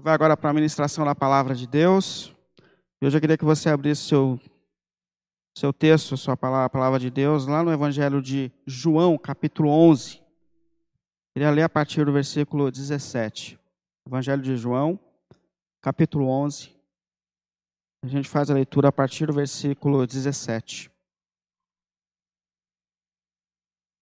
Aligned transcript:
Vai 0.00 0.12
agora 0.12 0.36
para 0.36 0.50
a 0.50 0.52
ministração 0.52 1.04
da 1.04 1.14
palavra 1.14 1.54
de 1.54 1.66
Deus. 1.66 2.34
Eu 3.00 3.10
queria 3.20 3.38
que 3.38 3.44
você 3.44 3.68
abrisse 3.68 4.02
seu, 4.02 4.40
seu 5.56 5.72
texto, 5.72 6.16
sua 6.16 6.36
palavra, 6.36 6.66
a 6.66 6.70
palavra 6.70 6.98
de 6.98 7.10
Deus, 7.10 7.46
lá 7.46 7.62
no 7.62 7.72
Evangelho 7.72 8.20
de 8.20 8.50
João, 8.66 9.16
capítulo 9.16 9.70
11. 9.70 10.16
Eu 10.16 10.24
queria 11.34 11.50
ler 11.50 11.62
a 11.62 11.68
partir 11.68 12.04
do 12.04 12.12
versículo 12.12 12.70
17. 12.70 13.58
Evangelho 14.06 14.42
de 14.42 14.56
João, 14.56 14.98
capítulo 15.80 16.28
11. 16.28 16.74
A 18.04 18.08
gente 18.08 18.28
faz 18.28 18.50
a 18.50 18.54
leitura 18.54 18.88
a 18.88 18.92
partir 18.92 19.26
do 19.26 19.32
versículo 19.32 20.06
17. 20.06 20.90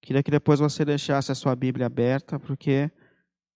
Queria 0.01 0.23
que 0.23 0.31
depois 0.31 0.59
você 0.59 0.85
deixasse 0.85 1.31
a 1.31 1.35
sua 1.35 1.55
Bíblia 1.55 1.87
aberta, 1.87 2.41
porque 2.41 2.91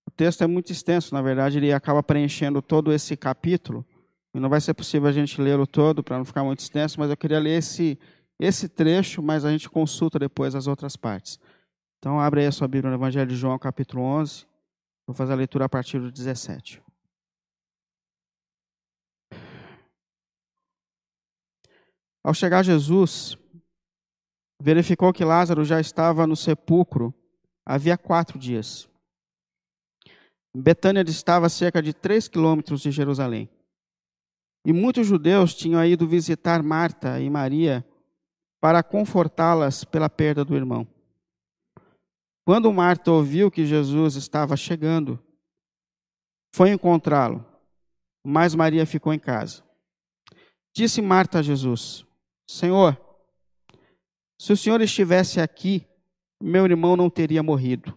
o 0.07 0.11
texto 0.11 0.45
é 0.45 0.47
muito 0.47 0.71
extenso, 0.71 1.13
na 1.13 1.21
verdade, 1.21 1.59
ele 1.59 1.73
acaba 1.73 2.03
preenchendo 2.03 2.63
todo 2.63 2.93
esse 2.93 3.17
capítulo. 3.17 3.85
E 4.35 4.39
não 4.39 4.49
vai 4.49 4.61
ser 4.61 4.75
possível 4.75 5.09
a 5.09 5.13
gente 5.13 5.41
lê-lo 5.41 5.67
todo 5.67 6.03
para 6.03 6.19
não 6.19 6.25
ficar 6.25 6.45
muito 6.45 6.61
extenso, 6.61 7.01
mas 7.01 7.11
eu 7.11 7.17
queria 7.17 7.41
ler 7.41 7.59
esse, 7.59 7.99
esse 8.39 8.69
trecho, 8.69 9.23
mas 9.23 9.45
a 9.45 9.51
gente 9.51 9.69
consulta 9.69 10.19
depois 10.19 10.55
as 10.55 10.67
outras 10.67 10.97
partes. 10.97 11.41
Então, 11.99 12.21
abre 12.21 12.43
aí 12.43 12.47
a 12.47 12.53
sua 12.53 12.69
Bíblia 12.69 12.91
no 12.91 12.97
Evangelho 12.97 13.29
de 13.29 13.37
João, 13.37 13.59
capítulo 13.59 14.03
11. 14.03 14.47
Vou 15.07 15.15
fazer 15.15 15.33
a 15.33 15.37
leitura 15.37 15.65
a 15.65 15.69
partir 15.69 15.99
do 15.99 16.13
17. 16.13 16.83
Ao 22.23 22.35
chegar 22.35 22.63
Jesus, 22.63 23.39
verificou 24.61 25.13
que 25.13 25.25
Lázaro 25.25 25.65
já 25.65 25.81
estava 25.81 26.27
no 26.27 26.37
sepulcro 26.37 27.15
havia 27.65 27.99
quatro 27.99 28.39
dias. 28.39 28.89
Betânia 30.63 31.05
distava 31.05 31.49
cerca 31.49 31.83
de 31.83 31.93
três 31.93 32.29
quilômetros 32.29 32.81
de 32.81 32.91
Jerusalém. 32.91 33.49
E 34.65 34.73
muitos 34.73 35.07
judeus 35.07 35.55
tinham 35.55 35.85
ido 35.85 36.09
visitar 36.09 36.63
Marta 36.63 37.21
e 37.21 37.29
Maria 37.29 37.87
para 38.61 38.83
confortá-las 38.83 39.85
pela 39.85 40.09
perda 40.09 40.45
do 40.45 40.57
irmão. 40.57 40.87
Quando 42.45 42.73
Marta 42.73 43.11
ouviu 43.13 43.51
que 43.51 43.67
Jesus 43.67 44.17
estava 44.17 44.57
chegando, 44.57 45.23
foi 46.55 46.71
encontrá-lo, 46.71 47.45
mas 48.25 48.55
Maria 48.55 48.87
ficou 48.87 49.13
em 49.13 49.19
casa. 49.19 49.63
Disse 50.75 51.03
Marta 51.03 51.41
a 51.41 51.43
Jesus: 51.43 52.07
Senhor, 52.49 53.01
se 54.39 54.53
o 54.53 54.57
Senhor 54.57 54.81
estivesse 54.81 55.41
aqui, 55.41 55.87
meu 56.41 56.65
irmão 56.65 56.97
não 56.97 57.11
teria 57.11 57.43
morrido. 57.43 57.97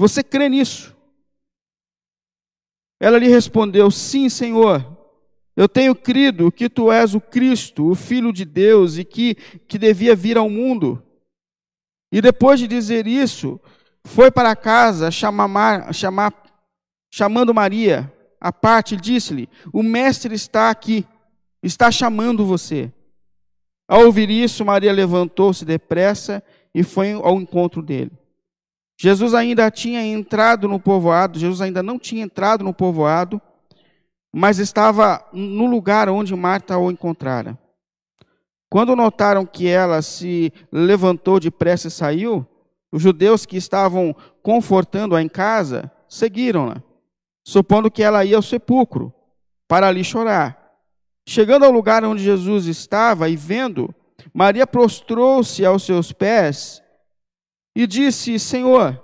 Você 0.00 0.24
crê 0.24 0.48
nisso? 0.48 0.96
Ela 2.98 3.18
lhe 3.18 3.28
respondeu: 3.28 3.90
Sim, 3.90 4.30
Senhor. 4.30 4.96
Eu 5.54 5.68
tenho 5.68 5.94
crido 5.94 6.50
que 6.50 6.70
tu 6.70 6.90
és 6.90 7.14
o 7.14 7.20
Cristo, 7.20 7.90
o 7.90 7.94
Filho 7.94 8.32
de 8.32 8.46
Deus, 8.46 8.96
e 8.96 9.04
que, 9.04 9.34
que 9.68 9.76
devia 9.78 10.16
vir 10.16 10.38
ao 10.38 10.48
mundo. 10.48 11.02
E 12.10 12.22
depois 12.22 12.58
de 12.58 12.66
dizer 12.66 13.06
isso, 13.06 13.60
foi 14.02 14.30
para 14.30 14.56
casa 14.56 15.10
chamar, 15.10 15.92
chamar, 15.92 16.32
chamando 17.12 17.52
Maria 17.52 18.10
à 18.40 18.50
parte, 18.50 18.96
disse-lhe: 18.96 19.50
O 19.70 19.82
Mestre 19.82 20.34
está 20.34 20.70
aqui, 20.70 21.06
está 21.62 21.90
chamando 21.90 22.46
você. 22.46 22.90
Ao 23.86 24.06
ouvir 24.06 24.30
isso, 24.30 24.64
Maria 24.64 24.94
levantou-se 24.94 25.62
depressa 25.62 26.42
e 26.74 26.82
foi 26.82 27.12
ao 27.12 27.38
encontro 27.38 27.82
dele. 27.82 28.19
Jesus 29.02 29.32
ainda 29.32 29.70
tinha 29.70 30.04
entrado 30.04 30.68
no 30.68 30.78
povoado, 30.78 31.38
Jesus 31.38 31.62
ainda 31.62 31.82
não 31.82 31.98
tinha 31.98 32.22
entrado 32.22 32.62
no 32.62 32.74
povoado, 32.74 33.40
mas 34.30 34.58
estava 34.58 35.26
no 35.32 35.64
lugar 35.64 36.10
onde 36.10 36.36
Marta 36.36 36.76
o 36.76 36.90
encontrara. 36.90 37.58
Quando 38.68 38.94
notaram 38.94 39.46
que 39.46 39.66
ela 39.66 40.02
se 40.02 40.52
levantou 40.70 41.40
depressa 41.40 41.88
e 41.88 41.90
saiu, 41.90 42.46
os 42.92 43.00
judeus 43.00 43.46
que 43.46 43.56
estavam 43.56 44.14
confortando-a 44.42 45.22
em 45.22 45.30
casa 45.30 45.90
seguiram-na, 46.06 46.82
supondo 47.42 47.90
que 47.90 48.02
ela 48.02 48.22
ia 48.22 48.36
ao 48.36 48.42
sepulcro 48.42 49.10
para 49.66 49.88
ali 49.88 50.04
chorar. 50.04 50.74
Chegando 51.26 51.64
ao 51.64 51.72
lugar 51.72 52.04
onde 52.04 52.22
Jesus 52.22 52.66
estava 52.66 53.30
e 53.30 53.34
vendo, 53.34 53.94
Maria 54.34 54.66
prostrou-se 54.66 55.64
aos 55.64 55.84
seus 55.84 56.12
pés 56.12 56.82
e 57.74 57.86
disse: 57.86 58.38
Senhor, 58.38 59.02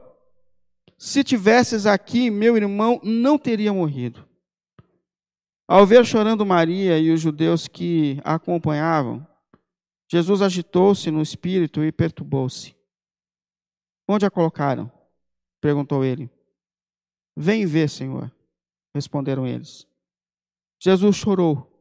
se 0.99 1.23
tivesses 1.23 1.87
aqui, 1.87 2.31
meu 2.31 2.57
irmão 2.57 3.01
não 3.03 3.39
teria 3.39 3.73
morrido. 3.73 4.27
Ao 5.69 5.85
ver 5.85 6.07
chorando 6.07 6.47
Maria 6.47 6.99
e 6.99 7.11
os 7.11 7.21
judeus 7.21 7.67
que 7.67 8.21
a 8.25 8.35
acompanhavam, 8.35 9.27
Jesus 10.09 10.41
agitou-se 10.41 11.11
no 11.11 11.21
espírito 11.21 11.83
e 11.83 11.91
perturbou-se. 11.91 12.77
Onde 14.09 14.25
a 14.25 14.31
colocaram? 14.31 14.91
perguntou 15.61 16.05
ele. 16.05 16.31
Vem 17.37 17.67
ver, 17.67 17.91
Senhor, 17.91 18.33
responderam 18.95 19.47
eles. 19.47 19.87
Jesus 20.79 21.17
chorou. 21.17 21.73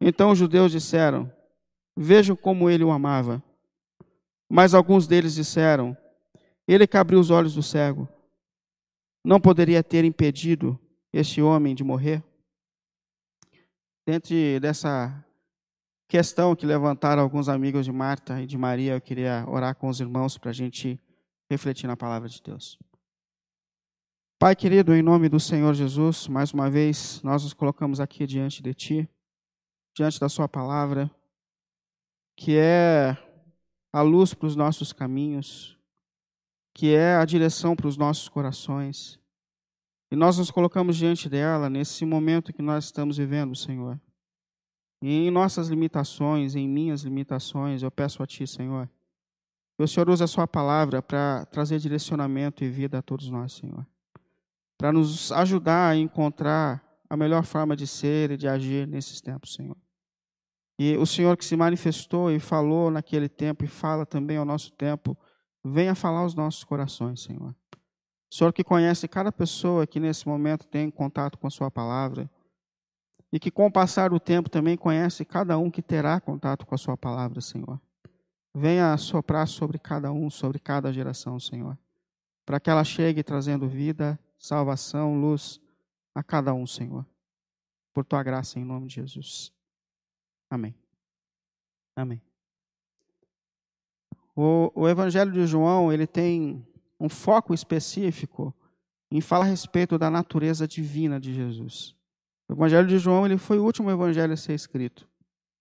Então 0.00 0.30
os 0.30 0.38
judeus 0.38 0.70
disseram: 0.70 1.32
Vejam 1.96 2.36
como 2.36 2.68
ele 2.68 2.84
o 2.84 2.90
amava. 2.90 3.42
Mas 4.48 4.74
alguns 4.74 5.06
deles 5.06 5.34
disseram: 5.34 5.96
Ele 6.66 6.86
que 6.86 6.96
abriu 6.96 7.18
os 7.18 7.30
olhos 7.30 7.54
do 7.54 7.62
cego, 7.62 8.08
não 9.24 9.40
poderia 9.40 9.82
ter 9.82 10.04
impedido 10.04 10.78
este 11.12 11.42
homem 11.42 11.74
de 11.74 11.82
morrer? 11.82 12.22
Dentro 14.06 14.34
dessa 14.60 15.24
questão 16.08 16.54
que 16.54 16.64
levantaram 16.64 17.22
alguns 17.22 17.48
amigos 17.48 17.84
de 17.84 17.90
Marta 17.90 18.40
e 18.40 18.46
de 18.46 18.56
Maria, 18.56 18.94
eu 18.94 19.00
queria 19.00 19.44
orar 19.48 19.74
com 19.74 19.88
os 19.88 19.98
irmãos 19.98 20.38
para 20.38 20.50
a 20.50 20.54
gente 20.54 21.00
refletir 21.50 21.88
na 21.88 21.96
palavra 21.96 22.28
de 22.28 22.40
Deus. 22.40 22.78
Pai 24.38 24.54
querido, 24.54 24.94
em 24.94 25.02
nome 25.02 25.28
do 25.28 25.40
Senhor 25.40 25.74
Jesus, 25.74 26.28
mais 26.28 26.52
uma 26.52 26.70
vez 26.70 27.20
nós 27.22 27.42
nos 27.42 27.54
colocamos 27.54 28.00
aqui 28.00 28.26
diante 28.26 28.62
de 28.62 28.74
Ti, 28.74 29.08
diante 29.96 30.20
da 30.20 30.28
Sua 30.28 30.48
palavra, 30.48 31.10
que 32.36 32.56
é 32.56 33.16
a 33.96 34.02
luz 34.02 34.34
para 34.34 34.46
os 34.46 34.54
nossos 34.54 34.92
caminhos, 34.92 35.74
que 36.74 36.94
é 36.94 37.16
a 37.16 37.24
direção 37.24 37.74
para 37.74 37.88
os 37.88 37.96
nossos 37.96 38.28
corações. 38.28 39.18
E 40.10 40.14
nós 40.14 40.36
nos 40.36 40.50
colocamos 40.50 40.98
diante 40.98 41.30
dela 41.30 41.70
nesse 41.70 42.04
momento 42.04 42.52
que 42.52 42.60
nós 42.60 42.84
estamos 42.84 43.16
vivendo, 43.16 43.56
Senhor. 43.56 43.98
E 45.00 45.08
em 45.08 45.30
nossas 45.30 45.68
limitações, 45.68 46.54
em 46.54 46.68
minhas 46.68 47.04
limitações, 47.04 47.82
eu 47.82 47.90
peço 47.90 48.22
a 48.22 48.26
Ti, 48.26 48.46
Senhor, 48.46 48.86
que 49.78 49.82
o 49.82 49.88
Senhor 49.88 50.10
use 50.10 50.22
a 50.22 50.26
Sua 50.26 50.46
palavra 50.46 51.00
para 51.00 51.46
trazer 51.46 51.78
direcionamento 51.78 52.62
e 52.62 52.68
vida 52.68 52.98
a 52.98 53.02
todos 53.02 53.30
nós, 53.30 53.54
Senhor. 53.54 53.86
Para 54.76 54.92
nos 54.92 55.32
ajudar 55.32 55.92
a 55.92 55.96
encontrar 55.96 56.84
a 57.08 57.16
melhor 57.16 57.46
forma 57.46 57.74
de 57.74 57.86
ser 57.86 58.32
e 58.32 58.36
de 58.36 58.46
agir 58.46 58.86
nesses 58.86 59.22
tempos, 59.22 59.54
Senhor. 59.54 59.85
E 60.78 60.96
o 60.96 61.06
Senhor 61.06 61.36
que 61.36 61.44
se 61.44 61.56
manifestou 61.56 62.30
e 62.30 62.38
falou 62.38 62.90
naquele 62.90 63.28
tempo 63.28 63.64
e 63.64 63.68
fala 63.68 64.04
também 64.04 64.36
ao 64.36 64.44
nosso 64.44 64.72
tempo, 64.72 65.16
venha 65.64 65.94
falar 65.94 66.20
aos 66.20 66.34
nossos 66.34 66.64
corações, 66.64 67.22
Senhor. 67.22 67.54
O 68.30 68.34
Senhor 68.34 68.52
que 68.52 68.62
conhece 68.62 69.08
cada 69.08 69.32
pessoa 69.32 69.86
que 69.86 69.98
nesse 69.98 70.28
momento 70.28 70.66
tem 70.66 70.90
contato 70.90 71.38
com 71.38 71.46
a 71.46 71.50
Sua 71.50 71.70
palavra 71.70 72.30
e 73.32 73.40
que 73.40 73.50
com 73.50 73.66
o 73.66 73.72
passar 73.72 74.10
do 74.10 74.20
tempo 74.20 74.50
também 74.50 74.76
conhece 74.76 75.24
cada 75.24 75.56
um 75.58 75.70
que 75.70 75.80
terá 75.80 76.20
contato 76.20 76.66
com 76.66 76.74
a 76.74 76.78
Sua 76.78 76.96
palavra, 76.96 77.40
Senhor. 77.40 77.80
Venha 78.54 78.96
soprar 78.96 79.46
sobre 79.48 79.78
cada 79.78 80.12
um, 80.12 80.28
sobre 80.28 80.58
cada 80.58 80.92
geração, 80.92 81.38
Senhor, 81.40 81.78
para 82.44 82.60
que 82.60 82.70
ela 82.70 82.84
chegue 82.84 83.22
trazendo 83.22 83.68
vida, 83.68 84.18
salvação, 84.38 85.18
luz 85.18 85.60
a 86.14 86.22
cada 86.22 86.52
um, 86.52 86.66
Senhor. 86.66 87.06
Por 87.94 88.04
Tua 88.04 88.22
graça, 88.22 88.58
em 88.58 88.64
nome 88.64 88.88
de 88.88 88.96
Jesus. 88.96 89.55
Amém. 90.56 90.74
Amém. 91.94 92.22
O, 94.34 94.72
o 94.74 94.88
Evangelho 94.88 95.30
de 95.30 95.46
João 95.46 95.92
ele 95.92 96.06
tem 96.06 96.66
um 96.98 97.10
foco 97.10 97.52
específico 97.52 98.54
em 99.10 99.20
falar 99.20 99.44
a 99.44 99.48
respeito 99.48 99.98
da 99.98 100.10
natureza 100.10 100.66
divina 100.66 101.20
de 101.20 101.34
Jesus. 101.34 101.94
O 102.48 102.54
Evangelho 102.54 102.88
de 102.88 102.98
João 102.98 103.26
ele 103.26 103.36
foi 103.36 103.58
o 103.58 103.64
último 103.64 103.90
evangelho 103.90 104.32
a 104.32 104.36
ser 104.36 104.54
escrito. 104.54 105.06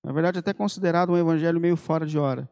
Na 0.01 0.13
verdade, 0.13 0.39
até 0.39 0.53
considerado 0.53 1.11
um 1.11 1.17
evangelho 1.17 1.59
meio 1.59 1.75
fora 1.75 2.05
de 2.05 2.17
hora. 2.17 2.49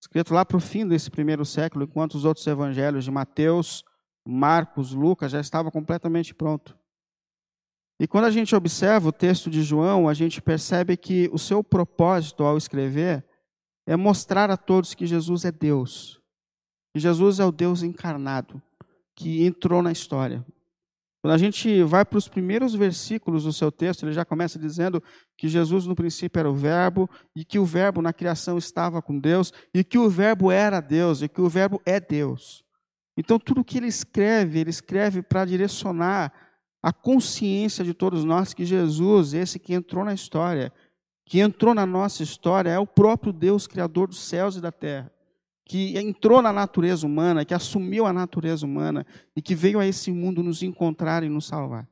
Escrito 0.00 0.34
lá 0.34 0.44
para 0.44 0.56
o 0.56 0.60
fim 0.60 0.88
desse 0.88 1.08
primeiro 1.08 1.44
século, 1.44 1.84
enquanto 1.84 2.14
os 2.14 2.24
outros 2.24 2.46
evangelhos 2.48 3.04
de 3.04 3.12
Mateus, 3.12 3.84
Marcos, 4.26 4.92
Lucas 4.92 5.30
já 5.30 5.40
estavam 5.40 5.70
completamente 5.70 6.34
prontos. 6.34 6.74
E 8.00 8.08
quando 8.08 8.24
a 8.24 8.30
gente 8.30 8.56
observa 8.56 9.10
o 9.10 9.12
texto 9.12 9.50
de 9.50 9.62
João, 9.62 10.08
a 10.08 10.14
gente 10.14 10.40
percebe 10.40 10.96
que 10.96 11.28
o 11.34 11.38
seu 11.38 11.62
propósito 11.62 12.42
ao 12.42 12.56
escrever 12.56 13.22
é 13.86 13.94
mostrar 13.94 14.50
a 14.50 14.56
todos 14.56 14.94
que 14.94 15.06
Jesus 15.06 15.44
é 15.44 15.52
Deus. 15.52 16.18
Que 16.94 16.98
Jesus 16.98 17.38
é 17.38 17.44
o 17.44 17.52
Deus 17.52 17.82
encarnado, 17.82 18.60
que 19.14 19.44
entrou 19.44 19.82
na 19.82 19.92
história. 19.92 20.42
Quando 21.20 21.34
a 21.34 21.38
gente 21.38 21.82
vai 21.82 22.02
para 22.02 22.16
os 22.16 22.26
primeiros 22.26 22.74
versículos 22.74 23.44
do 23.44 23.52
seu 23.52 23.70
texto, 23.70 24.04
ele 24.04 24.14
já 24.14 24.24
começa 24.24 24.58
dizendo 24.58 25.02
que 25.36 25.46
Jesus 25.46 25.86
no 25.86 25.94
princípio 25.94 26.40
era 26.40 26.50
o 26.50 26.54
Verbo, 26.54 27.08
e 27.36 27.44
que 27.44 27.58
o 27.58 27.66
Verbo 27.66 28.00
na 28.00 28.14
criação 28.14 28.56
estava 28.56 29.02
com 29.02 29.18
Deus, 29.18 29.52
e 29.74 29.84
que 29.84 29.98
o 29.98 30.08
Verbo 30.08 30.50
era 30.50 30.80
Deus, 30.80 31.20
e 31.20 31.28
que 31.28 31.42
o 31.42 31.50
Verbo 31.50 31.82
é 31.84 32.00
Deus. 32.00 32.64
Então, 33.14 33.38
tudo 33.38 33.62
que 33.62 33.76
ele 33.76 33.88
escreve, 33.88 34.58
ele 34.58 34.70
escreve 34.70 35.20
para 35.20 35.44
direcionar 35.44 36.32
a 36.82 36.92
consciência 36.92 37.84
de 37.84 37.92
todos 37.92 38.24
nós 38.24 38.54
que 38.54 38.64
Jesus, 38.64 39.34
esse 39.34 39.58
que 39.58 39.74
entrou 39.74 40.04
na 40.04 40.14
história, 40.14 40.72
que 41.26 41.38
entrou 41.40 41.74
na 41.74 41.86
nossa 41.86 42.22
história, 42.22 42.70
é 42.70 42.78
o 42.78 42.86
próprio 42.86 43.32
Deus, 43.32 43.66
Criador 43.66 44.08
dos 44.08 44.20
céus 44.20 44.56
e 44.56 44.60
da 44.60 44.72
terra, 44.72 45.12
que 45.64 45.96
entrou 45.98 46.42
na 46.42 46.52
natureza 46.52 47.06
humana, 47.06 47.44
que 47.44 47.54
assumiu 47.54 48.06
a 48.06 48.12
natureza 48.12 48.66
humana 48.66 49.06
e 49.36 49.42
que 49.42 49.54
veio 49.54 49.78
a 49.78 49.86
esse 49.86 50.10
mundo 50.10 50.42
nos 50.42 50.62
encontrar 50.62 51.22
e 51.22 51.28
nos 51.28 51.46
salvar. 51.46 51.88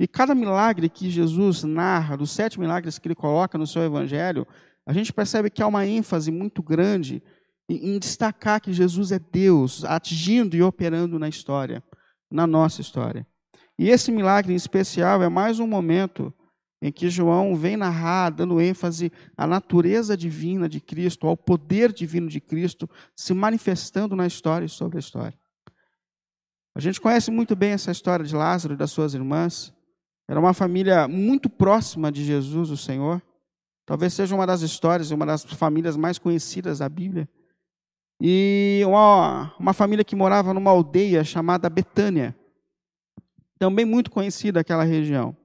E 0.00 0.06
cada 0.06 0.34
milagre 0.34 0.88
que 0.88 1.10
Jesus 1.10 1.64
narra, 1.64 2.16
dos 2.16 2.30
sete 2.30 2.58
milagres 2.58 2.98
que 2.98 3.08
ele 3.08 3.14
coloca 3.14 3.58
no 3.58 3.66
seu 3.66 3.82
evangelho, 3.82 4.46
a 4.86 4.92
gente 4.92 5.12
percebe 5.12 5.50
que 5.50 5.62
há 5.62 5.66
uma 5.66 5.86
ênfase 5.86 6.30
muito 6.30 6.62
grande 6.62 7.22
em 7.68 7.98
destacar 7.98 8.60
que 8.60 8.72
Jesus 8.72 9.12
é 9.12 9.18
Deus, 9.18 9.84
agindo 9.84 10.56
e 10.56 10.62
operando 10.62 11.18
na 11.18 11.28
história, 11.28 11.82
na 12.30 12.46
nossa 12.46 12.80
história. 12.80 13.26
E 13.78 13.90
esse 13.90 14.10
milagre 14.10 14.52
em 14.52 14.56
especial 14.56 15.22
é 15.22 15.28
mais 15.28 15.60
um 15.60 15.66
momento 15.66 16.34
em 16.82 16.90
que 16.90 17.08
João 17.08 17.54
vem 17.56 17.76
narrar, 17.76 18.30
dando 18.30 18.60
ênfase 18.60 19.12
à 19.36 19.46
natureza 19.46 20.16
divina 20.16 20.68
de 20.68 20.80
Cristo, 20.80 21.26
ao 21.26 21.36
poder 21.36 21.92
divino 21.92 22.28
de 22.28 22.40
Cristo 22.40 22.88
se 23.14 23.32
manifestando 23.32 24.16
na 24.16 24.26
história 24.26 24.66
e 24.66 24.68
sobre 24.68 24.98
a 24.98 25.00
história. 25.00 25.38
A 26.76 26.80
gente 26.80 27.00
conhece 27.00 27.30
muito 27.30 27.56
bem 27.56 27.70
essa 27.70 27.90
história 27.90 28.24
de 28.24 28.34
Lázaro 28.34 28.74
e 28.74 28.76
das 28.76 28.90
suas 28.90 29.14
irmãs. 29.14 29.72
Era 30.28 30.38
uma 30.38 30.54
família 30.54 31.08
muito 31.08 31.48
próxima 31.48 32.12
de 32.12 32.24
Jesus, 32.24 32.70
o 32.70 32.76
Senhor. 32.76 33.22
Talvez 33.84 34.12
seja 34.12 34.34
uma 34.34 34.46
das 34.46 34.60
histórias, 34.60 35.10
uma 35.10 35.26
das 35.26 35.44
famílias 35.44 35.96
mais 35.96 36.18
conhecidas 36.18 36.78
da 36.78 36.88
Bíblia. 36.88 37.28
E 38.20 38.82
uma, 38.86 39.54
uma 39.58 39.72
família 39.72 40.04
que 40.04 40.14
morava 40.14 40.52
numa 40.52 40.70
aldeia 40.70 41.24
chamada 41.24 41.70
Betânia 41.70 42.36
também 43.58 43.84
muito 43.84 44.10
conhecida 44.10 44.60
aquela 44.60 44.84
região. 44.84 45.36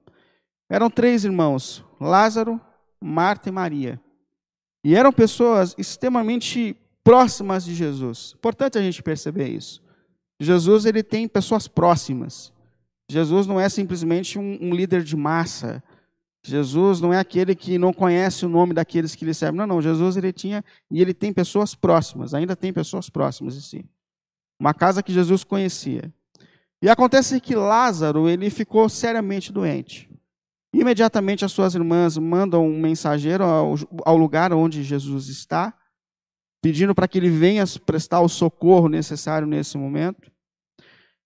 Eram 0.68 0.88
três 0.88 1.24
irmãos, 1.24 1.84
Lázaro, 2.00 2.60
Marta 3.00 3.48
e 3.48 3.52
Maria. 3.52 4.00
E 4.84 4.94
eram 4.94 5.12
pessoas 5.12 5.74
extremamente 5.78 6.76
próximas 7.02 7.64
de 7.64 7.74
Jesus. 7.74 8.34
Importante 8.36 8.78
a 8.78 8.82
gente 8.82 9.02
perceber 9.02 9.48
isso. 9.48 9.82
Jesus 10.40 10.84
ele 10.84 11.02
tem 11.02 11.28
pessoas 11.28 11.68
próximas. 11.68 12.52
Jesus 13.10 13.46
não 13.46 13.60
é 13.60 13.68
simplesmente 13.68 14.38
um, 14.38 14.58
um 14.60 14.74
líder 14.74 15.02
de 15.02 15.16
massa. 15.16 15.82
Jesus 16.44 17.00
não 17.00 17.12
é 17.12 17.18
aquele 17.18 17.54
que 17.54 17.78
não 17.78 17.92
conhece 17.92 18.44
o 18.44 18.48
nome 18.48 18.74
daqueles 18.74 19.14
que 19.14 19.24
lhe 19.24 19.34
servem. 19.34 19.58
Não, 19.58 19.66
não. 19.66 19.82
Jesus 19.82 20.16
ele 20.16 20.32
tinha 20.32 20.64
e 20.90 21.00
ele 21.00 21.14
tem 21.14 21.32
pessoas 21.32 21.74
próximas. 21.74 22.34
Ainda 22.34 22.56
tem 22.56 22.72
pessoas 22.72 23.08
próximas 23.08 23.54
de 23.54 23.62
si. 23.62 23.84
Uma 24.58 24.74
casa 24.74 25.02
que 25.02 25.12
Jesus 25.12 25.44
conhecia. 25.44 26.12
E 26.84 26.88
acontece 26.90 27.40
que 27.40 27.54
Lázaro, 27.54 28.28
ele 28.28 28.50
ficou 28.50 28.90
seriamente 28.90 29.50
doente. 29.50 30.06
Imediatamente 30.70 31.42
as 31.42 31.50
suas 31.50 31.74
irmãs 31.74 32.18
mandam 32.18 32.66
um 32.66 32.78
mensageiro 32.78 33.42
ao, 33.42 33.74
ao 34.04 34.18
lugar 34.18 34.52
onde 34.52 34.82
Jesus 34.82 35.28
está, 35.28 35.72
pedindo 36.62 36.94
para 36.94 37.08
que 37.08 37.16
ele 37.16 37.30
venha 37.30 37.64
prestar 37.86 38.20
o 38.20 38.28
socorro 38.28 38.86
necessário 38.86 39.48
nesse 39.48 39.78
momento. 39.78 40.30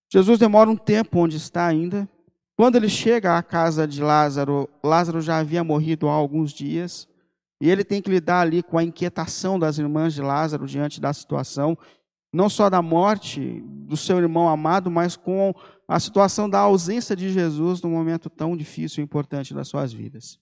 Jesus 0.09 0.39
demora 0.39 0.71
um 0.71 0.77
tempo 0.77 1.19
onde 1.19 1.37
está 1.37 1.67
ainda. 1.67 2.09
Quando 2.57 2.77
ele 2.77 2.89
chega 2.89 3.37
à 3.37 3.43
casa 3.43 3.85
de 3.85 4.01
Lázaro, 4.01 4.69
Lázaro 4.81 5.21
já 5.21 5.39
havia 5.39 5.65
morrido 5.65 6.09
há 6.09 6.13
alguns 6.13 6.53
dias. 6.53 7.09
E 7.61 7.69
ele 7.69 7.83
tem 7.83 8.01
que 8.01 8.09
lidar 8.09 8.43
ali 8.43 8.63
com 8.63 8.79
a 8.79 8.85
inquietação 8.85 9.59
das 9.59 9.77
irmãs 9.77 10.15
de 10.15 10.23
Lázaro 10.23 10.69
diante 10.69 11.01
da 11.01 11.13
situação 11.13 11.77
não 12.33 12.49
só 12.49 12.69
da 12.69 12.83
morte 12.83 13.63
do 13.65 13.97
seu 13.97 14.19
irmão 14.19 14.49
amado, 14.49 14.91
mas 14.91 15.17
com 15.17 15.55
a 15.87 15.99
situação 15.99 16.49
da 16.49 16.59
ausência 16.59 17.17
de 17.17 17.31
Jesus 17.31 17.81
num 17.81 17.91
momento 17.91 18.29
tão 18.29 18.57
difícil 18.57 19.01
e 19.01 19.05
importante 19.05 19.55
das 19.55 19.69
suas 19.69 19.93
vidas. 19.93 20.39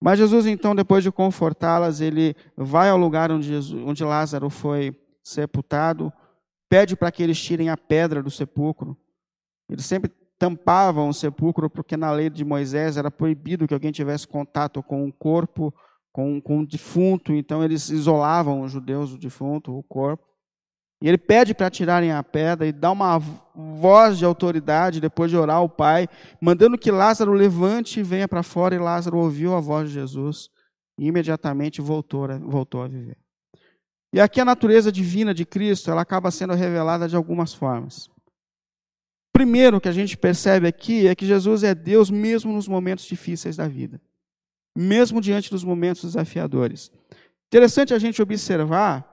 Mas 0.00 0.18
Jesus, 0.18 0.46
então, 0.46 0.74
depois 0.74 1.04
de 1.04 1.12
confortá-las, 1.12 2.00
ele 2.00 2.34
vai 2.56 2.90
ao 2.90 2.98
lugar 2.98 3.30
onde, 3.30 3.46
Jesus, 3.46 3.82
onde 3.86 4.04
Lázaro 4.04 4.50
foi 4.50 4.94
sepultado, 5.22 6.12
pede 6.68 6.96
para 6.96 7.12
que 7.12 7.22
eles 7.22 7.40
tirem 7.40 7.70
a 7.70 7.76
pedra 7.76 8.22
do 8.22 8.30
sepulcro. 8.30 8.96
Eles 9.70 9.86
sempre 9.86 10.10
tampavam 10.38 11.08
o 11.08 11.14
sepulcro, 11.14 11.70
porque 11.70 11.96
na 11.96 12.10
lei 12.10 12.28
de 12.28 12.44
Moisés 12.44 12.96
era 12.96 13.12
proibido 13.12 13.68
que 13.68 13.74
alguém 13.74 13.92
tivesse 13.92 14.26
contato 14.26 14.82
com 14.82 15.06
o 15.06 15.12
corpo, 15.12 15.72
com, 16.10 16.40
com 16.40 16.58
o 16.58 16.66
defunto, 16.66 17.32
então 17.32 17.62
eles 17.62 17.88
isolavam 17.88 18.62
os 18.62 18.72
judeus, 18.72 19.12
o 19.12 19.18
defunto, 19.18 19.72
o 19.72 19.84
corpo. 19.84 20.31
E 21.02 21.08
ele 21.08 21.18
pede 21.18 21.52
para 21.52 21.68
tirarem 21.68 22.12
a 22.12 22.22
pedra 22.22 22.64
e 22.64 22.70
dá 22.70 22.92
uma 22.92 23.18
voz 23.18 24.16
de 24.18 24.24
autoridade 24.24 25.00
depois 25.00 25.32
de 25.32 25.36
orar 25.36 25.56
ao 25.56 25.68
Pai, 25.68 26.08
mandando 26.40 26.78
que 26.78 26.92
Lázaro 26.92 27.32
levante 27.32 27.98
e 27.98 28.04
venha 28.04 28.28
para 28.28 28.44
fora. 28.44 28.76
E 28.76 28.78
Lázaro 28.78 29.18
ouviu 29.18 29.52
a 29.52 29.60
voz 29.60 29.88
de 29.88 29.94
Jesus 29.94 30.48
e 30.96 31.08
imediatamente 31.08 31.80
voltou, 31.80 32.28
voltou 32.38 32.82
a 32.82 32.86
viver. 32.86 33.16
E 34.14 34.20
aqui 34.20 34.40
a 34.40 34.44
natureza 34.44 34.92
divina 34.92 35.34
de 35.34 35.44
Cristo, 35.44 35.90
ela 35.90 36.02
acaba 36.02 36.30
sendo 36.30 36.54
revelada 36.54 37.08
de 37.08 37.16
algumas 37.16 37.52
formas. 37.52 38.08
Primeiro 39.32 39.80
que 39.80 39.88
a 39.88 39.92
gente 39.92 40.16
percebe 40.16 40.68
aqui 40.68 41.08
é 41.08 41.16
que 41.16 41.26
Jesus 41.26 41.64
é 41.64 41.74
Deus 41.74 42.10
mesmo 42.10 42.52
nos 42.52 42.68
momentos 42.68 43.06
difíceis 43.06 43.56
da 43.56 43.66
vida, 43.66 44.00
mesmo 44.76 45.20
diante 45.20 45.50
dos 45.50 45.64
momentos 45.64 46.04
desafiadores. 46.04 46.92
Interessante 47.48 47.92
a 47.92 47.98
gente 47.98 48.22
observar 48.22 49.11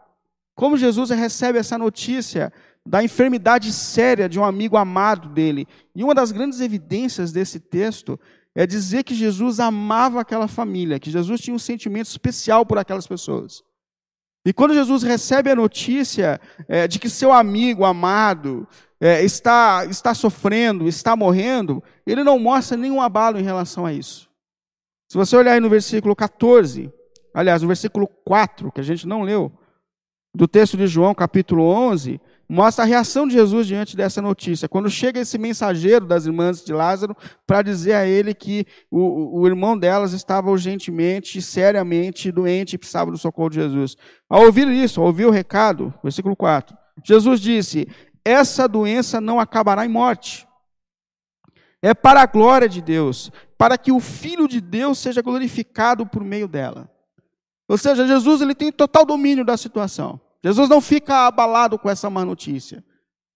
como 0.60 0.76
Jesus 0.76 1.10
recebe 1.12 1.58
essa 1.58 1.78
notícia 1.78 2.52
da 2.86 3.02
enfermidade 3.02 3.72
séria 3.72 4.28
de 4.28 4.38
um 4.38 4.44
amigo 4.44 4.76
amado 4.76 5.30
dele. 5.30 5.66
E 5.96 6.04
uma 6.04 6.14
das 6.14 6.34
grandes 6.34 6.60
evidências 6.60 7.32
desse 7.32 7.62
texto 7.62 8.20
é 8.54 8.68
dizer 8.68 9.06
que 9.06 9.16
Jesus 9.16 9.62
amava 9.62 10.20
aquela 10.20 10.50
família, 10.50 11.00
que 11.00 11.10
Jesus 11.12 11.40
tinha 11.40 11.56
um 11.56 11.60
sentimento 11.60 12.08
especial 12.08 12.66
por 12.66 12.78
aquelas 12.78 13.08
pessoas. 13.08 13.64
E 14.46 14.52
quando 14.52 14.74
Jesus 14.74 15.02
recebe 15.02 15.50
a 15.50 15.56
notícia 15.56 16.42
é, 16.68 16.90
de 16.90 17.00
que 17.00 17.10
seu 17.10 17.32
amigo 17.32 17.86
amado 17.86 18.68
é, 19.00 19.24
está, 19.24 19.86
está 19.86 20.14
sofrendo, 20.14 20.90
está 20.90 21.16
morrendo, 21.16 21.82
ele 22.06 22.22
não 22.22 22.38
mostra 22.38 22.76
nenhum 22.76 23.02
abalo 23.02 23.40
em 23.40 23.44
relação 23.44 23.86
a 23.86 23.94
isso. 23.94 24.30
Se 25.10 25.18
você 25.18 25.38
olhar 25.38 25.54
aí 25.54 25.62
no 25.62 25.70
versículo 25.70 26.14
14, 26.14 26.92
aliás, 27.34 27.62
no 27.62 27.68
versículo 27.70 28.10
4, 28.26 28.74
que 28.74 28.82
a 28.82 28.84
gente 28.84 29.08
não 29.08 29.22
leu, 29.22 29.58
do 30.34 30.48
texto 30.48 30.78
de 30.78 30.86
João, 30.88 31.14
capítulo 31.16 31.64
11, 31.64 32.22
mostra 32.48 32.84
a 32.84 32.88
reação 32.88 33.28
de 33.28 33.34
Jesus 33.34 33.68
diante 33.68 33.96
dessa 33.96 34.22
notícia. 34.22 34.68
Quando 34.68 34.90
chega 34.90 35.20
esse 35.20 35.38
mensageiro 35.38 36.06
das 36.06 36.26
irmãs 36.26 36.64
de 36.64 36.74
Lázaro 36.74 37.16
para 37.46 37.62
dizer 37.62 37.94
a 37.94 38.08
ele 38.08 38.34
que 38.34 38.66
o, 38.90 39.40
o 39.42 39.48
irmão 39.48 39.78
delas 39.78 40.14
estava 40.14 40.50
urgentemente, 40.50 41.42
seriamente 41.42 42.32
doente 42.32 42.74
e 42.74 42.78
precisava 42.78 43.12
do 43.12 43.18
socorro 43.18 43.50
de 43.50 43.56
Jesus. 43.56 43.96
Ao 44.28 44.44
ouvir 44.44 44.68
isso, 44.70 45.00
ao 45.00 45.08
ouvir 45.08 45.26
o 45.26 45.32
recado, 45.32 45.94
versículo 46.04 46.36
4, 46.36 46.76
Jesus 47.04 47.40
disse: 47.40 47.88
Essa 48.26 48.68
doença 48.68 49.22
não 49.22 49.40
acabará 49.40 49.86
em 49.86 49.90
morte. 49.90 50.48
É 51.82 51.94
para 51.94 52.22
a 52.22 52.26
glória 52.26 52.68
de 52.68 52.82
Deus, 52.82 53.32
para 53.58 53.78
que 53.78 53.92
o 53.92 54.00
Filho 54.00 54.48
de 54.48 54.60
Deus 54.60 54.98
seja 54.98 55.22
glorificado 55.22 56.06
por 56.06 56.24
meio 56.24 56.48
dela. 56.48 56.90
Ou 57.70 57.78
seja, 57.78 58.08
Jesus 58.08 58.42
ele 58.42 58.56
tem 58.56 58.72
total 58.72 59.06
domínio 59.06 59.46
da 59.46 59.56
situação. 59.56 60.20
Jesus 60.44 60.68
não 60.68 60.82
fica 60.82 61.28
abalado 61.28 61.78
com 61.78 61.88
essa 61.88 62.10
má 62.10 62.26
notícia. 62.26 62.84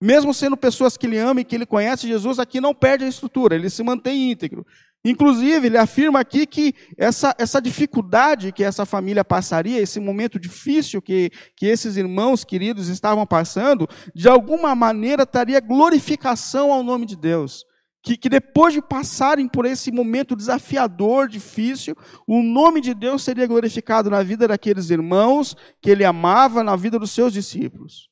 Mesmo 0.02 0.34
sendo 0.34 0.58
pessoas 0.58 0.98
que 0.98 1.06
ele 1.06 1.20
ama 1.20 1.42
e 1.42 1.46
que 1.46 1.56
ele 1.56 1.68
conhece, 1.68 2.08
Jesus 2.08 2.40
aqui 2.40 2.60
não 2.60 2.74
perde 2.74 3.06
a 3.06 3.08
estrutura, 3.08 3.56
ele 3.56 3.70
se 3.70 3.84
mantém 3.84 4.32
íntegro. 4.32 4.66
Inclusive, 5.06 5.68
ele 5.68 5.78
afirma 5.78 6.20
aqui 6.20 6.46
que 6.48 6.74
essa, 6.98 7.36
essa 7.38 7.62
dificuldade 7.62 8.52
que 8.52 8.63
essa 8.63 8.86
família 8.86 9.24
passaria, 9.24 9.80
esse 9.80 10.00
momento 10.00 10.40
difícil 10.40 11.02
que, 11.02 11.30
que 11.56 11.68
esses 11.68 11.96
irmãos 11.96 12.44
queridos 12.44 12.88
estavam 12.88 13.28
passando, 13.28 13.88
de 14.16 14.28
alguma 14.28 14.74
maneira 14.74 15.25
traria 15.25 15.60
glorificação 15.60 16.72
ao 16.72 16.82
nome 16.84 17.06
de 17.06 17.16
Deus. 17.16 17.66
Que, 18.04 18.18
que 18.18 18.28
depois 18.28 18.74
de 18.74 18.82
passarem 18.82 19.48
por 19.48 19.66
esse 19.66 19.90
momento 19.90 20.36
desafiador, 20.36 21.30
difícil, 21.30 21.96
o 22.28 22.44
nome 22.44 22.82
de 22.82 22.94
Deus 22.94 23.24
seria 23.24 23.48
glorificado 23.48 24.10
na 24.10 24.22
vida 24.22 24.46
daqueles 24.46 24.90
irmãos 24.90 25.56
que 25.82 25.90
ele 25.90 26.04
amava, 26.04 26.64
na 26.64 26.76
vida 26.76 27.00
dos 27.00 27.12
seus 27.12 27.32
discípulos. 27.32 28.10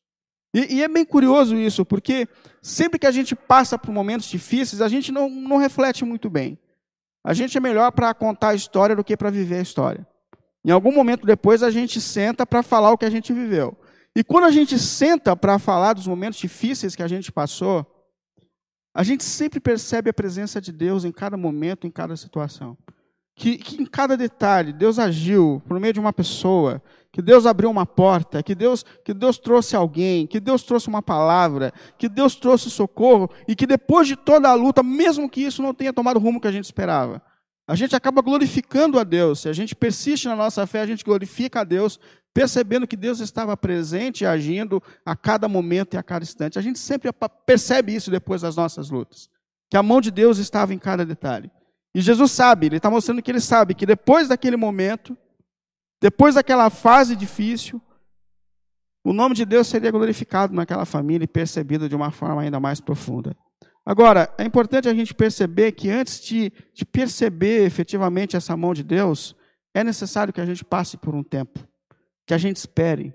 E, 0.54 0.78
e, 0.78 0.84
é 0.84 0.88
bem 0.88 1.06
curioso 1.06 1.56
isso, 1.56 1.86
porque 1.86 2.28
sempre 2.62 2.98
que 2.98 3.06
a 3.06 3.12
gente 3.12 3.36
passa 3.36 3.78
por 3.78 3.92
momentos 3.92 4.28
difíceis, 4.30 4.82
a 4.82 4.88
gente 4.88 5.12
não, 5.12 5.30
não 5.30 5.58
reflete 5.58 6.06
muito 6.06 6.30
bem. 6.30 6.58
A 7.24 7.34
gente 7.34 7.58
é 7.58 7.62
melhor 7.62 7.92
para 7.92 8.14
contar 8.14 8.50
a 8.50 8.56
história 8.56 8.96
do 8.96 9.04
que 9.04 9.18
para 9.18 9.30
viver 9.30 9.60
a 9.60 9.62
história. 9.62 10.08
Em 10.64 10.72
algum 10.72 10.94
momento 10.94 11.26
depois 11.26 11.64
a 11.64 11.70
gente 11.70 12.00
senta 12.00 12.46
para 12.46 12.64
falar 12.64 12.92
o 12.92 12.98
que 12.98 13.06
a 13.06 13.10
gente 13.10 13.34
viveu. 13.34 13.78
E 14.16 14.24
quando 14.24 14.46
a 14.46 14.52
gente 14.52 14.78
senta 14.80 15.36
para 15.36 15.58
falar 15.58 15.94
dos 15.94 16.08
momentos 16.08 16.40
difíceis 16.40 16.96
que 16.96 17.04
a 17.04 17.08
gente 17.08 17.32
passou, 17.32 17.86
a 18.94 19.04
gente 19.04 19.24
sempre 19.24 19.60
percebe 19.60 20.10
a 20.10 20.14
presença 20.14 20.60
de 20.60 20.72
Deus 20.72 21.06
em 21.06 21.12
cada 21.12 21.38
momento, 21.38 21.88
em 21.88 21.92
cada 21.92 22.16
situação. 22.16 22.78
Que, 23.34 23.58
que 23.58 23.82
em 23.82 23.86
cada 23.86 24.18
detalhe 24.18 24.74
Deus 24.74 25.00
agiu 25.00 25.62
por 25.66 25.80
meio 25.80 25.94
de 25.94 26.00
uma 26.00 26.12
pessoa, 26.12 26.82
que 27.12 27.22
Deus 27.22 27.46
abriu 27.46 27.70
uma 27.70 27.86
porta, 27.86 28.44
que 28.44 28.54
Deus, 28.54 28.86
que 29.04 29.14
Deus 29.14 29.38
trouxe 29.38 29.76
alguém, 29.76 30.28
que 30.28 30.40
Deus 30.40 30.64
trouxe 30.64 30.90
uma 30.90 31.02
palavra, 31.02 31.74
que 31.98 32.10
Deus 32.10 32.36
trouxe 32.36 32.70
socorro 32.70 33.30
e 33.48 33.56
que 33.56 33.66
depois 33.66 34.08
de 34.08 34.16
toda 34.16 34.50
a 34.50 34.54
luta, 34.54 34.84
mesmo 34.84 35.30
que 35.30 35.42
isso 35.42 35.62
não 35.62 35.74
tenha 35.74 35.94
tomado 35.94 36.18
o 36.18 36.20
rumo 36.20 36.40
que 36.40 36.48
a 36.48 36.52
gente 36.52 36.66
esperava, 36.66 37.22
a 37.72 37.76
gente 37.76 37.96
acaba 37.96 38.22
glorificando 38.22 39.00
a 39.00 39.04
Deus. 39.06 39.40
Se 39.40 39.48
a 39.48 39.54
gente 39.54 39.74
persiste 39.74 40.28
na 40.28 40.36
nossa 40.36 40.68
fé, 40.68 40.82
a 40.82 40.86
gente 40.86 41.06
glorifica 41.06 41.62
a 41.62 41.64
Deus, 41.64 41.98
percebendo 42.34 42.86
que 42.86 42.98
Deus 42.98 43.22
estava 43.22 43.56
presente 43.56 44.26
e 44.26 44.28
agindo 44.28 44.84
a 45.06 45.16
cada 45.16 45.48
momento 45.48 45.94
e 45.94 45.98
a 45.98 46.04
cada 46.04 46.22
instante. 46.22 46.60
A 46.60 46.62
gente 46.62 46.78
sempre 46.78 47.10
percebe 47.46 47.96
isso 47.96 48.12
depois 48.12 48.42
das 48.42 48.58
nossas 48.58 48.90
lutas, 48.90 49.30
que 49.70 49.78
a 49.78 49.82
mão 49.82 50.02
de 50.02 50.12
Deus 50.12 50.38
estava 50.38 50.74
em 50.74 50.78
cada 50.78 51.06
detalhe. 51.06 51.50
E 51.96 52.02
Jesus 52.02 52.34
sabe, 52.34 52.66
ele 52.66 52.76
está 52.76 52.92
mostrando 52.92 53.22
que 53.22 53.32
ele 53.32 53.40
sabe 53.40 53.74
que 53.74 53.86
depois 53.86 54.28
daquele 54.28 54.58
momento, 54.58 55.18
depois 56.02 56.36
daquela 56.36 56.70
fase 56.70 57.16
difícil, 57.16 57.82
o 59.02 59.14
nome 59.14 59.34
de 59.34 59.46
Deus 59.46 59.68
seria 59.68 59.92
glorificado 59.92 60.54
naquela 60.54 60.84
família 60.84 61.24
e 61.24 61.28
percebido 61.28 61.88
de 61.88 61.96
uma 61.96 62.12
forma 62.12 62.42
ainda 62.42 62.60
mais 62.60 62.82
profunda. 62.82 63.34
Agora, 63.86 64.34
é 64.38 64.44
importante 64.44 64.88
a 64.88 64.94
gente 64.94 65.14
perceber 65.14 65.72
que 65.72 65.90
antes 65.90 66.22
de, 66.22 66.52
de 66.74 66.86
perceber 66.86 67.66
efetivamente 67.66 68.36
essa 68.36 68.56
mão 68.56 68.74
de 68.74 68.84
Deus, 68.84 69.36
é 69.74 69.84
necessário 69.84 70.32
que 70.32 70.42
a 70.42 70.46
gente 70.46 70.64
passe 70.64 70.98
por 70.98 71.16
um 71.16 71.24
tempo, 71.24 71.60
que 72.26 72.34
a 72.34 72.38
gente 72.38 72.58
espere. 72.58 73.14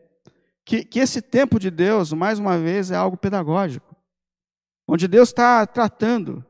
Que, 0.65 0.85
que 0.85 0.99
esse 0.99 1.23
tempo 1.23 1.61
de 1.61 1.71
Deus, 1.71 2.13
mais 2.13 2.41
uma 2.41 2.59
vez, 2.59 2.91
é 2.91 2.97
algo 2.97 3.17
pedagógico, 3.17 3.95
onde 4.89 5.07
Deus 5.07 5.29
está 5.29 5.65
tratando, 5.65 6.45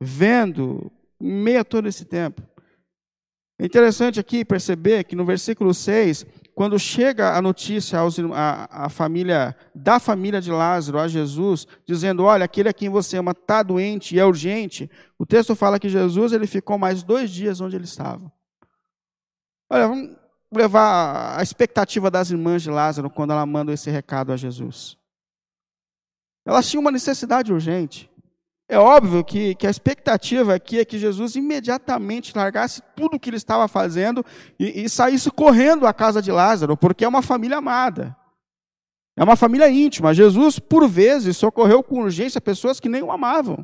vendo, 0.00 0.92
em 1.20 1.32
meio 1.32 1.60
a 1.60 1.64
todo 1.64 1.88
esse 1.88 2.04
tempo. 2.04 2.42
É 3.58 3.64
interessante 3.64 4.20
aqui 4.20 4.44
perceber 4.44 5.04
que 5.04 5.16
no 5.16 5.24
versículo 5.24 5.74
6, 5.74 6.24
quando 6.54 6.78
chega 6.78 7.36
a 7.36 7.42
notícia 7.42 7.98
aos, 7.98 8.18
a, 8.18 8.84
a, 8.84 8.88
família, 8.88 9.56
da 9.74 9.98
família 9.98 10.40
de 10.40 10.50
Lázaro 10.50 10.98
a 10.98 11.08
Jesus, 11.08 11.66
dizendo: 11.86 12.24
Olha, 12.24 12.44
aquele 12.44 12.68
a 12.68 12.72
quem 12.72 12.88
você 12.88 13.16
ama 13.16 13.32
está 13.32 13.62
doente 13.62 14.14
e 14.14 14.18
é 14.18 14.24
urgente, 14.24 14.90
o 15.18 15.24
texto 15.24 15.54
fala 15.54 15.78
que 15.78 15.88
Jesus 15.88 16.32
ele 16.32 16.46
ficou 16.46 16.78
mais 16.78 17.02
dois 17.02 17.30
dias 17.30 17.60
onde 17.60 17.76
ele 17.76 17.84
estava. 17.84 18.30
Olha, 19.70 19.88
vamos 19.88 20.16
levar 20.52 21.38
a 21.38 21.42
expectativa 21.42 22.10
das 22.10 22.30
irmãs 22.30 22.62
de 22.62 22.70
Lázaro 22.70 23.08
quando 23.08 23.32
ela 23.32 23.46
manda 23.46 23.72
esse 23.72 23.90
recado 23.90 24.32
a 24.32 24.36
Jesus. 24.36 24.98
Elas 26.44 26.68
tinham 26.68 26.82
uma 26.82 26.90
necessidade 26.90 27.52
urgente. 27.52 28.10
É 28.72 28.78
óbvio 28.78 29.22
que, 29.22 29.54
que 29.54 29.66
a 29.66 29.70
expectativa 29.70 30.54
aqui 30.54 30.78
é 30.78 30.84
que 30.86 30.98
Jesus 30.98 31.36
imediatamente 31.36 32.34
largasse 32.34 32.80
tudo 32.96 33.16
o 33.16 33.20
que 33.20 33.28
ele 33.28 33.36
estava 33.36 33.68
fazendo 33.68 34.24
e, 34.58 34.84
e 34.84 34.88
saísse 34.88 35.30
correndo 35.30 35.86
à 35.86 35.92
casa 35.92 36.22
de 36.22 36.32
Lázaro, 36.32 36.74
porque 36.74 37.04
é 37.04 37.08
uma 37.08 37.20
família 37.20 37.58
amada. 37.58 38.16
É 39.14 39.22
uma 39.22 39.36
família 39.36 39.68
íntima. 39.68 40.14
Jesus, 40.14 40.58
por 40.58 40.88
vezes, 40.88 41.36
socorreu 41.36 41.82
com 41.82 42.00
urgência 42.00 42.40
pessoas 42.40 42.80
que 42.80 42.88
nem 42.88 43.02
o 43.02 43.12
amavam. 43.12 43.62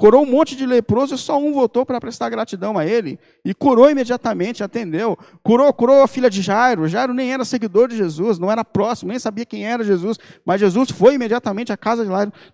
Curou 0.00 0.22
um 0.22 0.26
monte 0.26 0.56
de 0.56 0.64
leproso 0.64 1.14
e 1.14 1.18
só 1.18 1.38
um 1.38 1.52
voltou 1.52 1.84
para 1.84 2.00
prestar 2.00 2.30
gratidão 2.30 2.78
a 2.78 2.86
ele. 2.86 3.18
E 3.44 3.52
curou 3.52 3.90
imediatamente, 3.90 4.64
atendeu. 4.64 5.14
Curou, 5.42 5.70
curou 5.74 6.02
a 6.02 6.08
filha 6.08 6.30
de 6.30 6.40
Jairo. 6.40 6.88
Jairo 6.88 7.12
nem 7.12 7.30
era 7.30 7.44
seguidor 7.44 7.86
de 7.86 7.98
Jesus, 7.98 8.38
não 8.38 8.50
era 8.50 8.64
próximo, 8.64 9.10
nem 9.10 9.18
sabia 9.18 9.44
quem 9.44 9.66
era 9.66 9.84
Jesus. 9.84 10.16
Mas 10.42 10.58
Jesus 10.58 10.90
foi 10.90 11.16
imediatamente 11.16 11.70
à 11.70 11.76
casa 11.76 12.02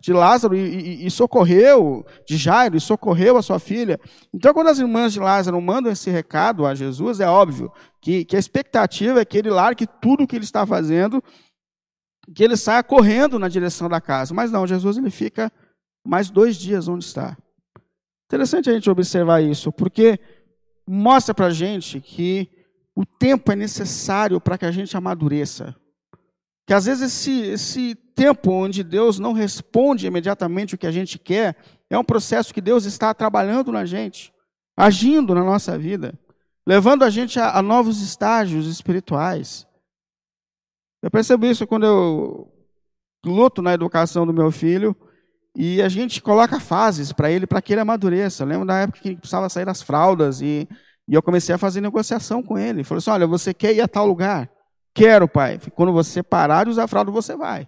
de 0.00 0.12
Lázaro 0.12 0.56
e, 0.56 0.58
e, 0.58 1.06
e 1.06 1.08
socorreu 1.08 2.04
de 2.26 2.36
Jairo, 2.36 2.76
e 2.76 2.80
socorreu 2.80 3.36
a 3.36 3.42
sua 3.42 3.60
filha. 3.60 4.00
Então, 4.34 4.52
quando 4.52 4.66
as 4.66 4.80
irmãs 4.80 5.12
de 5.12 5.20
Lázaro 5.20 5.62
mandam 5.62 5.92
esse 5.92 6.10
recado 6.10 6.66
a 6.66 6.74
Jesus, 6.74 7.20
é 7.20 7.28
óbvio 7.28 7.70
que, 8.02 8.24
que 8.24 8.34
a 8.34 8.40
expectativa 8.40 9.20
é 9.20 9.24
que 9.24 9.38
ele 9.38 9.50
largue 9.50 9.86
tudo 10.02 10.24
o 10.24 10.26
que 10.26 10.34
ele 10.34 10.44
está 10.44 10.66
fazendo, 10.66 11.22
que 12.34 12.42
ele 12.42 12.56
saia 12.56 12.82
correndo 12.82 13.38
na 13.38 13.46
direção 13.46 13.88
da 13.88 14.00
casa. 14.00 14.34
Mas 14.34 14.50
não, 14.50 14.66
Jesus 14.66 14.96
ele 14.96 15.10
fica 15.10 15.52
mais 16.06 16.30
dois 16.30 16.56
dias 16.56 16.88
onde 16.88 17.04
está. 17.04 17.36
Interessante 18.26 18.70
a 18.70 18.72
gente 18.72 18.90
observar 18.90 19.42
isso, 19.42 19.72
porque 19.72 20.18
mostra 20.86 21.34
para 21.34 21.46
a 21.46 21.52
gente 21.52 22.00
que 22.00 22.48
o 22.94 23.04
tempo 23.04 23.52
é 23.52 23.56
necessário 23.56 24.40
para 24.40 24.56
que 24.56 24.64
a 24.64 24.70
gente 24.70 24.96
amadureça. 24.96 25.74
Que 26.66 26.74
às 26.74 26.86
vezes 26.86 27.12
esse, 27.12 27.40
esse 27.42 27.94
tempo 27.94 28.50
onde 28.50 28.82
Deus 28.82 29.18
não 29.18 29.32
responde 29.32 30.06
imediatamente 30.06 30.74
o 30.74 30.78
que 30.78 30.86
a 30.86 30.90
gente 30.90 31.18
quer, 31.18 31.56
é 31.88 31.98
um 31.98 32.04
processo 32.04 32.52
que 32.52 32.60
Deus 32.60 32.84
está 32.84 33.14
trabalhando 33.14 33.70
na 33.70 33.84
gente, 33.84 34.32
agindo 34.76 35.34
na 35.34 35.44
nossa 35.44 35.78
vida, 35.78 36.18
levando 36.66 37.04
a 37.04 37.10
gente 37.10 37.38
a, 37.38 37.56
a 37.56 37.62
novos 37.62 38.02
estágios 38.02 38.66
espirituais. 38.66 39.66
Eu 41.02 41.10
percebo 41.10 41.46
isso 41.46 41.66
quando 41.66 41.86
eu 41.86 42.52
luto 43.24 43.62
na 43.62 43.74
educação 43.74 44.26
do 44.26 44.32
meu 44.32 44.50
filho, 44.50 44.96
e 45.58 45.80
a 45.80 45.88
gente 45.88 46.20
coloca 46.20 46.60
fases 46.60 47.12
para 47.12 47.30
ele, 47.30 47.46
para 47.46 47.62
que 47.62 47.72
ele 47.72 47.80
amadureça. 47.80 48.42
Eu 48.42 48.48
lembro 48.48 48.66
da 48.66 48.76
época 48.76 49.00
que 49.00 49.16
precisava 49.16 49.48
sair 49.48 49.64
das 49.64 49.80
fraldas 49.80 50.42
e, 50.42 50.68
e 51.08 51.14
eu 51.14 51.22
comecei 51.22 51.54
a 51.54 51.58
fazer 51.58 51.80
negociação 51.80 52.42
com 52.42 52.58
ele. 52.58 52.84
Falei 52.84 52.98
assim: 52.98 53.10
olha, 53.10 53.26
você 53.26 53.54
quer 53.54 53.74
ir 53.74 53.80
a 53.80 53.88
tal 53.88 54.06
lugar? 54.06 54.50
Quero, 54.92 55.26
pai. 55.26 55.58
Quando 55.74 55.92
você 55.92 56.22
parar 56.22 56.64
de 56.64 56.70
usar 56.70 56.86
fralda, 56.86 57.10
você 57.10 57.34
vai. 57.34 57.66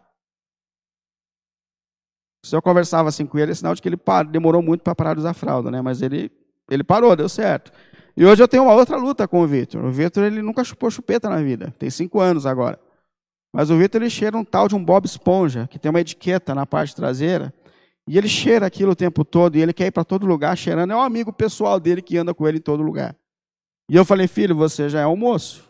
Se 2.45 2.55
eu 2.55 2.61
conversava 2.61 3.09
assim 3.09 3.25
com 3.25 3.39
ele, 3.39 3.53
é 3.53 3.55
sinal 3.55 3.75
de 3.75 3.81
que 3.81 3.89
ele 3.89 3.97
parou, 3.97 4.31
demorou 4.31 4.63
muito 4.63 4.83
para 4.83 4.95
parar 4.95 5.15
de 5.15 5.21
usar 5.21 5.33
fralda, 5.33 5.71
né? 5.71 5.81
Mas 5.81 6.03
ele, 6.03 6.31
ele 6.71 6.85
parou, 6.85 7.17
deu 7.17 7.29
certo. 7.29 7.73
E 8.15 8.25
hoje 8.25 8.43
eu 8.43 8.49
tenho 8.49 8.65
uma 8.65 8.75
outra 8.75 8.99
luta 8.99 9.27
com 9.27 9.41
o 9.41 9.47
Vitor. 9.47 9.83
O 9.83 9.91
Vitor 9.91 10.25
ele 10.25 10.43
nunca 10.43 10.63
chupou 10.63 10.91
chupeta 10.91 11.31
na 11.31 11.41
vida. 11.41 11.75
Tem 11.79 11.89
cinco 11.89 12.21
anos 12.21 12.45
agora. 12.45 12.79
Mas 13.53 13.71
o 13.71 13.79
Vitor 13.79 14.03
ele 14.03 14.11
cheira 14.11 14.37
um 14.37 14.45
tal 14.45 14.69
de 14.69 14.77
um 14.77 14.85
Bob 14.85 15.07
Esponja, 15.07 15.67
que 15.69 15.79
tem 15.79 15.89
uma 15.89 16.01
etiqueta 16.01 16.55
na 16.55 16.67
parte 16.67 16.95
traseira. 16.95 17.53
E 18.09 18.17
ele 18.17 18.29
cheira 18.29 18.67
aquilo 18.67 18.93
o 18.93 18.97
tempo 18.97 19.25
todo, 19.25 19.57
e 19.57 19.61
ele 19.61 19.73
quer 19.73 19.87
ir 19.87 19.91
para 19.91 20.05
todo 20.05 20.27
lugar 20.27 20.57
cheirando. 20.57 20.93
É 20.93 20.97
um 20.97 21.03
amigo 21.03 21.33
pessoal 21.33 21.79
dele 21.79 22.01
que 22.01 22.17
anda 22.17 22.33
com 22.33 22.49
ele 22.49 22.59
em 22.59 22.61
todo 22.61 22.83
lugar. 22.83 23.15
E 23.91 23.95
eu 23.97 24.05
falei, 24.05 24.27
filho, 24.27 24.57
você 24.57 24.89
já 24.89 25.01
é 25.01 25.07
um 25.07 25.17
moço. 25.17 25.65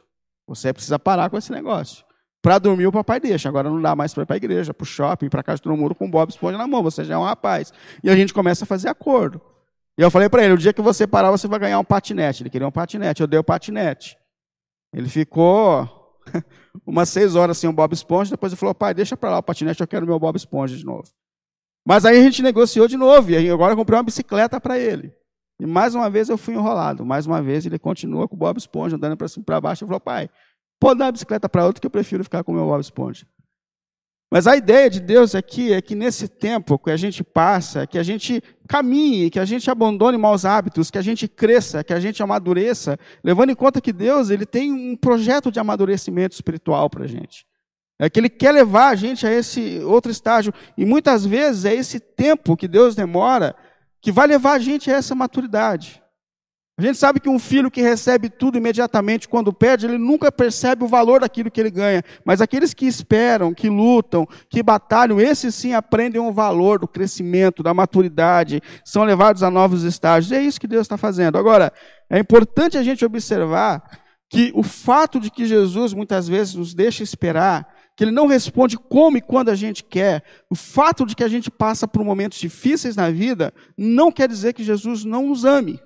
Você 0.47 0.73
precisa 0.73 0.99
parar 0.99 1.31
com 1.31 1.37
esse 1.37 1.51
negócio. 1.51 2.05
Para 2.41 2.59
dormir, 2.59 2.87
o 2.87 2.93
papai 2.93 3.19
deixa. 3.19 3.49
Agora 3.49 3.69
não 3.69 3.83
dá 3.83 3.97
mais 3.97 4.15
para 4.15 4.23
ir 4.23 4.27
para 4.27 4.37
a 4.37 4.39
igreja, 4.39 4.73
para 4.73 4.85
o 4.85 4.87
shopping, 4.87 5.29
para 5.29 5.43
casa 5.43 5.61
do 5.63 5.77
muro 5.77 5.95
com 5.95 6.07
o 6.07 6.09
Bob 6.09 6.31
Esponja 6.31 6.57
na 6.57 6.67
mão. 6.67 6.83
Você 6.83 7.05
já 7.05 7.15
é 7.15 7.19
um 7.19 7.25
rapaz. 7.25 7.73
E 8.03 8.09
a 8.09 8.17
gente 8.17 8.33
começa 8.33 8.65
a 8.65 8.67
fazer 8.67 8.89
acordo. 8.89 9.41
E 9.99 10.03
eu 10.03 10.11
falei 10.11 10.29
para 10.29 10.45
ele: 10.45 10.55
o 10.55 10.59
dia 10.59 10.73
que 10.73 10.81
você 10.81 11.07
parar, 11.07 11.31
você 11.31 11.49
vai 11.49 11.59
ganhar 11.59 11.79
um 11.79 11.85
patinete. 11.85 12.43
Ele 12.43 12.51
queria 12.51 12.67
um 12.67 12.73
patinete. 12.73 13.21
Eu 13.21 13.27
dei 13.27 13.39
o 13.39 13.45
patinete. 13.45 14.17
Ele 14.95 15.09
ficou 15.09 15.89
umas 16.87 17.09
seis 17.09 17.35
horas 17.35 17.59
sem 17.59 17.69
o 17.69 17.73
Bob 17.73 17.93
Esponja. 17.93 18.31
Depois 18.31 18.53
ele 18.53 18.59
falou: 18.59 18.75
pai, 18.75 18.95
deixa 18.95 19.17
para 19.17 19.31
lá 19.31 19.39
o 19.39 19.43
patinete, 19.43 19.81
eu 19.81 19.89
quero 19.89 20.07
meu 20.07 20.19
Bob 20.19 20.37
Esponja 20.37 20.77
de 20.77 20.85
novo. 20.85 21.09
Mas 21.89 22.05
aí 22.05 22.19
a 22.19 22.23
gente 22.23 22.43
negociou 22.43 22.87
de 22.87 22.99
novo, 22.99 23.31
e 23.31 23.51
agora 23.51 23.73
eu 23.73 23.77
comprei 23.79 23.97
uma 23.97 24.03
bicicleta 24.03 24.61
para 24.61 24.79
ele. 24.79 25.11
E 25.59 25.65
mais 25.65 25.95
uma 25.95 26.11
vez 26.11 26.29
eu 26.29 26.37
fui 26.37 26.53
enrolado. 26.53 27.03
Mais 27.03 27.25
uma 27.25 27.41
vez 27.41 27.65
ele 27.65 27.79
continua 27.79 28.29
com 28.29 28.37
o 28.37 28.39
Bob 28.39 28.59
Esponja 28.59 28.97
andando 28.97 29.17
para 29.17 29.27
cima 29.27 29.41
e 29.41 29.47
para 29.47 29.59
baixo. 29.59 29.85
Ele 29.85 29.89
falou, 29.89 30.01
pai, 30.01 30.29
pode 30.79 30.99
dar 30.99 31.07
a 31.07 31.13
bicicleta 31.13 31.49
para 31.49 31.65
outro 31.65 31.81
que 31.81 31.87
eu 31.87 31.91
prefiro 31.91 32.23
ficar 32.23 32.45
com 32.45 32.53
o 32.53 32.55
meu 32.55 32.67
Bob 32.67 32.79
Esponja. 32.79 33.27
Mas 34.31 34.47
a 34.47 34.55
ideia 34.55 34.91
de 34.91 35.01
Deus 35.01 35.35
aqui 35.35 35.73
é 35.73 35.81
que 35.81 35.95
nesse 35.95 36.29
tempo 36.29 36.79
que 36.79 36.91
a 36.91 36.97
gente 36.99 37.25
passa, 37.25 37.87
que 37.87 37.97
a 37.97 38.03
gente 38.03 38.43
caminhe, 38.69 39.31
que 39.31 39.41
a 39.41 39.47
gente 39.47 39.71
abandone 39.71 40.19
maus 40.19 40.45
hábitos, 40.45 40.91
que 40.91 40.99
a 40.99 41.03
gente 41.03 41.27
cresça, 41.27 41.83
que 41.83 41.95
a 41.95 41.99
gente 41.99 42.23
amadureça, 42.23 42.99
levando 43.25 43.49
em 43.49 43.55
conta 43.55 43.81
que 43.81 43.95
Deus 43.95 44.29
ele 44.29 44.45
tem 44.45 44.71
um 44.71 44.95
projeto 44.95 45.51
de 45.51 45.59
amadurecimento 45.59 46.35
espiritual 46.35 46.91
para 46.91 47.05
a 47.05 47.09
gente. 47.09 47.48
É 47.99 48.09
que 48.09 48.21
Ele 48.21 48.29
quer 48.29 48.53
levar 48.53 48.89
a 48.89 48.95
gente 48.95 49.27
a 49.27 49.33
esse 49.33 49.81
outro 49.85 50.11
estágio. 50.11 50.53
E 50.77 50.85
muitas 50.85 51.27
vezes 51.27 51.65
é 51.65 51.75
esse 51.75 51.99
tempo 51.99 52.57
que 52.57 52.69
Deus 52.69 52.95
demora 52.95 53.57
que 54.01 54.13
vai 54.13 54.27
levar 54.27 54.53
a 54.53 54.59
gente 54.59 54.91
a 54.91 54.95
essa 54.95 55.15
maturidade. 55.15 56.01
A 56.79 56.83
gente 56.83 56.97
sabe 56.97 57.19
que 57.19 57.29
um 57.29 57.41
filho 57.41 57.73
que 57.73 57.83
recebe 57.83 58.31
tudo 58.31 58.57
imediatamente 58.57 59.29
quando 59.29 59.53
perde, 59.53 59.85
ele 59.85 59.99
nunca 59.99 60.31
percebe 60.31 60.85
o 60.85 60.87
valor 60.87 61.23
daquilo 61.23 61.51
que 61.51 61.61
ele 61.61 61.73
ganha. 61.73 62.05
Mas 62.25 62.41
aqueles 62.41 62.73
que 62.73 62.87
esperam, 62.87 63.53
que 63.53 63.69
lutam, 63.69 64.25
que 64.49 64.63
batalham, 64.63 65.19
esses 65.21 65.57
sim 65.57 65.75
aprendem 65.75 66.21
o 66.21 66.33
valor 66.33 66.79
do 66.79 66.87
crescimento, 66.87 67.65
da 67.65 67.75
maturidade, 67.75 68.63
são 68.85 69.03
levados 69.03 69.43
a 69.43 69.51
novos 69.51 69.83
estágios. 69.83 70.31
E 70.31 70.37
é 70.37 70.41
isso 70.41 70.61
que 70.61 70.69
Deus 70.69 70.83
está 70.83 70.97
fazendo. 70.97 71.37
Agora, 71.37 71.73
é 72.09 72.21
importante 72.21 72.79
a 72.79 72.83
gente 72.85 73.05
observar 73.05 73.83
que 74.31 74.53
o 74.55 74.63
fato 74.63 75.19
de 75.19 75.33
que 75.33 75.47
Jesus 75.47 75.93
muitas 75.93 76.29
vezes 76.29 76.55
nos 76.55 76.75
deixa 76.75 77.03
esperar, 77.03 77.67
que 77.99 78.05
ele 78.05 78.13
não 78.13 78.29
responde 78.29 78.79
como 78.79 79.17
e 79.17 79.21
quando 79.21 79.49
a 79.49 79.57
gente 79.57 79.83
quer, 79.83 80.23
o 80.49 80.55
fato 80.55 81.05
de 81.05 81.17
que 81.17 81.25
a 81.25 81.29
gente 81.29 81.51
passa 81.51 81.89
por 81.89 82.05
momentos 82.05 82.39
difíceis 82.39 82.95
na 82.95 83.11
vida, 83.11 83.53
não 83.77 84.13
quer 84.13 84.29
dizer 84.29 84.53
que 84.53 84.63
Jesus 84.63 85.05
não 85.05 85.27
nos 85.27 85.45
ame. 85.45 85.81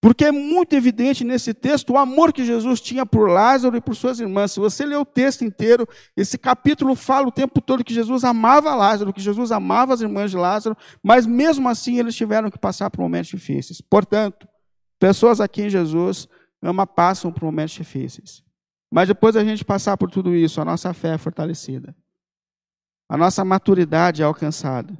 Porque 0.00 0.24
é 0.24 0.32
muito 0.32 0.72
evidente 0.74 1.22
nesse 1.22 1.54
texto 1.54 1.92
o 1.92 1.96
amor 1.96 2.32
que 2.32 2.44
Jesus 2.44 2.80
tinha 2.80 3.06
por 3.06 3.30
Lázaro 3.30 3.76
e 3.76 3.80
por 3.80 3.94
suas 3.94 4.18
irmãs. 4.18 4.50
Se 4.50 4.58
você 4.58 4.84
ler 4.84 4.96
o 4.96 5.04
texto 5.04 5.44
inteiro, 5.44 5.88
esse 6.16 6.36
capítulo 6.36 6.96
fala 6.96 7.28
o 7.28 7.32
tempo 7.32 7.60
todo 7.60 7.84
que 7.84 7.94
Jesus 7.94 8.24
amava 8.24 8.74
Lázaro, 8.74 9.12
que 9.12 9.20
Jesus 9.20 9.52
amava 9.52 9.94
as 9.94 10.00
irmãs 10.00 10.32
de 10.32 10.36
Lázaro, 10.36 10.76
mas 11.00 11.24
mesmo 11.24 11.68
assim 11.68 12.00
eles 12.00 12.16
tiveram 12.16 12.50
que 12.50 12.58
passar 12.58 12.90
por 12.90 13.00
momentos 13.00 13.30
difíceis. 13.30 13.80
Portanto, 13.80 14.48
pessoas 14.98 15.40
aqui 15.40 15.62
em 15.62 15.70
Jesus 15.70 16.26
ama 16.60 16.84
passam 16.84 17.32
por 17.32 17.44
momentos 17.44 17.74
difíceis. 17.74 18.42
Mas 18.92 19.08
depois 19.08 19.34
da 19.34 19.42
gente 19.42 19.64
passar 19.64 19.96
por 19.96 20.10
tudo 20.10 20.34
isso, 20.34 20.60
a 20.60 20.66
nossa 20.66 20.92
fé 20.92 21.14
é 21.14 21.18
fortalecida. 21.18 21.96
A 23.08 23.16
nossa 23.16 23.42
maturidade 23.42 24.20
é 24.20 24.24
alcançada. 24.26 24.92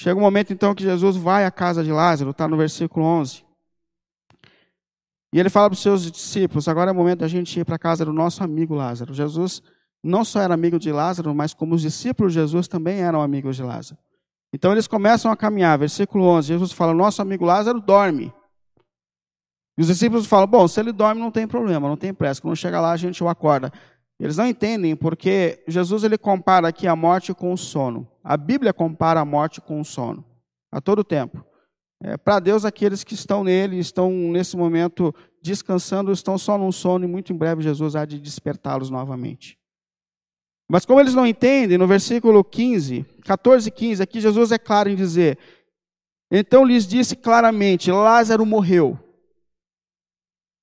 Chega 0.00 0.16
um 0.16 0.22
momento 0.22 0.52
então 0.52 0.72
que 0.72 0.84
Jesus 0.84 1.16
vai 1.16 1.44
à 1.44 1.50
casa 1.50 1.82
de 1.82 1.90
Lázaro, 1.90 2.30
está 2.30 2.46
no 2.46 2.56
versículo 2.56 3.04
11. 3.04 3.44
E 5.34 5.40
ele 5.40 5.50
fala 5.50 5.68
para 5.68 5.74
os 5.74 5.82
seus 5.82 6.08
discípulos: 6.08 6.68
agora 6.68 6.90
é 6.90 6.92
o 6.92 6.96
momento 6.96 7.20
da 7.20 7.28
gente 7.28 7.58
ir 7.58 7.64
para 7.64 7.74
a 7.74 7.78
casa 7.78 8.04
do 8.04 8.12
nosso 8.12 8.44
amigo 8.44 8.72
Lázaro. 8.72 9.12
Jesus 9.12 9.60
não 10.04 10.24
só 10.24 10.40
era 10.40 10.54
amigo 10.54 10.78
de 10.78 10.92
Lázaro, 10.92 11.34
mas 11.34 11.52
como 11.52 11.74
os 11.74 11.82
discípulos 11.82 12.32
de 12.32 12.38
Jesus 12.38 12.68
também 12.68 13.00
eram 13.00 13.20
amigos 13.20 13.56
de 13.56 13.64
Lázaro. 13.64 14.00
Então 14.52 14.70
eles 14.70 14.86
começam 14.86 15.32
a 15.32 15.36
caminhar. 15.36 15.76
Versículo 15.76 16.24
11: 16.24 16.46
Jesus 16.46 16.70
fala: 16.70 16.94
Nosso 16.94 17.20
amigo 17.20 17.44
Lázaro 17.44 17.80
dorme. 17.80 18.32
E 19.76 19.82
os 19.82 19.86
discípulos 19.86 20.26
falam: 20.26 20.46
Bom, 20.46 20.66
se 20.68 20.78
ele 20.80 20.92
dorme, 20.92 21.20
não 21.20 21.30
tem 21.30 21.46
problema, 21.46 21.88
não 21.88 21.96
tem 21.96 22.12
pressa. 22.12 22.40
Quando 22.40 22.56
chega 22.56 22.80
lá, 22.80 22.92
a 22.92 22.96
gente 22.96 23.22
o 23.22 23.28
acorda. 23.28 23.72
Eles 24.20 24.36
não 24.36 24.46
entendem 24.46 24.94
porque 24.94 25.64
Jesus 25.66 26.04
ele 26.04 26.16
compara 26.16 26.68
aqui 26.68 26.86
a 26.86 26.94
morte 26.94 27.34
com 27.34 27.52
o 27.52 27.56
sono. 27.56 28.06
A 28.22 28.36
Bíblia 28.36 28.72
compara 28.72 29.20
a 29.20 29.24
morte 29.24 29.60
com 29.60 29.80
o 29.80 29.84
sono 29.84 30.24
a 30.70 30.80
todo 30.80 31.02
tempo. 31.02 31.44
É, 32.02 32.16
Para 32.16 32.40
Deus, 32.40 32.64
aqueles 32.64 33.04
que 33.04 33.14
estão 33.14 33.44
nele, 33.44 33.78
estão 33.78 34.10
nesse 34.10 34.56
momento 34.56 35.14
descansando, 35.42 36.12
estão 36.12 36.38
só 36.38 36.56
num 36.56 36.72
sono 36.72 37.04
e 37.04 37.08
muito 37.08 37.32
em 37.32 37.36
breve 37.36 37.62
Jesus 37.62 37.96
há 37.96 38.04
de 38.04 38.18
despertá-los 38.18 38.90
novamente. 38.90 39.58
Mas 40.68 40.86
como 40.86 41.00
eles 41.00 41.14
não 41.14 41.26
entendem, 41.26 41.76
no 41.76 41.86
versículo 41.86 42.42
15, 42.42 43.04
14 43.24 43.68
e 43.68 43.70
15, 43.70 44.02
aqui 44.02 44.20
Jesus 44.20 44.52
é 44.52 44.58
claro 44.58 44.88
em 44.88 44.96
dizer: 44.96 45.38
Então 46.30 46.64
lhes 46.64 46.86
disse 46.86 47.14
claramente: 47.14 47.90
Lázaro 47.90 48.46
morreu. 48.46 48.98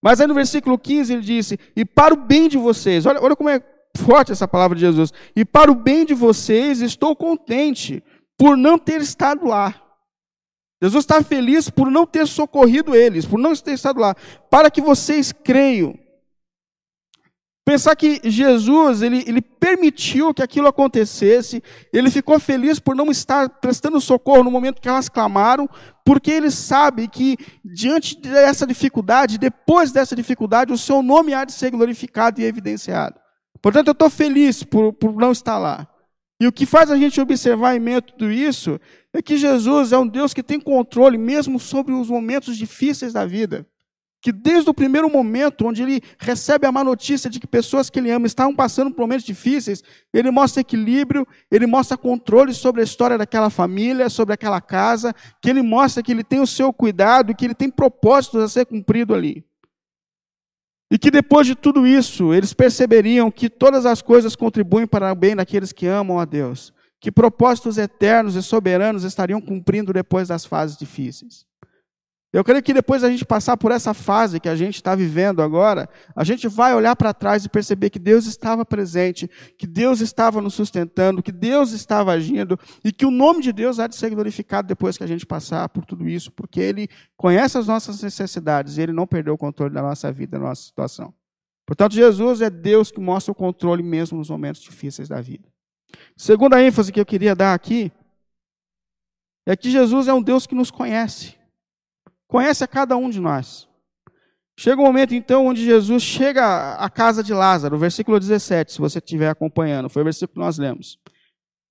Mas 0.02 0.22
aí 0.22 0.28
no 0.28 0.34
versículo 0.34 0.78
15 0.78 1.14
ele 1.14 1.22
disse: 1.22 1.60
E 1.76 1.84
para 1.84 2.14
o 2.14 2.18
bem 2.18 2.48
de 2.48 2.58
vocês, 2.58 3.06
olha, 3.06 3.22
olha 3.22 3.36
como 3.36 3.50
é 3.50 3.62
forte 3.98 4.32
essa 4.32 4.48
palavra 4.48 4.76
de 4.76 4.82
Jesus. 4.82 5.12
E 5.36 5.44
para 5.44 5.72
o 5.72 5.76
bem 5.76 6.06
de 6.06 6.14
vocês 6.14 6.82
estou 6.82 7.16
contente 7.16 8.04
por 8.38 8.56
não 8.56 8.78
ter 8.78 9.02
estado 9.02 9.46
lá 9.48 9.90
Jesus 10.82 11.04
está 11.04 11.22
feliz 11.22 11.70
por 11.70 11.92
não 11.92 12.06
ter 12.06 12.26
socorrido 12.26 12.96
eles, 12.96 13.26
por 13.26 13.38
não 13.38 13.54
ter 13.54 13.74
estado 13.74 14.00
lá, 14.00 14.16
para 14.50 14.72
que 14.72 14.82
vocês 14.82 15.32
creiam. 15.32 15.98
Pensar 17.70 17.96
que 17.96 18.20
Jesus, 18.24 19.04
ele, 19.04 19.24
ele 19.28 19.44
permitiu 19.44 20.34
que 20.34 20.42
aquilo 20.42 20.68
acontecesse, 20.68 21.62
ele 21.94 22.10
ficou 22.10 22.40
feliz 22.40 22.80
por 22.80 22.96
não 22.96 23.12
estar 23.12 23.48
prestando 23.48 24.02
socorro 24.02 24.44
no 24.44 24.50
momento 24.50 24.82
que 24.82 24.90
elas 24.90 25.08
clamaram, 25.08 25.70
porque 26.04 26.32
ele 26.32 26.50
sabe 26.50 27.08
que 27.08 27.38
diante 27.64 28.20
dessa 28.20 28.66
dificuldade, 28.66 29.38
depois 29.38 29.92
dessa 29.92 30.16
dificuldade, 30.16 30.74
o 30.74 30.80
seu 30.80 31.04
nome 31.04 31.32
há 31.32 31.46
de 31.46 31.52
ser 31.52 31.70
glorificado 31.70 32.42
e 32.42 32.44
evidenciado. 32.44 33.20
Portanto, 33.62 33.90
eu 33.90 33.92
estou 33.92 34.10
feliz 34.10 34.64
por, 34.64 34.92
por 34.92 35.14
não 35.14 35.32
estar 35.32 35.60
lá. 35.60 35.88
E 36.42 36.48
o 36.48 36.52
que 36.52 36.66
faz 36.66 36.90
a 36.90 36.98
gente 36.98 37.22
observar 37.22 37.76
em 37.76 37.80
meio 37.80 38.00
a 38.00 38.02
tudo 38.02 38.32
isso 38.32 38.82
é 39.14 39.22
que 39.22 39.38
Jesus 39.38 39.92
é 39.92 39.98
um 40.00 40.08
Deus 40.08 40.34
que 40.34 40.42
tem 40.42 40.60
controle 40.60 41.20
mesmo 41.20 41.60
sobre 41.60 41.94
os 41.94 42.10
momentos 42.10 42.58
difíceis 42.58 43.14
da 43.14 43.28
vida. 43.28 43.64
Que 44.22 44.32
desde 44.34 44.70
o 44.70 44.74
primeiro 44.74 45.10
momento, 45.10 45.66
onde 45.66 45.82
ele 45.82 46.02
recebe 46.18 46.68
a 46.68 46.72
má 46.72 46.84
notícia 46.84 47.30
de 47.30 47.40
que 47.40 47.48
pessoas 47.48 47.90
que 47.90 48.00
ele 48.00 48.12
ama 48.12 48.28
estavam 48.28 48.54
passando 48.54 48.92
por 48.92 49.02
momentos 49.02 49.26
difíceis, 49.26 49.82
ele 50.14 50.30
mostra 50.30 50.60
equilíbrio, 50.60 51.26
ele 51.50 51.66
mostra 51.66 51.98
controle 51.98 52.54
sobre 52.54 52.82
a 52.82 52.84
história 52.84 53.18
daquela 53.18 53.50
família, 53.50 54.10
sobre 54.10 54.34
aquela 54.34 54.60
casa, 54.60 55.14
que 55.42 55.50
ele 55.50 55.62
mostra 55.62 56.04
que 56.04 56.12
ele 56.12 56.24
tem 56.24 56.42
o 56.42 56.48
seu 56.48 56.74
cuidado, 56.74 57.34
que 57.34 57.46
ele 57.46 57.56
tem 57.56 57.70
propósitos 57.70 58.44
a 58.44 58.50
ser 58.50 58.66
cumprido 58.66 59.14
ali. 59.14 59.46
E 60.92 60.98
que 60.98 61.12
depois 61.12 61.46
de 61.46 61.56
tudo 61.56 61.86
isso, 61.86 62.34
eles 62.34 62.54
perceberiam 62.54 63.30
que 63.30 63.50
todas 63.50 63.86
as 63.86 64.02
coisas 64.02 64.36
contribuem 64.36 64.88
para 64.88 65.12
o 65.12 65.16
bem 65.16 65.36
daqueles 65.36 65.72
que 65.72 65.86
amam 65.86 66.20
a 66.20 66.26
Deus. 66.26 66.74
Que 67.00 67.12
propósitos 67.12 67.78
eternos 67.78 68.36
e 68.36 68.44
soberanos 68.44 69.04
estariam 69.04 69.40
cumprindo 69.40 69.94
depois 69.94 70.28
das 70.28 70.46
fases 70.46 70.76
difíceis. 70.76 71.49
Eu 72.32 72.44
creio 72.44 72.62
que 72.62 72.74
depois 72.74 73.02
da 73.02 73.10
gente 73.10 73.26
passar 73.26 73.58
por 73.58 73.72
essa 73.72 73.92
fase 73.92 74.40
que 74.40 74.48
a 74.48 74.56
gente 74.56 74.76
está 74.76 74.94
vivendo 74.94 75.42
agora, 75.42 75.90
a 76.16 76.24
gente 76.24 76.48
vai 76.48 76.76
olhar 76.76 76.96
para 76.96 77.12
trás 77.12 77.44
e 77.44 77.50
perceber 77.50 77.90
que 77.90 77.98
Deus 77.98 78.28
estava 78.28 78.64
presente, 78.64 79.28
que 79.58 79.66
Deus 79.66 80.00
estava 80.00 80.40
nos 80.40 80.54
sustentando, 80.54 81.24
que 81.24 81.32
Deus 81.32 81.72
estava 81.72 82.12
agindo 82.12 82.60
e 82.84 82.92
que 82.92 83.04
o 83.04 83.10
nome 83.10 83.42
de 83.42 83.52
Deus 83.52 83.80
há 83.80 83.88
de 83.88 83.96
ser 83.96 84.12
glorificado 84.12 84.68
depois 84.68 84.96
que 84.96 85.04
a 85.04 85.08
gente 85.08 85.26
passar 85.26 85.68
por 85.70 85.86
tudo 85.86 86.08
isso, 86.08 86.32
porque 86.32 86.60
Ele 86.60 86.88
conhece 87.18 87.58
as 87.58 87.66
nossas 87.66 88.04
necessidades 88.04 88.78
e 88.78 88.82
Ele 88.82 88.94
não 88.94 89.08
perdeu 89.08 89.34
o 89.34 89.38
controle 89.38 89.74
da 89.74 89.82
nossa 89.82 90.12
vida, 90.12 90.38
da 90.38 90.46
nossa 90.46 90.62
situação. 90.62 91.12
Portanto, 91.66 91.96
Jesus 91.96 92.42
é 92.42 92.50
Deus 92.50 92.92
que 92.92 93.00
mostra 93.00 93.32
o 93.32 93.36
controle 93.36 93.82
mesmo 93.82 94.20
nos 94.20 94.30
momentos 94.30 94.62
difíceis 94.62 95.10
da 95.10 95.20
vida. 95.20 95.50
Segunda 96.16 96.62
ênfase 96.62 96.92
que 96.92 97.00
eu 97.00 97.06
queria 97.06 97.36
dar 97.36 97.56
aqui 97.56 97.92
é 99.48 99.56
que 99.56 99.72
Jesus 99.72 100.08
é 100.08 100.14
um 100.14 100.22
Deus 100.22 100.46
que 100.46 100.54
nos 100.54 100.70
conhece 100.70 101.39
conhece 102.30 102.64
a 102.64 102.68
cada 102.68 102.96
um 102.96 103.10
de 103.10 103.20
nós. 103.20 103.68
Chega 104.58 104.82
um 104.82 104.86
momento, 104.86 105.16
então, 105.16 105.48
onde 105.48 105.66
Jesus 105.66 106.04
chega 106.04 106.76
à 106.76 106.90
casa 106.90 107.24
de 107.24 107.34
Lázaro, 107.34 107.78
versículo 107.78 108.20
17, 108.20 108.74
se 108.74 108.80
você 108.80 109.00
estiver 109.00 109.30
acompanhando, 109.30 109.90
foi 109.90 110.02
o 110.02 110.06
versículo 110.06 110.34
que 110.34 110.40
nós 110.40 110.58
lemos. 110.58 111.00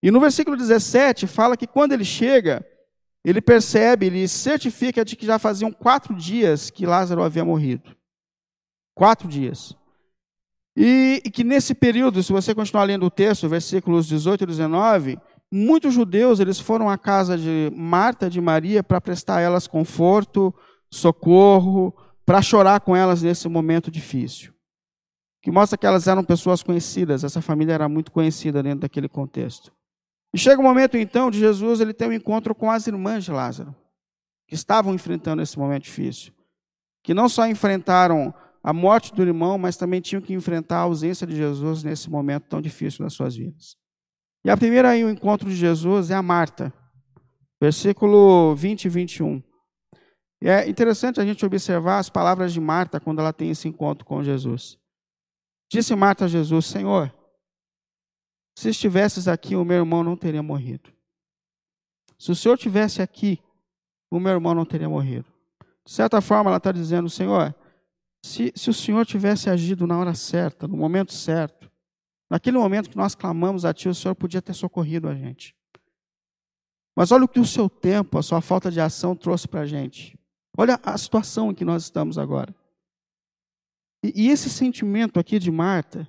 E 0.02 0.10
no 0.10 0.20
versículo 0.20 0.56
17 0.56 1.26
fala 1.26 1.56
que 1.56 1.66
quando 1.66 1.92
ele 1.92 2.04
chega, 2.04 2.66
ele 3.24 3.40
percebe, 3.40 4.06
ele 4.06 4.26
certifica 4.26 5.04
de 5.04 5.16
que 5.16 5.26
já 5.26 5.38
faziam 5.38 5.70
quatro 5.70 6.14
dias 6.14 6.70
que 6.70 6.86
Lázaro 6.86 7.22
havia 7.22 7.44
morrido. 7.44 7.94
Quatro 8.94 9.28
dias. 9.28 9.76
E, 10.76 11.20
e 11.24 11.30
que 11.30 11.44
nesse 11.44 11.74
período, 11.74 12.22
se 12.22 12.32
você 12.32 12.54
continuar 12.54 12.84
lendo 12.84 13.04
o 13.04 13.10
texto, 13.10 13.48
versículos 13.48 14.06
18 14.06 14.44
e 14.44 14.46
19, 14.46 15.18
muitos 15.50 15.94
judeus 15.94 16.40
eles 16.40 16.58
foram 16.58 16.88
à 16.88 16.98
casa 16.98 17.36
de 17.36 17.72
Marta 17.74 18.28
de 18.28 18.40
Maria 18.40 18.82
para 18.82 19.00
prestar 19.00 19.36
a 19.36 19.40
elas 19.40 19.66
conforto, 19.66 20.54
socorro, 20.90 21.94
para 22.24 22.42
chorar 22.42 22.80
com 22.80 22.94
elas 22.94 23.22
nesse 23.22 23.48
momento 23.48 23.90
difícil. 23.90 24.52
Que 25.40 25.50
mostra 25.50 25.78
que 25.78 25.86
elas 25.86 26.06
eram 26.06 26.24
pessoas 26.24 26.62
conhecidas, 26.62 27.24
essa 27.24 27.40
família 27.40 27.72
era 27.72 27.88
muito 27.88 28.12
conhecida 28.12 28.62
dentro 28.62 28.80
daquele 28.80 29.08
contexto. 29.08 29.72
E 30.34 30.38
chega 30.38 30.60
o 30.60 30.64
momento 30.64 30.96
então 30.96 31.30
de 31.30 31.38
Jesus 31.38 31.80
ele 31.80 31.94
ter 31.94 32.06
um 32.06 32.12
encontro 32.12 32.54
com 32.54 32.70
as 32.70 32.86
irmãs 32.86 33.24
de 33.24 33.30
Lázaro, 33.30 33.74
que 34.46 34.54
estavam 34.54 34.94
enfrentando 34.94 35.40
esse 35.40 35.58
momento 35.58 35.84
difícil, 35.84 36.32
que 37.02 37.14
não 37.14 37.28
só 37.28 37.46
enfrentaram 37.46 38.34
a 38.62 38.72
morte 38.72 39.14
do 39.14 39.22
irmão, 39.22 39.56
mas 39.56 39.76
também 39.76 40.00
tinham 40.00 40.20
que 40.20 40.34
enfrentar 40.34 40.78
a 40.78 40.82
ausência 40.82 41.26
de 41.26 41.34
Jesus 41.34 41.82
nesse 41.82 42.10
momento 42.10 42.48
tão 42.48 42.60
difícil 42.60 43.04
das 43.04 43.14
suas 43.14 43.36
vidas. 43.36 43.76
E 44.48 44.50
a 44.50 44.56
primeira 44.56 44.88
aí, 44.88 45.04
o 45.04 45.10
encontro 45.10 45.46
de 45.46 45.54
Jesus 45.54 46.10
é 46.10 46.14
a 46.14 46.22
Marta, 46.22 46.72
versículo 47.60 48.54
20 48.54 48.86
e 48.86 48.88
21. 48.88 49.42
E 50.40 50.48
é 50.48 50.66
interessante 50.66 51.20
a 51.20 51.26
gente 51.26 51.44
observar 51.44 51.98
as 51.98 52.08
palavras 52.08 52.54
de 52.54 52.58
Marta 52.58 52.98
quando 52.98 53.18
ela 53.18 53.30
tem 53.30 53.50
esse 53.50 53.68
encontro 53.68 54.06
com 54.06 54.24
Jesus. 54.24 54.78
Disse 55.70 55.94
Marta 55.94 56.24
a 56.24 56.28
Jesus: 56.28 56.64
Senhor, 56.64 57.14
se 58.58 58.70
estivesses 58.70 59.28
aqui, 59.28 59.54
o 59.54 59.66
meu 59.66 59.76
irmão 59.76 60.02
não 60.02 60.16
teria 60.16 60.42
morrido. 60.42 60.90
Se 62.18 62.30
o 62.30 62.34
Senhor 62.34 62.54
estivesse 62.54 63.02
aqui, 63.02 63.38
o 64.10 64.18
meu 64.18 64.32
irmão 64.32 64.54
não 64.54 64.64
teria 64.64 64.88
morrido. 64.88 65.26
De 65.84 65.92
certa 65.92 66.22
forma, 66.22 66.48
ela 66.48 66.56
está 66.56 66.72
dizendo: 66.72 67.10
Senhor, 67.10 67.54
se, 68.24 68.50
se 68.56 68.70
o 68.70 68.74
Senhor 68.74 69.04
tivesse 69.04 69.50
agido 69.50 69.86
na 69.86 69.98
hora 69.98 70.14
certa, 70.14 70.66
no 70.66 70.78
momento 70.78 71.12
certo, 71.12 71.57
Naquele 72.30 72.58
momento 72.58 72.90
que 72.90 72.96
nós 72.96 73.14
clamamos 73.14 73.64
a 73.64 73.72
Ti, 73.72 73.88
o 73.88 73.94
Senhor 73.94 74.14
podia 74.14 74.42
ter 74.42 74.54
socorrido 74.54 75.08
a 75.08 75.14
gente. 75.14 75.56
Mas 76.96 77.12
olha 77.12 77.24
o 77.24 77.28
que 77.28 77.40
o 77.40 77.46
seu 77.46 77.70
tempo, 77.70 78.18
a 78.18 78.22
sua 78.22 78.40
falta 78.40 78.70
de 78.70 78.80
ação 78.80 79.14
trouxe 79.14 79.46
para 79.46 79.60
a 79.60 79.66
gente. 79.66 80.18
Olha 80.56 80.78
a 80.82 80.98
situação 80.98 81.50
em 81.50 81.54
que 81.54 81.64
nós 81.64 81.84
estamos 81.84 82.18
agora. 82.18 82.54
E, 84.04 84.24
e 84.24 84.28
esse 84.28 84.50
sentimento 84.50 85.18
aqui 85.18 85.38
de 85.38 85.50
Marta, 85.50 86.08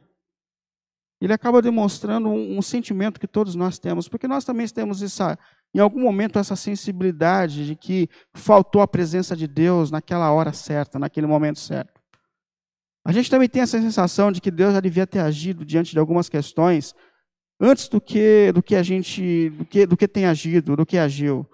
ele 1.22 1.34
acaba 1.34 1.62
demonstrando 1.62 2.30
um, 2.30 2.58
um, 2.58 2.62
sentimento 2.62 3.20
que 3.20 3.28
todos 3.28 3.54
nós 3.56 3.78
temos, 3.78 4.08
porque 4.08 4.28
nós 4.28 4.46
também 4.46 4.68
temos 4.68 5.02
essa, 5.02 5.38
em 5.74 5.80
algum 5.80 6.02
momento 6.02 6.40
essa 6.40 6.56
sensibilidade 6.56 7.66
de 7.66 7.76
que 7.76 8.10
faltou 8.34 8.82
a 8.82 8.88
presença 8.88 9.36
de 9.36 9.48
Deus 9.48 9.92
naquela 9.92 10.32
hora 10.32 10.54
certa, 10.54 10.98
naquele 10.98 11.28
momento 11.28 11.60
certo. 11.60 11.99
A 13.06 13.12
gente 13.12 13.30
também 13.30 13.50
tem 13.50 13.62
essa 13.62 13.80
sensação 13.80 14.32
de 14.32 14.42
que 14.42 14.52
Deus 14.52 14.74
já 14.74 14.80
devia 14.80 15.08
ter 15.08 15.20
agido 15.20 15.66
diante 15.66 15.92
de 15.92 16.00
algumas 16.00 16.30
questões 16.30 16.94
antes 17.60 17.88
do 17.88 18.00
que 18.00 18.52
do 18.52 18.62
que 18.62 18.76
a 18.76 18.84
gente 18.84 19.50
do 19.52 19.66
que 19.66 19.86
do 19.86 19.98
que 19.98 20.08
tem 20.08 20.26
agido, 20.26 20.76
do 20.76 20.86
que 20.86 20.98
agiu. 20.98 21.50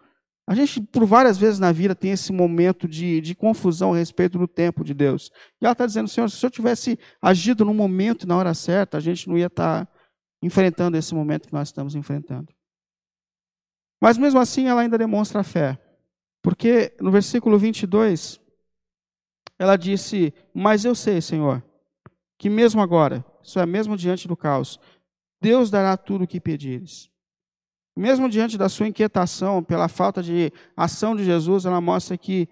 A 0.48 0.54
gente, 0.54 0.80
por 0.80 1.06
várias 1.06 1.40
vezes 1.40 1.58
na 1.60 1.72
vida, 1.72 1.96
tem 1.96 2.12
esse 2.12 2.32
momento 2.32 2.88
de, 2.88 3.20
de 3.20 3.34
confusão 3.34 3.94
a 3.94 3.98
respeito 3.98 4.38
do 4.38 4.48
tempo 4.48 4.84
de 4.84 4.94
Deus. 4.94 5.32
E 5.60 5.66
ela 5.66 5.72
está 5.72 5.88
dizendo, 5.88 6.08
Senhor, 6.08 6.30
se 6.30 6.46
eu 6.46 6.52
tivesse 6.52 7.00
agido 7.20 7.66
no 7.66 7.74
momento 7.74 8.24
e 8.24 8.28
na 8.28 8.38
hora 8.38 8.54
certa, 8.54 8.98
a 8.98 9.00
gente 9.00 9.28
não 9.28 9.36
ia 9.36 9.48
estar 9.48 9.86
tá 9.86 9.92
enfrentando 10.44 10.98
esse 10.98 11.16
momento 11.16 11.48
que 11.48 11.54
nós 11.54 11.70
estamos 11.70 11.96
enfrentando. 11.96 12.54
Mas 14.00 14.20
mesmo 14.20 14.40
assim, 14.40 14.68
ela 14.68 14.82
ainda 14.82 15.00
demonstra 15.00 15.44
fé. 15.44 15.80
Porque 16.44 16.96
no 17.02 17.10
versículo 17.10 17.58
22, 17.58 18.40
ela 19.58 19.76
disse: 19.76 20.34
Mas 20.54 20.86
eu 20.86 20.94
sei, 20.94 21.22
Senhor, 21.22 21.64
que 22.38 22.50
mesmo 22.50 22.82
agora, 22.82 23.24
isso 23.44 23.60
é, 23.60 23.66
mesmo 23.66 23.96
diante 23.96 24.28
do 24.28 24.36
caos, 24.36 24.80
Deus 25.42 25.70
dará 25.70 25.96
tudo 25.96 26.24
o 26.24 26.28
que 26.28 26.40
pedires. 26.40 27.10
Mesmo 27.98 28.30
diante 28.30 28.58
da 28.58 28.68
sua 28.68 28.88
inquietação 28.88 29.64
pela 29.64 29.88
falta 29.88 30.22
de 30.22 30.52
ação 30.76 31.16
de 31.16 31.24
Jesus, 31.24 31.66
ela 31.66 31.80
mostra 31.80 32.18
que 32.18 32.50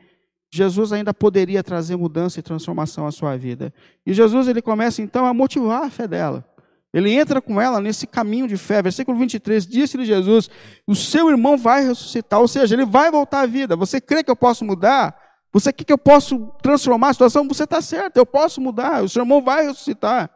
Jesus 0.53 0.93
ainda 0.93 1.13
poderia 1.13 1.63
trazer 1.63 1.95
mudança 1.95 2.39
e 2.39 2.43
transformação 2.43 3.07
à 3.07 3.11
sua 3.11 3.35
vida. 3.35 3.73
E 4.05 4.13
Jesus 4.13 4.47
ele 4.47 4.61
começa 4.61 5.01
então 5.01 5.25
a 5.25 5.33
motivar 5.33 5.83
a 5.83 5.89
fé 5.89 6.07
dela. 6.07 6.47
Ele 6.93 7.11
entra 7.11 7.41
com 7.41 7.59
ela 7.59 7.81
nesse 7.81 8.05
caminho 8.05 8.47
de 8.47 8.55
fé. 8.55 8.81
Versículo 8.81 9.17
23, 9.17 9.65
disse-lhe 9.65 10.05
Jesus: 10.05 10.49
O 10.85 10.93
seu 10.95 11.29
irmão 11.29 11.57
vai 11.57 11.83
ressuscitar, 11.83 12.39
ou 12.39 12.47
seja, 12.47 12.75
ele 12.75 12.85
vai 12.85 13.09
voltar 13.09 13.41
à 13.41 13.45
vida. 13.47 13.75
Você 13.75 13.99
crê 13.99 14.23
que 14.23 14.29
eu 14.29 14.35
posso 14.35 14.63
mudar? 14.63 15.19
Você 15.53 15.71
quer 15.71 15.83
que 15.83 15.93
eu 15.93 15.97
possa 15.97 16.35
transformar 16.63 17.09
a 17.09 17.13
situação? 17.13 17.47
Você 17.47 17.63
está 17.63 17.79
certo, 17.79 18.17
eu 18.17 18.25
posso 18.25 18.59
mudar. 18.59 19.03
O 19.03 19.09
seu 19.09 19.21
irmão 19.21 19.41
vai 19.41 19.67
ressuscitar. 19.67 20.29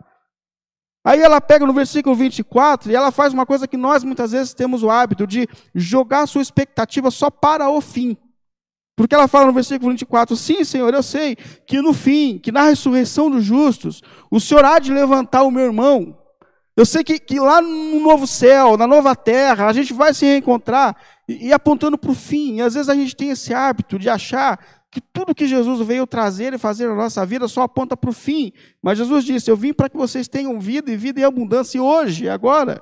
Aí 1.03 1.21
ela 1.21 1.41
pega 1.41 1.65
no 1.65 1.73
versículo 1.73 2.15
24 2.15 2.91
e 2.91 2.95
ela 2.95 3.11
faz 3.11 3.33
uma 3.33 3.45
coisa 3.45 3.67
que 3.67 3.77
nós 3.77 4.03
muitas 4.03 4.31
vezes 4.31 4.53
temos 4.53 4.83
o 4.83 4.89
hábito 4.89 5.25
de 5.25 5.47
jogar 5.73 6.27
sua 6.27 6.41
expectativa 6.41 7.09
só 7.09 7.31
para 7.31 7.69
o 7.69 7.81
fim. 7.81 8.15
Porque 8.95 9.15
ela 9.15 9.27
fala 9.27 9.47
no 9.47 9.53
versículo 9.53 9.91
24: 9.91 10.35
Sim, 10.35 10.63
Senhor, 10.63 10.93
eu 10.93 11.01
sei 11.01 11.35
que 11.65 11.81
no 11.81 11.93
fim, 11.93 12.37
que 12.37 12.51
na 12.51 12.63
ressurreição 12.63 13.31
dos 13.31 13.43
justos, 13.43 14.01
o 14.29 14.39
Senhor 14.39 14.65
há 14.65 14.79
de 14.79 14.91
levantar 14.91 15.43
o 15.43 15.51
meu 15.51 15.65
irmão. 15.65 16.17
Eu 16.75 16.85
sei 16.85 17.03
que, 17.03 17.17
que 17.17 17.39
lá 17.39 17.59
no 17.59 17.99
novo 17.99 18.27
céu, 18.27 18.77
na 18.77 18.85
nova 18.85 19.15
terra, 19.15 19.65
a 19.67 19.73
gente 19.73 19.93
vai 19.93 20.13
se 20.13 20.25
reencontrar 20.25 20.95
e, 21.27 21.47
e 21.47 21.53
apontando 21.53 21.97
para 21.97 22.11
o 22.11 22.15
fim. 22.15 22.57
E 22.57 22.61
às 22.61 22.75
vezes 22.75 22.89
a 22.89 22.93
gente 22.93 23.15
tem 23.15 23.29
esse 23.29 23.53
hábito 23.53 23.97
de 23.97 24.09
achar 24.09 24.59
que 24.89 25.01
tudo 25.01 25.35
que 25.35 25.47
Jesus 25.47 25.85
veio 25.85 26.07
trazer 26.07 26.53
e 26.53 26.57
fazer 26.57 26.87
na 26.87 26.95
nossa 26.95 27.25
vida 27.25 27.47
só 27.47 27.63
aponta 27.63 27.97
para 27.97 28.09
o 28.09 28.13
fim. 28.13 28.51
Mas 28.81 28.97
Jesus 28.97 29.25
disse: 29.25 29.51
Eu 29.51 29.57
vim 29.57 29.73
para 29.73 29.89
que 29.89 29.97
vocês 29.97 30.27
tenham 30.27 30.59
vida 30.59 30.91
e 30.91 30.97
vida 30.97 31.19
em 31.19 31.23
abundância 31.23 31.81
hoje, 31.81 32.29
agora. 32.29 32.81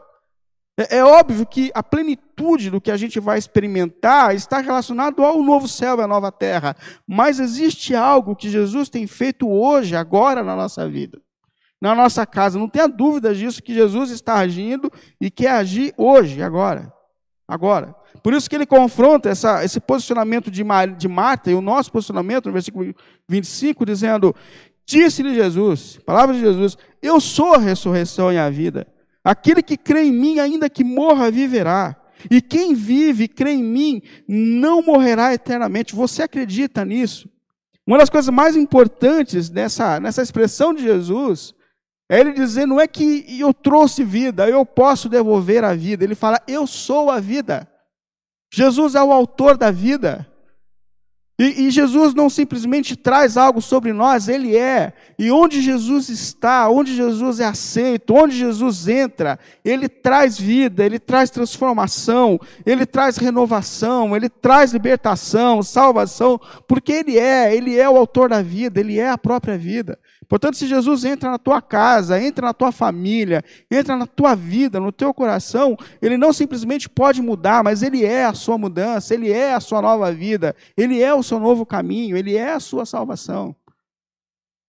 É, 0.77 0.97
é, 0.97 1.03
óbvio 1.05 1.45
que 1.45 1.71
a 1.73 1.81
plenitude 1.81 2.69
do 2.69 2.81
que 2.81 2.91
a 2.91 2.97
gente 2.97 3.17
vai 3.19 3.37
experimentar 3.37 4.35
está 4.35 4.59
relacionado 4.59 5.23
ao 5.23 5.41
novo 5.41 5.67
céu 5.67 5.97
e 5.97 6.01
à 6.03 6.07
nova 6.07 6.31
terra. 6.31 6.75
Mas 7.07 7.39
existe 7.39 7.95
algo 7.95 8.35
que 8.35 8.49
Jesus 8.49 8.89
tem 8.89 9.07
feito 9.07 9.49
hoje, 9.49 9.95
agora 9.95 10.43
na 10.43 10.55
nossa 10.55 10.87
vida, 10.87 11.21
na 11.81 11.95
nossa 11.95 12.25
casa. 12.25 12.59
Não 12.59 12.67
tenha 12.67 12.87
dúvida 12.87 13.33
disso, 13.33 13.63
que 13.63 13.73
Jesus 13.73 14.11
está 14.11 14.35
agindo 14.35 14.91
e 15.19 15.31
quer 15.31 15.51
agir 15.51 15.93
hoje, 15.97 16.41
agora. 16.43 16.94
Agora. 17.47 17.95
Por 18.23 18.33
isso 18.33 18.49
que 18.49 18.55
ele 18.55 18.65
confronta 18.65 19.29
essa, 19.29 19.63
esse 19.63 19.79
posicionamento 19.79 20.49
de, 20.49 20.63
Mar, 20.63 20.87
de 20.87 21.07
Marta 21.07 21.51
e 21.51 21.53
o 21.53 21.61
nosso 21.61 21.91
posicionamento 21.91 22.47
no 22.47 22.53
versículo 22.53 22.93
25, 23.27 23.85
dizendo: 23.85 24.35
Disse-lhe 24.85 25.33
Jesus, 25.33 25.99
palavra 26.05 26.35
de 26.35 26.41
Jesus, 26.41 26.77
eu 27.01 27.19
sou 27.19 27.53
a 27.53 27.57
ressurreição 27.57 28.31
e 28.31 28.37
a 28.37 28.49
vida. 28.49 28.87
Aquele 29.23 29.63
que 29.63 29.75
crê 29.75 30.03
em 30.03 30.11
mim, 30.11 30.39
ainda 30.39 30.69
que 30.69 30.83
morra, 30.83 31.31
viverá. 31.31 31.95
E 32.29 32.41
quem 32.41 32.73
vive 32.73 33.23
e 33.23 33.27
crê 33.27 33.53
em 33.53 33.63
mim, 33.63 34.01
não 34.27 34.83
morrerá 34.83 35.33
eternamente. 35.33 35.95
Você 35.95 36.23
acredita 36.23 36.85
nisso? 36.85 37.27
Uma 37.87 37.97
das 37.97 38.09
coisas 38.09 38.33
mais 38.33 38.55
importantes 38.55 39.49
nessa, 39.49 39.99
nessa 39.99 40.21
expressão 40.21 40.73
de 40.73 40.83
Jesus 40.83 41.54
é 42.09 42.19
ele 42.19 42.33
dizer: 42.33 42.65
não 42.65 42.79
é 42.79 42.87
que 42.87 43.25
eu 43.39 43.53
trouxe 43.53 44.03
vida, 44.03 44.47
eu 44.47 44.65
posso 44.65 45.09
devolver 45.09 45.63
a 45.63 45.73
vida. 45.73 46.03
Ele 46.03 46.15
fala: 46.15 46.41
eu 46.47 46.67
sou 46.67 47.09
a 47.09 47.19
vida. 47.19 47.67
Jesus 48.53 48.95
é 48.95 49.03
o 49.03 49.11
autor 49.11 49.57
da 49.57 49.71
vida. 49.71 50.27
E, 51.37 51.67
e, 51.67 51.69
Jesus 51.69 52.13
não 52.13 52.29
simplesmente 52.29 52.95
traz 52.95 53.35
algo 53.35 53.61
sobre 53.61 53.91
nós, 53.91 54.29
Ele 54.29 54.55
é. 54.55 54.93
E 55.19 55.29
onde 55.29 55.61
Jesus 55.61 56.07
está, 56.07 56.69
onde 56.69 56.95
Jesus 56.95 57.41
é 57.41 57.45
aceito, 57.45 58.15
onde 58.15 58.37
Jesus 58.37 58.87
entra, 58.87 59.37
Ele 59.63 59.89
traz 59.89 60.39
vida, 60.39 60.85
Ele 60.85 60.97
traz 60.97 61.29
transformação, 61.29 62.39
Ele 62.65 62.85
traz 62.85 63.17
renovação, 63.17 64.15
Ele 64.15 64.29
traz 64.29 64.71
libertação, 64.71 65.61
salvação, 65.61 66.39
porque 66.69 66.93
Ele 66.93 67.19
é, 67.19 67.53
Ele 67.53 67.77
é 67.77 67.89
o 67.89 67.97
autor 67.97 68.29
da 68.29 68.41
vida, 68.41 68.79
Ele 68.79 68.97
é 68.97 69.09
a 69.09 69.17
própria 69.17 69.57
vida. 69.57 69.99
Portanto, 70.27 70.57
se 70.57 70.67
Jesus 70.67 71.05
entra 71.05 71.29
na 71.29 71.37
tua 71.37 71.61
casa, 71.61 72.21
entra 72.21 72.47
na 72.47 72.53
tua 72.53 72.71
família, 72.71 73.43
entra 73.69 73.95
na 73.95 74.07
tua 74.07 74.35
vida, 74.35 74.79
no 74.79 74.91
teu 74.91 75.13
coração, 75.13 75.77
ele 76.01 76.17
não 76.17 76.33
simplesmente 76.33 76.89
pode 76.89 77.21
mudar, 77.21 77.63
mas 77.63 77.83
ele 77.83 78.03
é 78.03 78.25
a 78.25 78.33
sua 78.33 78.57
mudança, 78.57 79.13
ele 79.13 79.31
é 79.31 79.53
a 79.53 79.59
sua 79.59 79.81
nova 79.81 80.11
vida, 80.11 80.55
ele 80.75 81.01
é 81.01 81.13
o 81.13 81.21
seu 81.25 81.39
novo 81.39 81.65
caminho, 81.65 82.15
ele 82.15 82.35
é 82.35 82.53
a 82.53 82.59
sua 82.59 82.85
salvação. 82.85 83.55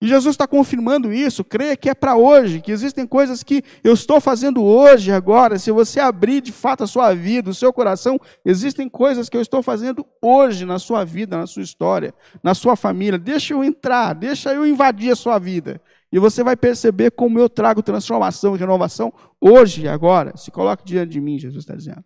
E 0.01 0.07
Jesus 0.07 0.35
está 0.35 0.47
confirmando 0.47 1.11
isso, 1.11 1.42
creia 1.42 1.75
que 1.75 1.88
é 1.88 1.95
para 1.95 2.16
hoje, 2.16 2.61
que 2.61 2.71
existem 2.71 3.07
coisas 3.07 3.42
que 3.42 3.62
eu 3.83 3.95
estou 3.95 4.21
fazendo 4.21 4.62
hoje, 4.62 5.11
agora. 5.11 5.59
Se 5.59 5.71
você 5.71 5.99
abrir 5.99 6.42
de 6.42 6.53
fato 6.53 6.85
a 6.85 6.87
sua 6.87 7.14
vida, 7.14 7.49
o 7.49 7.55
seu 7.55 7.73
coração, 7.73 8.21
existem 8.45 8.90
coisas 8.90 9.31
que 9.31 9.37
eu 9.37 9.40
estou 9.40 9.62
fazendo 9.62 10.05
hoje 10.21 10.66
na 10.66 10.79
sua 10.79 11.03
vida, 11.03 11.38
na 11.38 11.47
sua 11.47 11.62
história, 11.62 12.12
na 12.42 12.55
sua 12.55 12.77
família. 12.77 13.19
Deixa 13.19 13.55
eu 13.55 13.64
entrar, 13.64 14.12
deixa 14.12 14.53
eu 14.53 14.66
invadir 14.66 15.12
a 15.12 15.16
sua 15.16 15.38
vida. 15.38 15.81
E 16.12 16.19
você 16.19 16.45
vai 16.45 16.57
perceber 16.57 17.12
como 17.12 17.38
eu 17.38 17.49
trago 17.49 17.83
transformação 17.83 18.55
e 18.55 18.59
renovação 18.59 19.11
hoje, 19.40 19.88
agora. 19.88 20.37
Se 20.37 20.51
coloque 20.51 20.85
diante 20.85 21.12
de 21.12 21.21
mim, 21.23 21.38
Jesus 21.38 21.64
está 21.64 21.75
dizendo. 21.75 22.05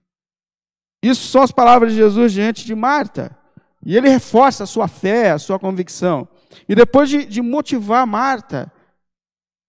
Isso 1.03 1.27
são 1.27 1.43
as 1.43 1.51
palavras 1.51 1.91
de 1.93 1.99
Jesus 1.99 2.33
diante 2.33 2.65
de 2.65 2.75
Marta. 2.75 3.37
E 3.85 3.97
ele 3.97 4.09
reforça 4.09 4.65
a 4.65 4.67
sua 4.67 4.87
fé, 4.87 5.31
a 5.31 5.39
sua 5.39 5.59
convicção. 5.59 6.29
E 6.69 6.75
depois 6.75 7.09
de, 7.09 7.25
de 7.25 7.41
motivar 7.41 8.07
Marta, 8.07 8.71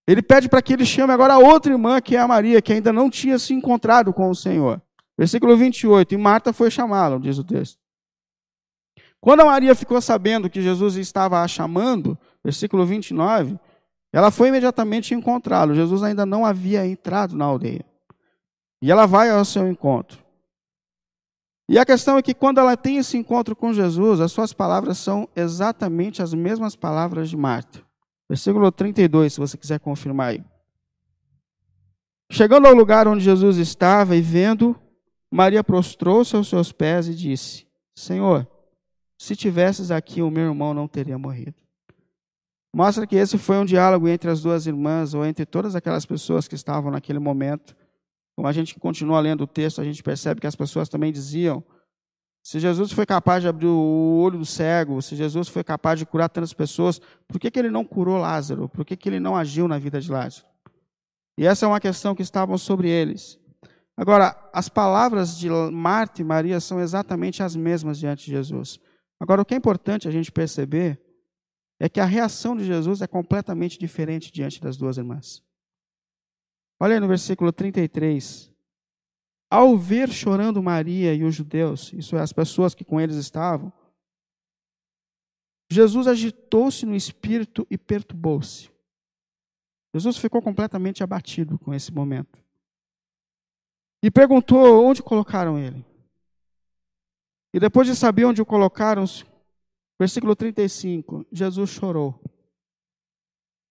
ele 0.07 0.21
pede 0.21 0.49
para 0.49 0.61
que 0.61 0.73
ele 0.73 0.85
chame 0.85 1.13
agora 1.13 1.35
a 1.35 1.39
outra 1.39 1.71
irmã, 1.71 2.01
que 2.01 2.15
é 2.15 2.19
a 2.19 2.27
Maria, 2.27 2.61
que 2.61 2.73
ainda 2.73 2.91
não 2.91 3.09
tinha 3.09 3.39
se 3.39 3.53
encontrado 3.53 4.11
com 4.11 4.29
o 4.29 4.35
Senhor. 4.35 4.81
Versículo 5.17 5.55
28. 5.55 6.13
E 6.13 6.17
Marta 6.17 6.51
foi 6.51 6.69
chamá-lo, 6.69 7.19
diz 7.19 7.37
o 7.37 7.43
texto. 7.43 7.79
Quando 9.21 9.41
a 9.41 9.45
Maria 9.45 9.75
ficou 9.75 10.01
sabendo 10.01 10.49
que 10.49 10.61
Jesus 10.61 10.95
estava 10.95 11.41
a 11.41 11.47
chamando, 11.47 12.17
versículo 12.43 12.85
29, 12.85 13.57
ela 14.11 14.31
foi 14.31 14.49
imediatamente 14.49 15.13
encontrá-lo. 15.13 15.75
Jesus 15.75 16.03
ainda 16.03 16.25
não 16.25 16.43
havia 16.43 16.85
entrado 16.85 17.35
na 17.35 17.45
aldeia. 17.45 17.85
E 18.81 18.91
ela 18.91 19.05
vai 19.05 19.29
ao 19.29 19.45
seu 19.45 19.69
encontro. 19.69 20.20
E 21.71 21.79
a 21.79 21.85
questão 21.85 22.17
é 22.17 22.21
que 22.21 22.33
quando 22.33 22.57
ela 22.57 22.75
tem 22.75 22.97
esse 22.97 23.17
encontro 23.17 23.55
com 23.55 23.71
Jesus, 23.71 24.19
as 24.19 24.33
suas 24.33 24.51
palavras 24.51 24.97
são 24.97 25.29
exatamente 25.33 26.21
as 26.21 26.33
mesmas 26.33 26.75
palavras 26.75 27.29
de 27.29 27.37
Marta. 27.37 27.81
Versículo 28.27 28.69
32, 28.69 29.31
se 29.31 29.39
você 29.39 29.57
quiser 29.57 29.79
confirmar 29.79 30.31
aí. 30.31 30.43
Chegando 32.29 32.67
ao 32.67 32.73
lugar 32.73 33.07
onde 33.07 33.23
Jesus 33.23 33.55
estava 33.55 34.17
e 34.17 34.21
vendo, 34.21 34.75
Maria 35.31 35.63
prostrou-se 35.63 36.35
aos 36.35 36.49
seus 36.49 36.73
pés 36.73 37.07
e 37.07 37.15
disse: 37.15 37.65
Senhor, 37.95 38.45
se 39.17 39.33
tivesses 39.33 39.91
aqui, 39.91 40.21
o 40.21 40.29
meu 40.29 40.49
irmão 40.49 40.73
não 40.73 40.89
teria 40.89 41.17
morrido. 41.17 41.55
Mostra 42.75 43.07
que 43.07 43.15
esse 43.15 43.37
foi 43.37 43.55
um 43.55 43.65
diálogo 43.65 44.09
entre 44.09 44.29
as 44.29 44.41
duas 44.41 44.67
irmãs, 44.67 45.13
ou 45.13 45.25
entre 45.25 45.45
todas 45.45 45.73
aquelas 45.73 46.05
pessoas 46.05 46.49
que 46.49 46.55
estavam 46.55 46.91
naquele 46.91 47.19
momento, 47.19 47.73
como 48.41 48.49
a 48.49 48.51
gente 48.51 48.73
continua 48.79 49.19
lendo 49.19 49.41
o 49.41 49.47
texto, 49.47 49.79
a 49.79 49.83
gente 49.83 50.01
percebe 50.01 50.41
que 50.41 50.47
as 50.47 50.55
pessoas 50.55 50.89
também 50.89 51.11
diziam: 51.11 51.63
se 52.43 52.59
Jesus 52.59 52.91
foi 52.91 53.05
capaz 53.05 53.43
de 53.43 53.47
abrir 53.47 53.67
o 53.67 54.19
olho 54.19 54.39
do 54.39 54.45
cego, 54.47 54.99
se 54.99 55.15
Jesus 55.15 55.47
foi 55.47 55.63
capaz 55.63 55.99
de 55.99 56.07
curar 56.07 56.27
tantas 56.27 56.51
pessoas, 56.51 56.99
por 57.27 57.39
que, 57.39 57.51
que 57.51 57.59
ele 57.59 57.69
não 57.69 57.85
curou 57.85 58.17
Lázaro? 58.17 58.67
Por 58.67 58.83
que, 58.83 58.97
que 58.97 59.07
ele 59.07 59.19
não 59.19 59.35
agiu 59.35 59.67
na 59.67 59.77
vida 59.77 60.01
de 60.01 60.11
Lázaro? 60.11 60.47
E 61.37 61.45
essa 61.45 61.67
é 61.67 61.69
uma 61.69 61.79
questão 61.79 62.15
que 62.15 62.23
estavam 62.23 62.57
sobre 62.57 62.89
eles. 62.89 63.39
Agora, 63.95 64.35
as 64.51 64.67
palavras 64.67 65.37
de 65.37 65.47
Marta 65.71 66.19
e 66.19 66.25
Maria 66.25 66.59
são 66.59 66.81
exatamente 66.81 67.43
as 67.43 67.55
mesmas 67.55 67.99
diante 67.99 68.25
de 68.25 68.31
Jesus. 68.31 68.79
Agora, 69.19 69.43
o 69.43 69.45
que 69.45 69.53
é 69.53 69.57
importante 69.57 70.07
a 70.07 70.11
gente 70.11 70.31
perceber 70.31 70.99
é 71.79 71.87
que 71.87 71.99
a 71.99 72.05
reação 72.05 72.57
de 72.57 72.63
Jesus 72.63 73.03
é 73.03 73.07
completamente 73.07 73.77
diferente 73.77 74.31
diante 74.31 74.59
das 74.59 74.77
duas 74.77 74.97
irmãs. 74.97 75.43
Olha 76.83 76.95
aí 76.95 76.99
no 76.99 77.07
versículo 77.07 77.53
33. 77.53 78.51
Ao 79.47 79.77
ver 79.77 80.09
chorando 80.09 80.63
Maria 80.63 81.13
e 81.13 81.23
os 81.23 81.35
judeus, 81.35 81.93
isso 81.93 82.17
é, 82.17 82.21
as 82.21 82.33
pessoas 82.33 82.73
que 82.73 82.83
com 82.83 82.99
eles 82.99 83.17
estavam, 83.17 83.71
Jesus 85.69 86.07
agitou-se 86.07 86.83
no 86.87 86.95
espírito 86.95 87.67
e 87.69 87.77
perturbou-se. 87.77 88.71
Jesus 89.93 90.17
ficou 90.17 90.41
completamente 90.41 91.03
abatido 91.03 91.59
com 91.59 91.71
esse 91.71 91.93
momento. 91.93 92.43
E 94.01 94.09
perguntou 94.09 94.83
onde 94.83 95.03
colocaram 95.03 95.59
ele. 95.59 95.85
E 97.53 97.59
depois 97.59 97.85
de 97.85 97.95
saber 97.95 98.25
onde 98.25 98.41
o 98.41 98.45
colocaram, 98.45 99.05
versículo 99.99 100.35
35, 100.35 101.27
Jesus 101.31 101.69
chorou. 101.69 102.19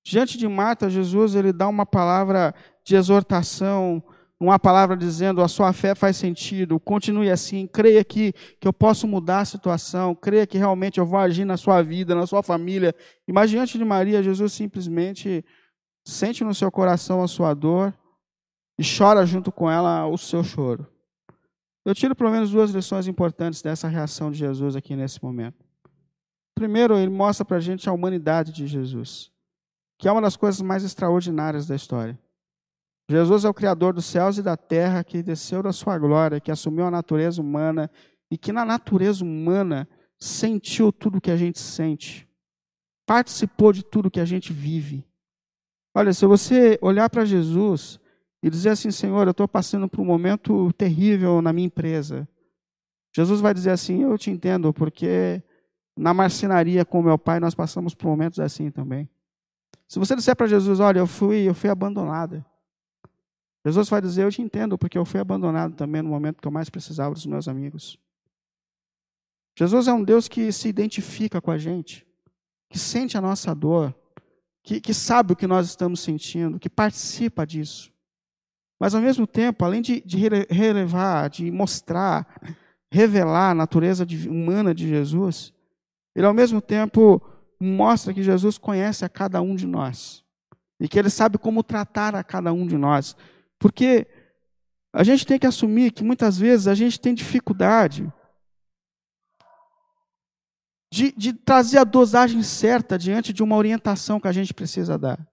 Diante 0.02 0.38
de 0.38 0.48
Marta, 0.48 0.88
Jesus 0.88 1.34
ele 1.34 1.52
dá 1.52 1.68
uma 1.68 1.84
palavra 1.84 2.54
de 2.90 2.96
exortação, 2.96 4.02
uma 4.40 4.58
palavra 4.58 4.96
dizendo 4.96 5.42
a 5.42 5.46
sua 5.46 5.72
fé 5.72 5.94
faz 5.94 6.16
sentido, 6.16 6.80
continue 6.80 7.30
assim, 7.30 7.68
creia 7.68 8.02
que, 8.02 8.32
que 8.58 8.66
eu 8.66 8.72
posso 8.72 9.06
mudar 9.06 9.40
a 9.40 9.44
situação, 9.44 10.12
creia 10.12 10.44
que 10.44 10.58
realmente 10.58 10.98
eu 10.98 11.06
vou 11.06 11.20
agir 11.20 11.44
na 11.44 11.56
sua 11.56 11.82
vida, 11.82 12.16
na 12.16 12.26
sua 12.26 12.42
família. 12.42 12.92
Mas 13.30 13.48
diante 13.48 13.78
de 13.78 13.84
Maria, 13.84 14.22
Jesus 14.24 14.52
simplesmente 14.52 15.44
sente 16.04 16.42
no 16.42 16.52
seu 16.52 16.68
coração 16.68 17.22
a 17.22 17.28
sua 17.28 17.54
dor 17.54 17.94
e 18.76 18.82
chora 18.82 19.24
junto 19.24 19.52
com 19.52 19.70
ela 19.70 20.06
o 20.08 20.18
seu 20.18 20.42
choro. 20.42 20.84
Eu 21.84 21.94
tiro 21.94 22.16
pelo 22.16 22.30
menos 22.30 22.50
duas 22.50 22.72
lições 22.72 23.06
importantes 23.06 23.62
dessa 23.62 23.86
reação 23.86 24.32
de 24.32 24.38
Jesus 24.38 24.74
aqui 24.74 24.96
nesse 24.96 25.22
momento. 25.22 25.64
Primeiro, 26.56 26.98
ele 26.98 27.10
mostra 27.10 27.44
para 27.44 27.58
a 27.58 27.60
gente 27.60 27.88
a 27.88 27.92
humanidade 27.92 28.52
de 28.52 28.66
Jesus, 28.66 29.30
que 29.96 30.08
é 30.08 30.12
uma 30.12 30.20
das 30.20 30.36
coisas 30.36 30.60
mais 30.60 30.82
extraordinárias 30.82 31.68
da 31.68 31.76
história. 31.76 32.18
Jesus 33.10 33.44
é 33.44 33.48
o 33.48 33.54
Criador 33.54 33.92
dos 33.92 34.04
céus 34.04 34.38
e 34.38 34.42
da 34.42 34.56
terra, 34.56 35.02
que 35.02 35.20
desceu 35.20 35.64
da 35.64 35.72
sua 35.72 35.98
glória, 35.98 36.38
que 36.38 36.48
assumiu 36.48 36.86
a 36.86 36.92
natureza 36.92 37.42
humana 37.42 37.90
e 38.30 38.38
que 38.38 38.52
na 38.52 38.64
natureza 38.64 39.24
humana 39.24 39.88
sentiu 40.16 40.92
tudo 40.92 41.18
o 41.18 41.20
que 41.20 41.32
a 41.32 41.36
gente 41.36 41.58
sente, 41.58 42.28
participou 43.04 43.72
de 43.72 43.82
tudo 43.82 44.12
que 44.12 44.20
a 44.20 44.24
gente 44.24 44.52
vive. 44.52 45.04
Olha, 45.92 46.12
se 46.12 46.24
você 46.24 46.78
olhar 46.80 47.10
para 47.10 47.24
Jesus 47.24 47.98
e 48.40 48.48
dizer 48.48 48.68
assim, 48.68 48.92
Senhor, 48.92 49.26
eu 49.26 49.32
estou 49.32 49.48
passando 49.48 49.88
por 49.88 50.00
um 50.00 50.04
momento 50.04 50.72
terrível 50.74 51.42
na 51.42 51.52
minha 51.52 51.66
empresa. 51.66 52.28
Jesus 53.12 53.40
vai 53.40 53.52
dizer 53.52 53.70
assim, 53.70 54.04
eu 54.04 54.16
te 54.16 54.30
entendo, 54.30 54.72
porque 54.72 55.42
na 55.96 56.14
marcenaria 56.14 56.84
com 56.84 57.02
meu 57.02 57.18
pai 57.18 57.40
nós 57.40 57.56
passamos 57.56 57.92
por 57.92 58.06
momentos 58.06 58.38
assim 58.38 58.70
também. 58.70 59.10
Se 59.88 59.98
você 59.98 60.14
disser 60.14 60.36
para 60.36 60.46
Jesus, 60.46 60.78
olha, 60.78 61.00
eu 61.00 61.08
fui, 61.08 61.48
eu 61.48 61.54
fui 61.54 61.68
abandonada. 61.68 62.46
Jesus 63.64 63.88
vai 63.88 64.00
dizer, 64.00 64.24
eu 64.24 64.30
te 64.30 64.40
entendo, 64.40 64.78
porque 64.78 64.96
eu 64.96 65.04
fui 65.04 65.20
abandonado 65.20 65.74
também 65.74 66.02
no 66.02 66.08
momento 66.08 66.40
que 66.40 66.48
eu 66.48 66.52
mais 66.52 66.70
precisava 66.70 67.14
dos 67.14 67.26
meus 67.26 67.46
amigos. 67.46 67.98
Jesus 69.58 69.88
é 69.88 69.92
um 69.92 70.02
Deus 70.02 70.28
que 70.28 70.50
se 70.50 70.68
identifica 70.68 71.40
com 71.40 71.50
a 71.50 71.58
gente, 71.58 72.06
que 72.70 72.78
sente 72.78 73.18
a 73.18 73.20
nossa 73.20 73.54
dor, 73.54 73.94
que, 74.62 74.80
que 74.80 74.94
sabe 74.94 75.32
o 75.32 75.36
que 75.36 75.46
nós 75.46 75.66
estamos 75.66 76.00
sentindo, 76.00 76.58
que 76.58 76.70
participa 76.70 77.46
disso. 77.46 77.92
Mas, 78.78 78.94
ao 78.94 79.02
mesmo 79.02 79.26
tempo, 79.26 79.62
além 79.64 79.82
de, 79.82 80.00
de 80.00 80.16
relevar, 80.48 81.28
de 81.28 81.50
mostrar, 81.50 82.26
revelar 82.90 83.50
a 83.50 83.54
natureza 83.54 84.06
humana 84.26 84.74
de 84.74 84.88
Jesus, 84.88 85.52
ele, 86.14 86.26
ao 86.26 86.32
mesmo 86.32 86.62
tempo, 86.62 87.20
mostra 87.60 88.14
que 88.14 88.22
Jesus 88.22 88.56
conhece 88.56 89.04
a 89.04 89.08
cada 89.08 89.42
um 89.42 89.54
de 89.54 89.66
nós 89.66 90.24
e 90.80 90.88
que 90.88 90.98
ele 90.98 91.10
sabe 91.10 91.36
como 91.36 91.62
tratar 91.62 92.14
a 92.14 92.24
cada 92.24 92.52
um 92.54 92.66
de 92.66 92.78
nós. 92.78 93.14
Porque 93.60 94.08
a 94.92 95.04
gente 95.04 95.24
tem 95.24 95.38
que 95.38 95.46
assumir 95.46 95.92
que 95.92 96.02
muitas 96.02 96.38
vezes 96.38 96.66
a 96.66 96.74
gente 96.74 96.98
tem 96.98 97.14
dificuldade 97.14 98.10
de, 100.92 101.12
de 101.12 101.32
trazer 101.32 101.78
a 101.78 101.84
dosagem 101.84 102.42
certa 102.42 102.98
diante 102.98 103.32
de 103.32 103.42
uma 103.42 103.54
orientação 103.54 104.18
que 104.18 104.26
a 104.26 104.32
gente 104.32 104.52
precisa 104.52 104.98
dar. 104.98 105.24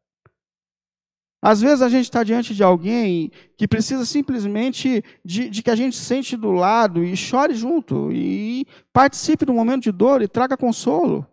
Às 1.41 1.61
vezes 1.61 1.81
a 1.81 1.89
gente 1.89 2.03
está 2.03 2.23
diante 2.23 2.53
de 2.53 2.63
alguém 2.63 3.31
que 3.55 3.67
precisa 3.67 4.05
simplesmente 4.05 5.03
de, 5.23 5.49
de, 5.49 5.63
que 5.63 5.71
a 5.71 5.75
gente 5.75 5.95
sente 5.95 6.35
do 6.35 6.51
lado 6.51 7.03
e 7.03 7.15
chore 7.15 7.55
junto, 7.55 8.11
e 8.11 8.67
participe 8.91 9.45
do 9.45 9.53
momento 9.53 9.83
de 9.83 9.91
dor 9.91 10.21
e 10.21 10.27
traga 10.27 10.57
consolo. 10.57 11.25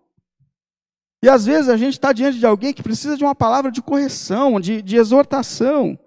E 1.22 1.28
às 1.28 1.44
vezes 1.44 1.68
a 1.68 1.76
gente 1.76 1.94
está 1.94 2.12
diante 2.12 2.38
de 2.38 2.46
alguém 2.46 2.72
que 2.72 2.82
precisa 2.82 3.16
de 3.16 3.24
uma 3.24 3.34
palavra 3.34 3.72
de 3.72 3.82
correção, 3.82 4.60
de, 4.60 4.80
de 4.80 4.96
exortação 4.96 5.98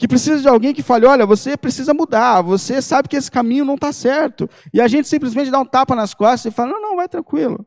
que 0.00 0.08
precisa 0.08 0.40
de 0.40 0.48
alguém 0.48 0.72
que 0.72 0.82
fale: 0.82 1.04
olha, 1.04 1.26
você 1.26 1.58
precisa 1.58 1.92
mudar, 1.92 2.40
você 2.40 2.80
sabe 2.80 3.06
que 3.06 3.16
esse 3.16 3.30
caminho 3.30 3.66
não 3.66 3.74
está 3.74 3.92
certo. 3.92 4.48
E 4.72 4.80
a 4.80 4.88
gente 4.88 5.06
simplesmente 5.06 5.50
dá 5.50 5.60
um 5.60 5.64
tapa 5.66 5.94
nas 5.94 6.14
costas 6.14 6.50
e 6.50 6.56
fala: 6.56 6.72
não, 6.72 6.80
não, 6.80 6.96
vai 6.96 7.06
tranquilo. 7.06 7.66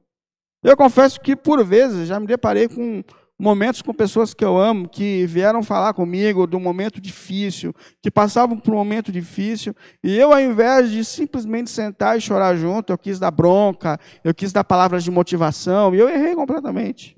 Eu 0.64 0.76
confesso 0.76 1.22
que, 1.22 1.36
por 1.36 1.64
vezes, 1.64 2.08
já 2.08 2.20
me 2.20 2.26
deparei 2.26 2.68
com 2.68 3.04
momentos 3.38 3.84
com 3.84 3.94
pessoas 3.94 4.34
que 4.34 4.44
eu 4.44 4.58
amo, 4.58 4.90
que 4.90 5.28
vieram 5.28 5.62
falar 5.62 5.94
comigo 5.94 6.48
de 6.48 6.56
um 6.56 6.60
momento 6.60 7.00
difícil, 7.00 7.72
que 8.02 8.10
passavam 8.10 8.58
por 8.58 8.74
um 8.74 8.78
momento 8.78 9.12
difícil, 9.12 9.76
e 10.04 10.18
eu, 10.18 10.34
ao 10.34 10.40
invés 10.40 10.90
de 10.90 11.06
simplesmente 11.06 11.70
sentar 11.70 12.18
e 12.18 12.22
chorar 12.22 12.56
junto, 12.56 12.94
eu 12.94 12.98
quis 12.98 13.20
dar 13.20 13.32
bronca, 13.32 14.00
eu 14.24 14.34
quis 14.34 14.52
dar 14.52 14.64
palavras 14.64 15.04
de 15.04 15.12
motivação, 15.12 15.94
e 15.94 16.00
eu 16.00 16.10
errei 16.10 16.34
completamente. 16.34 17.16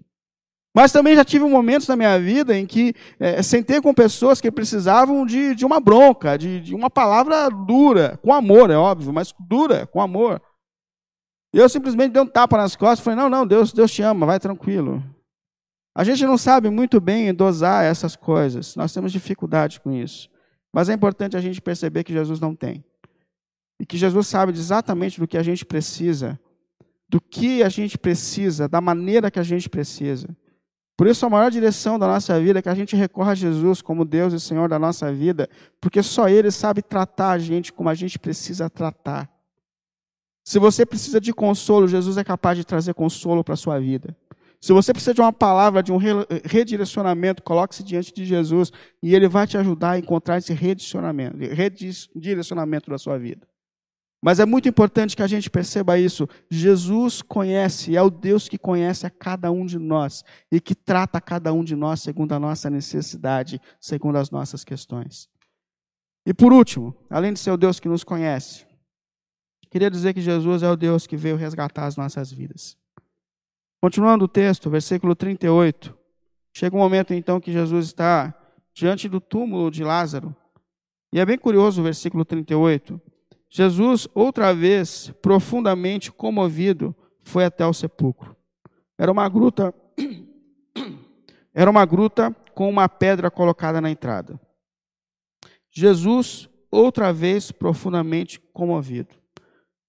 Mas 0.75 0.91
também 0.91 1.15
já 1.15 1.23
tive 1.23 1.45
momentos 1.45 1.88
na 1.88 1.95
minha 1.95 2.19
vida 2.19 2.53
em 2.53 2.65
que 2.65 2.93
é, 3.17 3.41
sentei 3.41 3.79
com 3.79 3.93
pessoas 3.93 4.41
que 4.41 4.51
precisavam 4.51 5.25
de, 5.25 5.55
de 5.55 5.65
uma 5.65 5.79
bronca, 5.79 6.38
de, 6.38 6.59
de 6.59 6.75
uma 6.75 6.89
palavra 6.89 7.49
dura, 7.49 8.19
com 8.21 8.33
amor, 8.33 8.69
é 8.69 8.75
óbvio, 8.75 9.13
mas 9.13 9.33
dura, 9.39 9.88
com 9.88 10.01
amor. 10.01 10.41
E 11.53 11.57
eu 11.57 11.69
simplesmente 11.69 12.11
dei 12.11 12.21
um 12.21 12.27
tapa 12.27 12.57
nas 12.57 12.75
costas 12.75 12.99
e 12.99 13.03
falei: 13.03 13.17
não, 13.17 13.29
não, 13.29 13.47
Deus, 13.47 13.71
Deus 13.71 13.89
te 13.89 14.01
ama, 14.01 14.25
vai 14.25 14.38
tranquilo. 14.38 15.01
A 15.95 16.03
gente 16.03 16.25
não 16.25 16.38
sabe 16.38 16.69
muito 16.69 16.99
bem 16.99 17.33
dosar 17.33 17.85
essas 17.85 18.17
coisas, 18.17 18.75
nós 18.75 18.91
temos 18.91 19.13
dificuldade 19.13 19.79
com 19.79 19.93
isso. 19.93 20.29
Mas 20.73 20.89
é 20.89 20.93
importante 20.93 21.38
a 21.38 21.41
gente 21.41 21.61
perceber 21.61 22.03
que 22.03 22.11
Jesus 22.11 22.41
não 22.41 22.53
tem. 22.53 22.83
E 23.79 23.85
que 23.85 23.97
Jesus 23.97 24.27
sabe 24.27 24.51
exatamente 24.51 25.21
do 25.21 25.27
que 25.27 25.38
a 25.38 25.43
gente 25.43 25.65
precisa, 25.65 26.38
do 27.07 27.21
que 27.21 27.63
a 27.63 27.69
gente 27.69 27.97
precisa, 27.97 28.67
da 28.67 28.81
maneira 28.81 29.31
que 29.31 29.39
a 29.39 29.43
gente 29.43 29.69
precisa. 29.69 30.27
Por 30.97 31.08
isso, 31.08 31.25
a 31.25 31.29
maior 31.29 31.51
direção 31.51 31.99
da 31.99 32.08
nossa 32.08 32.39
vida 32.39 32.60
é 32.60 32.62
que 32.62 32.69
a 32.69 32.75
gente 32.75 32.95
recorra 32.95 33.31
a 33.31 33.36
Jesus 33.36 33.81
como 33.81 34.05
Deus 34.05 34.34
e 34.34 34.39
Senhor 34.39 34.69
da 34.69 34.79
nossa 34.79 35.12
vida, 35.12 35.49
porque 35.81 36.01
só 36.01 36.29
Ele 36.29 36.49
sabe 36.49 36.81
tratar 36.81 37.31
a 37.31 37.38
gente 37.38 37.73
como 37.73 37.89
a 37.89 37.93
gente 37.93 38.17
precisa 38.17 38.69
tratar. 38.69 39.29
Se 40.43 40.58
você 40.58 40.86
precisa 40.86 41.19
de 41.19 41.34
consolo, 41.34 41.88
Jesus 41.88 42.17
é 42.17 42.23
capaz 42.23 42.58
de 42.58 42.63
trazer 42.63 42.93
consolo 42.93 43.43
para 43.43 43.55
a 43.55 43.58
sua 43.58 43.79
vida. 43.79 44.15
Se 44.62 44.71
você 44.71 44.93
precisa 44.93 45.13
de 45.13 45.21
uma 45.21 45.34
palavra, 45.34 45.84
de 45.84 45.91
um 45.91 45.97
redirecionamento, 46.43 47.43
coloque-se 47.43 47.84
diante 47.84 48.13
de 48.13 48.25
Jesus 48.25 48.71
e 49.03 49.13
Ele 49.13 49.27
vai 49.27 49.45
te 49.45 49.58
ajudar 49.58 49.91
a 49.91 49.99
encontrar 49.99 50.38
esse 50.38 50.53
redirecionamento, 50.53 51.38
redirecionamento 51.38 52.89
da 52.89 52.97
sua 52.97 53.17
vida. 53.17 53.45
Mas 54.21 54.39
é 54.39 54.45
muito 54.45 54.67
importante 54.67 55.15
que 55.15 55.21
a 55.21 55.28
gente 55.28 55.49
perceba 55.49 55.99
isso. 55.99 56.28
Jesus 56.49 57.21
conhece, 57.21 57.95
é 57.95 58.01
o 58.01 58.10
Deus 58.10 58.47
que 58.47 58.58
conhece 58.58 59.06
a 59.06 59.10
cada 59.10 59.51
um 59.51 59.65
de 59.65 59.78
nós 59.78 60.23
e 60.51 60.60
que 60.60 60.73
trata 60.73 61.19
a 61.19 61.21
cada 61.21 61.54
um 61.54 61.63
de 61.63 61.75
nós 61.75 62.01
segundo 62.01 62.34
a 62.34 62.39
nossa 62.39 62.69
necessidade, 62.69 63.62
segundo 63.80 64.17
as 64.17 64.32
nossas 64.32 64.63
questões. 64.63 65.30
E 66.25 66.34
por 66.34 66.51
último, 66.51 66.95
além 67.10 67.34
de 67.34 67.39
ser 67.39 67.51
o 67.51 67.58
Deus 67.58 67.80
que 67.80 67.88
nos 67.88 68.04
conhece, 68.04 68.65
queria 69.69 69.91
dizer 69.91 70.13
que 70.13 70.21
Jesus 70.21 70.63
é 70.63 70.69
o 70.69 70.75
Deus 70.75 71.06
que 71.06 71.15
veio 71.15 71.36
resgatar 71.36 71.86
as 71.86 71.95
nossas 71.95 72.32
vidas. 72.32 72.75
Continuando 73.80 74.25
o 74.25 74.28
texto, 74.28 74.69
versículo 74.71 75.15
38. 75.15 75.95
Chega 76.51 76.75
um 76.75 76.80
momento 76.80 77.13
então 77.13 77.39
que 77.39 77.51
Jesus 77.51 77.88
está 77.88 78.34
diante 78.73 79.08
do 79.08 79.21
túmulo 79.21 79.69
de 79.69 79.84
Lázaro. 79.84 80.36
E 81.13 81.19
é 81.19 81.25
bem 81.25 81.38
curioso 81.38 81.82
o 81.82 81.84
versículo 81.84 82.25
38 82.25 82.99
Jesus, 83.55 84.05
outra 84.13 84.53
vez, 84.53 85.13
profundamente 85.21 86.11
comovido, 86.11 86.93
foi 87.23 87.45
até 87.45 87.65
o 87.65 87.71
sepulcro. 87.71 88.35
Era 88.97 89.09
uma 89.09 89.29
gruta, 89.29 89.73
era 91.55 91.71
uma 91.71 91.85
gruta 91.85 92.35
com 92.53 92.69
uma 92.69 92.89
pedra 92.89 93.31
colocada 93.31 93.79
na 93.79 93.89
entrada. 93.89 94.37
Jesus, 95.71 96.49
outra 96.69 97.13
vez, 97.13 97.49
profundamente 97.49 98.41
comovido. 98.51 99.15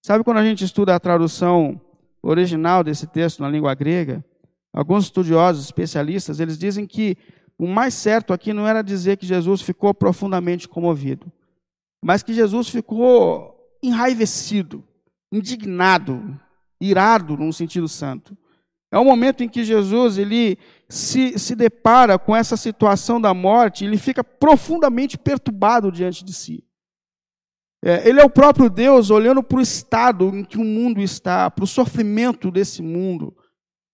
Sabe 0.00 0.22
quando 0.22 0.36
a 0.38 0.44
gente 0.44 0.62
estuda 0.62 0.94
a 0.94 1.00
tradução 1.00 1.80
original 2.22 2.84
desse 2.84 3.08
texto 3.08 3.42
na 3.42 3.50
língua 3.50 3.74
grega? 3.74 4.24
Alguns 4.72 5.06
estudiosos, 5.06 5.64
especialistas, 5.64 6.38
eles 6.38 6.56
dizem 6.56 6.86
que 6.86 7.16
o 7.58 7.66
mais 7.66 7.94
certo 7.94 8.32
aqui 8.32 8.52
não 8.52 8.64
era 8.64 8.80
dizer 8.80 9.16
que 9.16 9.26
Jesus 9.26 9.60
ficou 9.60 9.92
profundamente 9.92 10.68
comovido, 10.68 11.32
mas 12.00 12.22
que 12.22 12.32
Jesus 12.32 12.68
ficou 12.68 13.55
enraivecido, 13.88 14.84
indignado, 15.32 16.38
irado 16.80 17.36
num 17.36 17.52
sentido 17.52 17.88
santo. 17.88 18.36
É 18.90 18.98
o 18.98 19.04
momento 19.04 19.42
em 19.42 19.48
que 19.48 19.64
Jesus 19.64 20.16
ele 20.16 20.58
se, 20.88 21.38
se 21.38 21.54
depara 21.54 22.18
com 22.18 22.34
essa 22.34 22.56
situação 22.56 23.20
da 23.20 23.34
morte, 23.34 23.84
ele 23.84 23.98
fica 23.98 24.22
profundamente 24.22 25.18
perturbado 25.18 25.90
diante 25.90 26.24
de 26.24 26.32
si. 26.32 26.64
É, 27.84 28.08
ele 28.08 28.20
é 28.20 28.24
o 28.24 28.30
próprio 28.30 28.70
Deus 28.70 29.10
olhando 29.10 29.42
para 29.42 29.58
o 29.58 29.62
estado 29.62 30.34
em 30.34 30.44
que 30.44 30.56
o 30.56 30.64
mundo 30.64 31.00
está, 31.00 31.50
para 31.50 31.64
o 31.64 31.68
sofrimento 31.68 32.50
desse 32.50 32.82
mundo. 32.82 33.35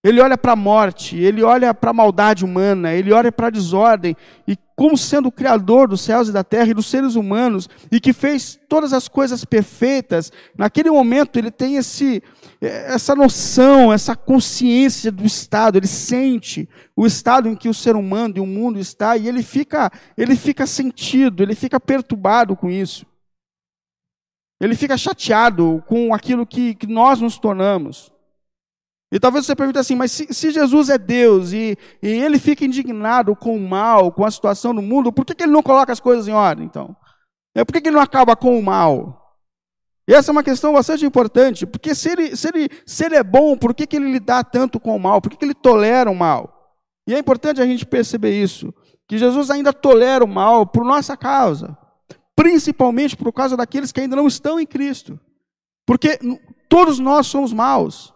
Ele 0.04 0.20
olha 0.20 0.36
para 0.36 0.52
a 0.52 0.56
morte, 0.56 1.16
ele 1.16 1.44
olha 1.44 1.72
para 1.72 1.90
a 1.90 1.94
maldade 1.94 2.44
humana, 2.44 2.92
ele 2.92 3.12
olha 3.12 3.30
para 3.30 3.46
a 3.46 3.50
desordem, 3.50 4.16
e 4.48 4.56
como 4.74 4.98
sendo 4.98 5.28
o 5.28 5.32
Criador 5.32 5.86
dos 5.86 6.00
céus 6.00 6.28
e 6.28 6.32
da 6.32 6.42
terra 6.42 6.66
e 6.70 6.74
dos 6.74 6.86
seres 6.86 7.14
humanos, 7.14 7.68
e 7.90 8.00
que 8.00 8.12
fez 8.12 8.58
todas 8.68 8.92
as 8.92 9.06
coisas 9.06 9.44
perfeitas, 9.44 10.32
naquele 10.58 10.90
momento 10.90 11.38
ele 11.38 11.52
tem 11.52 11.76
esse, 11.76 12.20
essa 12.60 13.14
noção, 13.14 13.92
essa 13.92 14.16
consciência 14.16 15.12
do 15.12 15.24
estado, 15.24 15.78
ele 15.78 15.86
sente 15.86 16.68
o 16.96 17.06
estado 17.06 17.48
em 17.48 17.54
que 17.54 17.68
o 17.68 17.74
ser 17.74 17.94
humano 17.94 18.34
e 18.36 18.40
o 18.40 18.46
mundo 18.46 18.80
está, 18.80 19.16
e 19.16 19.28
ele 19.28 19.44
fica, 19.44 19.88
ele 20.18 20.34
fica 20.34 20.66
sentido, 20.66 21.44
ele 21.44 21.54
fica 21.54 21.78
perturbado 21.78 22.56
com 22.56 22.68
isso. 22.68 23.06
Ele 24.60 24.74
fica 24.74 24.96
chateado 24.96 25.82
com 25.86 26.12
aquilo 26.12 26.44
que, 26.44 26.74
que 26.74 26.88
nós 26.88 27.20
nos 27.20 27.38
tornamos. 27.38 28.12
E 29.12 29.20
talvez 29.20 29.44
você 29.44 29.54
pergunte 29.54 29.78
assim, 29.78 29.94
mas 29.94 30.10
se, 30.10 30.32
se 30.32 30.50
Jesus 30.50 30.88
é 30.88 30.96
Deus 30.96 31.52
e, 31.52 31.76
e, 32.02 32.08
ele 32.08 32.38
fica 32.38 32.64
indignado 32.64 33.36
com 33.36 33.54
o 33.54 33.60
mal, 33.60 34.10
com 34.10 34.24
a 34.24 34.30
situação 34.30 34.74
do 34.74 34.80
mundo, 34.80 35.12
por 35.12 35.26
que, 35.26 35.34
que 35.34 35.42
ele 35.42 35.52
não 35.52 35.62
coloca 35.62 35.92
as 35.92 36.00
coisas 36.00 36.26
em 36.26 36.32
ordem, 36.32 36.64
então? 36.64 36.96
É, 37.54 37.62
por 37.62 37.74
que, 37.74 37.82
que 37.82 37.88
ele 37.90 37.96
não 37.96 38.02
acaba 38.02 38.34
com 38.34 38.58
o 38.58 38.62
mal? 38.62 39.36
E 40.08 40.14
essa 40.14 40.30
é 40.30 40.32
uma 40.32 40.42
questão 40.42 40.72
bastante 40.72 41.04
importante, 41.04 41.66
porque 41.66 41.94
se 41.94 42.08
ele, 42.08 42.34
se 42.34 42.48
ele, 42.48 42.70
se 42.86 43.04
ele 43.04 43.14
é 43.14 43.22
bom, 43.22 43.54
por 43.54 43.74
que, 43.74 43.86
que 43.86 43.96
ele 43.96 44.10
lidar 44.10 44.44
tanto 44.44 44.80
com 44.80 44.96
o 44.96 44.98
mal? 44.98 45.20
Por 45.20 45.28
que, 45.28 45.36
que 45.36 45.44
ele 45.44 45.54
tolera 45.54 46.10
o 46.10 46.16
mal? 46.16 46.72
E 47.06 47.14
é 47.14 47.18
importante 47.18 47.60
a 47.60 47.66
gente 47.66 47.84
perceber 47.84 48.30
isso, 48.30 48.72
que 49.06 49.18
Jesus 49.18 49.50
ainda 49.50 49.74
tolera 49.74 50.24
o 50.24 50.28
mal 50.28 50.64
por 50.64 50.86
nossa 50.86 51.18
causa, 51.18 51.76
principalmente 52.34 53.14
por 53.14 53.30
causa 53.30 53.58
daqueles 53.58 53.92
que 53.92 54.00
ainda 54.00 54.16
não 54.16 54.26
estão 54.26 54.58
em 54.58 54.64
Cristo. 54.64 55.20
Porque 55.86 56.18
todos 56.66 56.98
nós 56.98 57.26
somos 57.26 57.52
maus. 57.52 58.11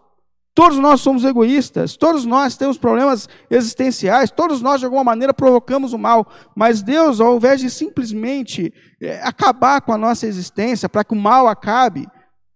Todos 0.57 0.79
nós 0.79 1.01
somos 1.01 1.23
egoístas, 1.23 1.95
todos 1.95 2.25
nós 2.25 2.57
temos 2.57 2.79
problemas 2.79 3.29
existenciais, 3.47 4.31
todos 4.31 4.59
nós 4.59 4.79
de 4.79 4.85
alguma 4.85 5.03
maneira 5.03 5.31
provocamos 5.31 5.93
o 5.93 5.99
mal, 5.99 6.25
mas 6.55 6.81
Deus, 6.81 7.21
ao 7.21 7.35
invés 7.35 7.61
de 7.61 7.69
simplesmente 7.69 8.73
é, 8.99 9.21
acabar 9.21 9.81
com 9.81 9.93
a 9.93 9.99
nossa 9.99 10.25
existência, 10.25 10.89
para 10.89 11.03
que 11.03 11.13
o 11.13 11.15
mal 11.15 11.47
acabe, 11.47 12.07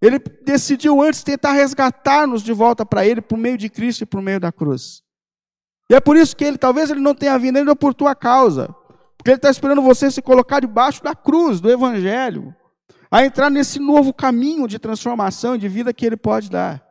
Ele 0.01 0.17
decidiu 0.43 0.99
antes 0.99 1.21
tentar 1.21 1.51
resgatar-nos 1.51 2.41
de 2.41 2.51
volta 2.51 2.83
para 2.83 3.05
Ele 3.05 3.21
por 3.21 3.37
meio 3.37 3.55
de 3.55 3.69
Cristo 3.69 4.01
e 4.01 4.07
por 4.07 4.19
meio 4.19 4.39
da 4.39 4.51
cruz. 4.51 5.03
E 5.87 5.93
é 5.93 5.99
por 5.99 6.17
isso 6.17 6.35
que 6.35 6.43
Ele, 6.43 6.57
talvez 6.57 6.89
Ele 6.89 7.01
não 7.01 7.13
tenha 7.13 7.37
vindo 7.37 7.57
ainda 7.57 7.75
por 7.75 7.93
tua 7.93 8.15
causa, 8.15 8.75
porque 9.15 9.29
Ele 9.29 9.35
está 9.35 9.51
esperando 9.51 9.79
você 9.79 10.09
se 10.09 10.23
colocar 10.23 10.59
debaixo 10.59 11.03
da 11.03 11.13
cruz, 11.13 11.61
do 11.61 11.69
Evangelho, 11.69 12.51
a 13.11 13.23
entrar 13.23 13.51
nesse 13.51 13.77
novo 13.77 14.11
caminho 14.11 14.67
de 14.67 14.79
transformação 14.79 15.53
e 15.53 15.59
de 15.59 15.69
vida 15.69 15.93
que 15.93 16.03
Ele 16.03 16.17
pode 16.17 16.49
dar. 16.49 16.90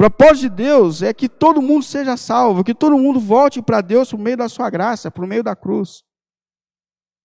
Propósito 0.00 0.48
de 0.48 0.48
Deus 0.48 1.02
é 1.02 1.12
que 1.12 1.28
todo 1.28 1.60
mundo 1.60 1.82
seja 1.82 2.16
salvo, 2.16 2.64
que 2.64 2.74
todo 2.74 2.96
mundo 2.96 3.20
volte 3.20 3.60
para 3.60 3.82
Deus 3.82 4.08
por 4.10 4.18
meio 4.18 4.34
da 4.34 4.48
sua 4.48 4.70
graça, 4.70 5.10
por 5.10 5.26
meio 5.26 5.44
da 5.44 5.54
cruz. 5.54 6.02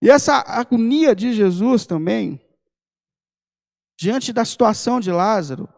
E 0.02 0.10
essa 0.10 0.44
agonia 0.46 1.16
de 1.16 1.32
Jesus 1.32 1.86
também, 1.86 2.38
diante 3.98 4.34
da 4.34 4.44
situação 4.44 5.00
de 5.00 5.10
Lázaro, 5.10 5.70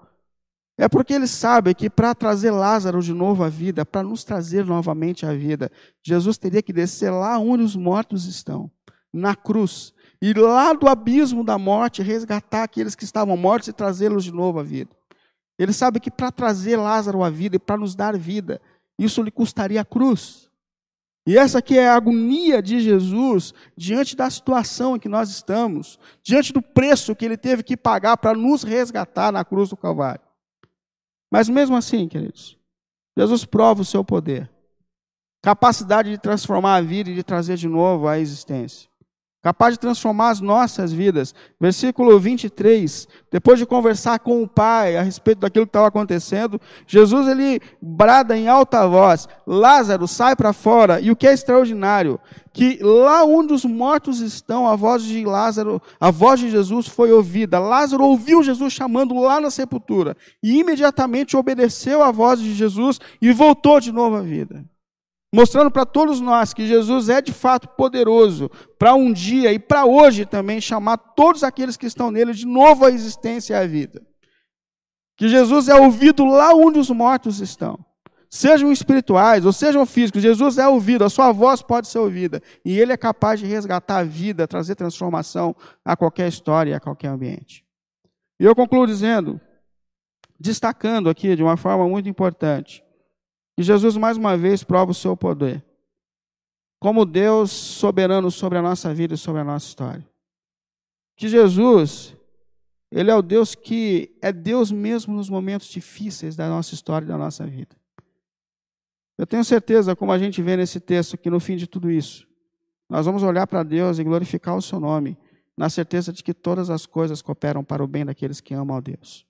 é 0.75 0.89
porque 0.89 1.13
ele 1.13 1.27
sabe 1.27 1.75
que 1.75 1.87
para 1.87 2.15
trazer 2.15 2.49
Lázaro 2.49 2.99
de 2.99 3.13
novo 3.13 3.43
à 3.43 3.47
vida, 3.47 3.85
para 3.85 4.01
nos 4.01 4.23
trazer 4.23 4.65
novamente 4.65 5.23
à 5.23 5.35
vida, 5.35 5.71
Jesus 6.01 6.39
teria 6.39 6.63
que 6.63 6.73
descer 6.73 7.11
lá 7.11 7.37
onde 7.37 7.61
os 7.61 7.75
mortos 7.75 8.25
estão, 8.25 8.71
na 9.13 9.35
cruz, 9.35 9.93
e 10.19 10.33
lá 10.33 10.73
do 10.73 10.87
abismo 10.87 11.43
da 11.43 11.59
morte 11.59 12.01
resgatar 12.01 12.63
aqueles 12.63 12.95
que 12.95 13.03
estavam 13.03 13.37
mortos 13.37 13.67
e 13.67 13.73
trazê-los 13.73 14.23
de 14.23 14.31
novo 14.31 14.57
à 14.57 14.63
vida. 14.63 14.97
Ele 15.57 15.73
sabe 15.73 15.99
que 15.99 16.11
para 16.11 16.31
trazer 16.31 16.77
Lázaro 16.77 17.23
à 17.23 17.29
vida 17.29 17.55
e 17.55 17.59
para 17.59 17.77
nos 17.77 17.95
dar 17.95 18.17
vida, 18.17 18.61
isso 18.97 19.21
lhe 19.21 19.31
custaria 19.31 19.81
a 19.81 19.85
cruz. 19.85 20.51
E 21.25 21.37
essa 21.37 21.59
aqui 21.59 21.77
é 21.77 21.89
a 21.89 21.95
agonia 21.95 22.61
de 22.61 22.79
Jesus 22.79 23.53
diante 23.75 24.15
da 24.15 24.29
situação 24.29 24.95
em 24.95 24.99
que 24.99 25.09
nós 25.09 25.29
estamos, 25.29 25.99
diante 26.23 26.53
do 26.53 26.61
preço 26.61 27.15
que 27.15 27.25
ele 27.25 27.35
teve 27.35 27.63
que 27.63 27.75
pagar 27.75 28.17
para 28.17 28.37
nos 28.37 28.63
resgatar 28.63 29.31
na 29.31 29.43
cruz 29.43 29.69
do 29.69 29.75
Calvário. 29.75 30.25
Mas 31.29 31.49
mesmo 31.49 31.75
assim, 31.75 32.07
queridos, 32.07 32.57
Jesus 33.17 33.43
prova 33.43 33.81
o 33.81 33.85
seu 33.85 34.05
poder, 34.05 34.49
capacidade 35.43 36.09
de 36.09 36.17
transformar 36.17 36.75
a 36.75 36.81
vida 36.81 37.09
e 37.09 37.15
de 37.15 37.23
trazer 37.23 37.57
de 37.57 37.67
novo 37.67 38.07
a 38.07 38.17
existência 38.19 38.89
capaz 39.41 39.73
de 39.73 39.79
transformar 39.79 40.29
as 40.29 40.41
nossas 40.41 40.91
vidas. 40.91 41.33
Versículo 41.59 42.19
23, 42.19 43.07
depois 43.31 43.59
de 43.59 43.65
conversar 43.65 44.19
com 44.19 44.41
o 44.41 44.47
Pai 44.47 44.97
a 44.97 45.01
respeito 45.01 45.39
daquilo 45.39 45.65
que 45.65 45.69
estava 45.69 45.87
acontecendo, 45.87 46.59
Jesus 46.85 47.27
ele 47.27 47.61
brada 47.81 48.37
em 48.37 48.47
alta 48.47 48.87
voz: 48.87 49.27
Lázaro, 49.45 50.07
sai 50.07 50.35
para 50.35 50.53
fora. 50.53 50.99
E 50.99 51.11
o 51.11 51.15
que 51.15 51.27
é 51.27 51.33
extraordinário, 51.33 52.19
que 52.51 52.79
lá 52.81 53.23
onde 53.23 53.53
os 53.53 53.63
mortos 53.63 54.19
estão, 54.19 54.67
a 54.67 54.75
voz 54.75 55.03
de 55.03 55.23
Lázaro, 55.23 55.81
a 55.99 56.11
voz 56.11 56.39
de 56.39 56.49
Jesus 56.49 56.87
foi 56.87 57.11
ouvida. 57.11 57.59
Lázaro 57.59 58.03
ouviu 58.03 58.43
Jesus 58.43 58.73
chamando 58.73 59.19
lá 59.19 59.39
na 59.39 59.51
sepultura 59.51 60.17
e 60.43 60.59
imediatamente 60.59 61.37
obedeceu 61.37 62.01
à 62.03 62.11
voz 62.11 62.39
de 62.39 62.53
Jesus 62.53 62.99
e 63.21 63.31
voltou 63.31 63.79
de 63.79 63.91
novo 63.91 64.15
à 64.15 64.21
vida 64.21 64.65
mostrando 65.33 65.69
para 65.69 65.85
todos 65.85 66.21
nós 66.21 66.53
que 66.53 66.65
Jesus 66.65 67.09
é 67.09 67.21
de 67.21 67.33
fato 67.33 67.67
poderoso 67.69 68.49
para 68.79 68.95
um 68.95 69.11
dia 69.11 69.51
e 69.51 69.59
para 69.59 69.85
hoje 69.85 70.25
também 70.25 70.61
chamar 70.61 70.97
todos 70.97 71.43
aqueles 71.43 71.75
que 71.75 71.85
estão 71.85 72.11
nele 72.11 72.33
de 72.33 72.45
novo 72.45 72.85
à 72.85 72.91
existência 72.91 73.53
e 73.53 73.57
à 73.57 73.67
vida. 73.67 74.01
Que 75.17 75.27
Jesus 75.27 75.67
é 75.67 75.75
ouvido 75.75 76.25
lá 76.25 76.53
onde 76.53 76.79
os 76.79 76.89
mortos 76.89 77.39
estão. 77.39 77.83
Sejam 78.29 78.71
espirituais 78.71 79.45
ou 79.45 79.53
sejam 79.53 79.85
físicos, 79.85 80.21
Jesus 80.21 80.57
é 80.57 80.67
ouvido, 80.67 81.03
a 81.03 81.09
sua 81.09 81.31
voz 81.31 81.61
pode 81.61 81.87
ser 81.87 81.99
ouvida. 81.99 82.41
E 82.63 82.77
ele 82.77 82.91
é 82.91 82.97
capaz 82.97 83.39
de 83.39 83.45
resgatar 83.45 83.99
a 83.99 84.03
vida, 84.03 84.47
trazer 84.47 84.75
transformação 84.75 85.55
a 85.83 85.95
qualquer 85.95 86.27
história, 86.27 86.75
a 86.75 86.79
qualquer 86.79 87.07
ambiente. 87.07 87.65
E 88.39 88.45
eu 88.45 88.53
concluo 88.53 88.85
dizendo, 88.85 89.39
destacando 90.39 91.09
aqui 91.09 91.35
de 91.35 91.41
uma 91.41 91.57
forma 91.57 91.87
muito 91.87 92.07
importante, 92.07 92.83
e 93.57 93.63
Jesus 93.63 93.97
mais 93.97 94.17
uma 94.17 94.37
vez 94.37 94.63
prova 94.63 94.91
o 94.91 94.95
seu 94.95 95.17
poder. 95.17 95.63
Como 96.79 97.05
Deus 97.05 97.51
soberano 97.51 98.29
sobre 98.29 98.59
a 98.59 98.61
nossa 98.61 98.93
vida 98.93 99.15
e 99.15 99.17
sobre 99.17 99.41
a 99.41 99.43
nossa 99.43 99.65
história. 99.65 100.07
Que 101.15 101.27
Jesus, 101.27 102.15
Ele 102.91 103.09
é 103.09 103.15
o 103.15 103.21
Deus 103.23 103.55
que 103.55 104.15
é 104.21 104.31
Deus 104.31 104.71
mesmo 104.71 105.15
nos 105.15 105.27
momentos 105.27 105.67
difíceis 105.67 106.35
da 106.35 106.47
nossa 106.47 106.75
história 106.75 107.05
e 107.05 107.07
da 107.07 107.17
nossa 107.17 107.47
vida. 107.47 107.75
Eu 109.17 109.25
tenho 109.25 109.43
certeza, 109.43 109.95
como 109.95 110.11
a 110.11 110.19
gente 110.19 110.41
vê 110.43 110.55
nesse 110.55 110.79
texto, 110.79 111.17
que 111.17 111.29
no 111.29 111.39
fim 111.39 111.55
de 111.55 111.65
tudo 111.65 111.89
isso, 111.89 112.27
nós 112.87 113.07
vamos 113.07 113.23
olhar 113.23 113.47
para 113.47 113.63
Deus 113.63 113.97
e 113.97 114.03
glorificar 114.03 114.55
o 114.55 114.61
seu 114.61 114.79
nome, 114.79 115.17
na 115.57 115.69
certeza 115.69 116.13
de 116.13 116.23
que 116.23 116.35
todas 116.35 116.69
as 116.69 116.85
coisas 116.85 117.23
cooperam 117.23 117.63
para 117.63 117.83
o 117.83 117.87
bem 117.87 118.05
daqueles 118.05 118.39
que 118.39 118.53
amam 118.53 118.77
a 118.77 118.79
Deus. 118.79 119.26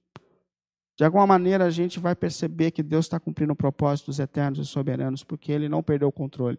De 0.97 1.05
alguma 1.05 1.27
maneira 1.27 1.65
a 1.65 1.69
gente 1.69 1.99
vai 1.99 2.15
perceber 2.15 2.71
que 2.71 2.81
Deus 2.81 3.05
está 3.05 3.19
cumprindo 3.19 3.53
o 3.53 3.55
propósito 3.55 4.07
dos 4.07 4.17
eternos 4.17 4.57
e 4.57 4.65
soberanos, 4.65 5.23
porque 5.23 5.51
Ele 5.51 5.69
não 5.69 5.83
perdeu 5.83 6.07
o 6.07 6.11
controle. 6.11 6.57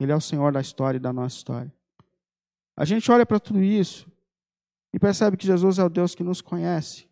Ele 0.00 0.10
é 0.10 0.16
o 0.16 0.20
Senhor 0.20 0.52
da 0.52 0.60
história 0.60 0.98
e 0.98 1.00
da 1.00 1.12
nossa 1.12 1.36
história. 1.36 1.72
A 2.76 2.84
gente 2.84 3.08
olha 3.12 3.24
para 3.24 3.38
tudo 3.38 3.62
isso 3.62 4.10
e 4.92 4.98
percebe 4.98 5.36
que 5.36 5.46
Jesus 5.46 5.78
é 5.78 5.84
o 5.84 5.88
Deus 5.88 6.12
que 6.12 6.24
nos 6.24 6.40
conhece. 6.40 7.08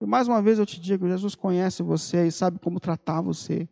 E 0.00 0.06
mais 0.06 0.28
uma 0.28 0.40
vez 0.40 0.60
eu 0.60 0.64
te 0.64 0.80
digo, 0.80 1.08
Jesus 1.08 1.34
conhece 1.34 1.82
você 1.82 2.28
e 2.28 2.30
sabe 2.30 2.60
como 2.60 2.78
tratar 2.78 3.20
você. 3.20 3.68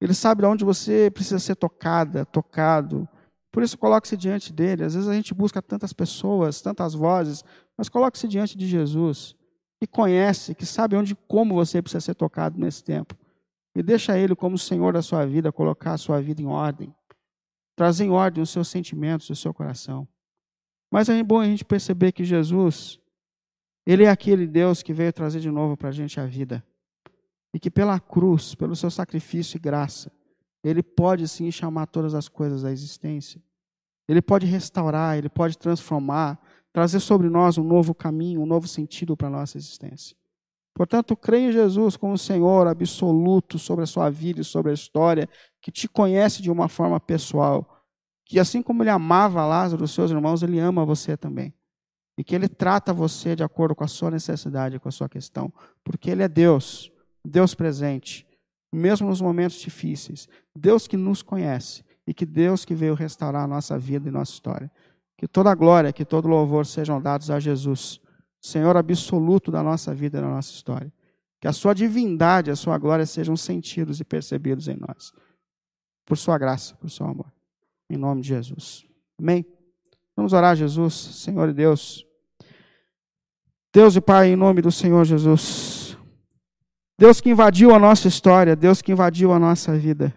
Ele 0.00 0.14
sabe 0.14 0.40
de 0.42 0.46
onde 0.48 0.64
você 0.64 1.10
precisa 1.10 1.38
ser 1.38 1.56
tocada, 1.56 2.24
tocado. 2.24 3.06
Por 3.52 3.62
isso 3.62 3.76
coloque-se 3.76 4.16
diante 4.16 4.50
dele. 4.50 4.84
Às 4.84 4.94
vezes 4.94 5.08
a 5.10 5.14
gente 5.14 5.34
busca 5.34 5.60
tantas 5.60 5.92
pessoas, 5.92 6.62
tantas 6.62 6.94
vozes, 6.94 7.44
mas 7.76 7.90
coloque-se 7.90 8.26
diante 8.26 8.56
de 8.56 8.66
Jesus 8.66 9.36
que 9.80 9.86
conhece, 9.86 10.54
que 10.54 10.64
sabe 10.64 10.96
onde 10.96 11.14
como 11.14 11.54
você 11.54 11.82
precisa 11.82 12.00
ser 12.00 12.14
tocado 12.14 12.58
nesse 12.58 12.82
tempo. 12.82 13.14
E 13.74 13.82
deixa 13.82 14.18
Ele 14.18 14.34
como 14.34 14.56
Senhor 14.56 14.94
da 14.94 15.02
sua 15.02 15.26
vida, 15.26 15.52
colocar 15.52 15.92
a 15.92 15.98
sua 15.98 16.20
vida 16.20 16.40
em 16.40 16.46
ordem. 16.46 16.94
Trazer 17.76 18.04
em 18.04 18.10
ordem 18.10 18.42
os 18.42 18.48
seus 18.48 18.68
sentimentos, 18.68 19.28
o 19.28 19.36
seu 19.36 19.52
coração. 19.52 20.08
Mas 20.90 21.10
é 21.10 21.22
bom 21.22 21.40
a 21.40 21.44
gente 21.44 21.64
perceber 21.64 22.12
que 22.12 22.24
Jesus, 22.24 22.98
Ele 23.86 24.04
é 24.04 24.08
aquele 24.08 24.46
Deus 24.46 24.82
que 24.82 24.94
veio 24.94 25.12
trazer 25.12 25.40
de 25.40 25.50
novo 25.50 25.76
para 25.76 25.90
a 25.90 25.92
gente 25.92 26.18
a 26.18 26.24
vida. 26.24 26.64
E 27.52 27.60
que 27.60 27.70
pela 27.70 28.00
cruz, 28.00 28.54
pelo 28.54 28.74
seu 28.74 28.90
sacrifício 28.90 29.58
e 29.58 29.60
graça, 29.60 30.10
Ele 30.64 30.82
pode 30.82 31.28
sim 31.28 31.50
chamar 31.50 31.86
todas 31.86 32.14
as 32.14 32.28
coisas 32.28 32.62
da 32.62 32.72
existência. 32.72 33.42
Ele 34.08 34.22
pode 34.22 34.46
restaurar, 34.46 35.18
Ele 35.18 35.28
pode 35.28 35.58
transformar, 35.58 36.40
trazer 36.76 37.00
sobre 37.00 37.30
nós 37.30 37.56
um 37.56 37.64
novo 37.64 37.94
caminho, 37.94 38.42
um 38.42 38.44
novo 38.44 38.68
sentido 38.68 39.16
para 39.16 39.28
a 39.28 39.30
nossa 39.30 39.56
existência. 39.56 40.14
Portanto, 40.74 41.16
creia 41.16 41.48
em 41.48 41.50
Jesus 41.50 41.96
como 41.96 42.18
Senhor 42.18 42.66
absoluto 42.66 43.58
sobre 43.58 43.84
a 43.84 43.86
sua 43.86 44.10
vida 44.10 44.42
e 44.42 44.44
sobre 44.44 44.72
a 44.72 44.74
história, 44.74 45.26
que 45.62 45.72
te 45.72 45.88
conhece 45.88 46.42
de 46.42 46.50
uma 46.50 46.68
forma 46.68 47.00
pessoal. 47.00 47.82
Que 48.26 48.38
assim 48.38 48.60
como 48.60 48.82
ele 48.82 48.90
amava 48.90 49.46
Lázaro, 49.46 49.84
os 49.84 49.92
seus 49.92 50.10
irmãos, 50.10 50.42
ele 50.42 50.58
ama 50.58 50.84
você 50.84 51.16
também. 51.16 51.54
E 52.18 52.22
que 52.22 52.34
ele 52.34 52.46
trata 52.46 52.92
você 52.92 53.34
de 53.34 53.42
acordo 53.42 53.74
com 53.74 53.82
a 53.82 53.88
sua 53.88 54.10
necessidade, 54.10 54.78
com 54.78 54.90
a 54.90 54.92
sua 54.92 55.08
questão. 55.08 55.50
Porque 55.82 56.10
ele 56.10 56.24
é 56.24 56.28
Deus, 56.28 56.92
Deus 57.24 57.54
presente, 57.54 58.26
mesmo 58.70 59.08
nos 59.08 59.22
momentos 59.22 59.56
difíceis. 59.56 60.28
Deus 60.54 60.86
que 60.86 60.98
nos 60.98 61.22
conhece 61.22 61.82
e 62.06 62.12
que 62.12 62.26
Deus 62.26 62.66
que 62.66 62.74
veio 62.74 62.92
restaurar 62.92 63.44
a 63.44 63.48
nossa 63.48 63.78
vida 63.78 64.10
e 64.10 64.12
nossa 64.12 64.32
história. 64.32 64.70
Que 65.16 65.26
toda 65.26 65.54
glória, 65.54 65.92
que 65.92 66.04
todo 66.04 66.28
louvor 66.28 66.66
sejam 66.66 67.00
dados 67.00 67.30
a 67.30 67.40
Jesus 67.40 68.00
Senhor 68.46 68.76
absoluto 68.76 69.50
da 69.50 69.60
nossa 69.60 69.92
vida 69.92 70.18
e 70.18 70.20
da 70.20 70.28
nossa 70.28 70.52
história. 70.52 70.92
Que 71.40 71.48
a 71.48 71.52
sua 71.52 71.74
divindade, 71.74 72.50
a 72.50 72.56
sua 72.56 72.78
glória 72.78 73.04
sejam 73.04 73.36
sentidos 73.36 74.00
e 74.00 74.04
percebidos 74.04 74.68
em 74.68 74.76
nós. 74.76 75.12
Por 76.04 76.16
sua 76.16 76.38
graça, 76.38 76.76
por 76.76 76.88
seu 76.88 77.06
amor. 77.06 77.32
Em 77.90 77.96
nome 77.96 78.22
de 78.22 78.28
Jesus. 78.28 78.86
Amém? 79.18 79.44
Vamos 80.16 80.32
orar, 80.32 80.54
Jesus, 80.54 80.94
Senhor 80.94 81.48
e 81.48 81.52
Deus. 81.52 82.06
Deus 83.72 83.96
e 83.96 84.00
Pai, 84.00 84.28
em 84.28 84.36
nome 84.36 84.62
do 84.62 84.70
Senhor 84.70 85.04
Jesus. 85.04 85.98
Deus 86.98 87.20
que 87.20 87.30
invadiu 87.30 87.74
a 87.74 87.78
nossa 87.78 88.08
história, 88.08 88.56
Deus 88.56 88.80
que 88.80 88.92
invadiu 88.92 89.32
a 89.32 89.38
nossa 89.38 89.76
vida. 89.76 90.14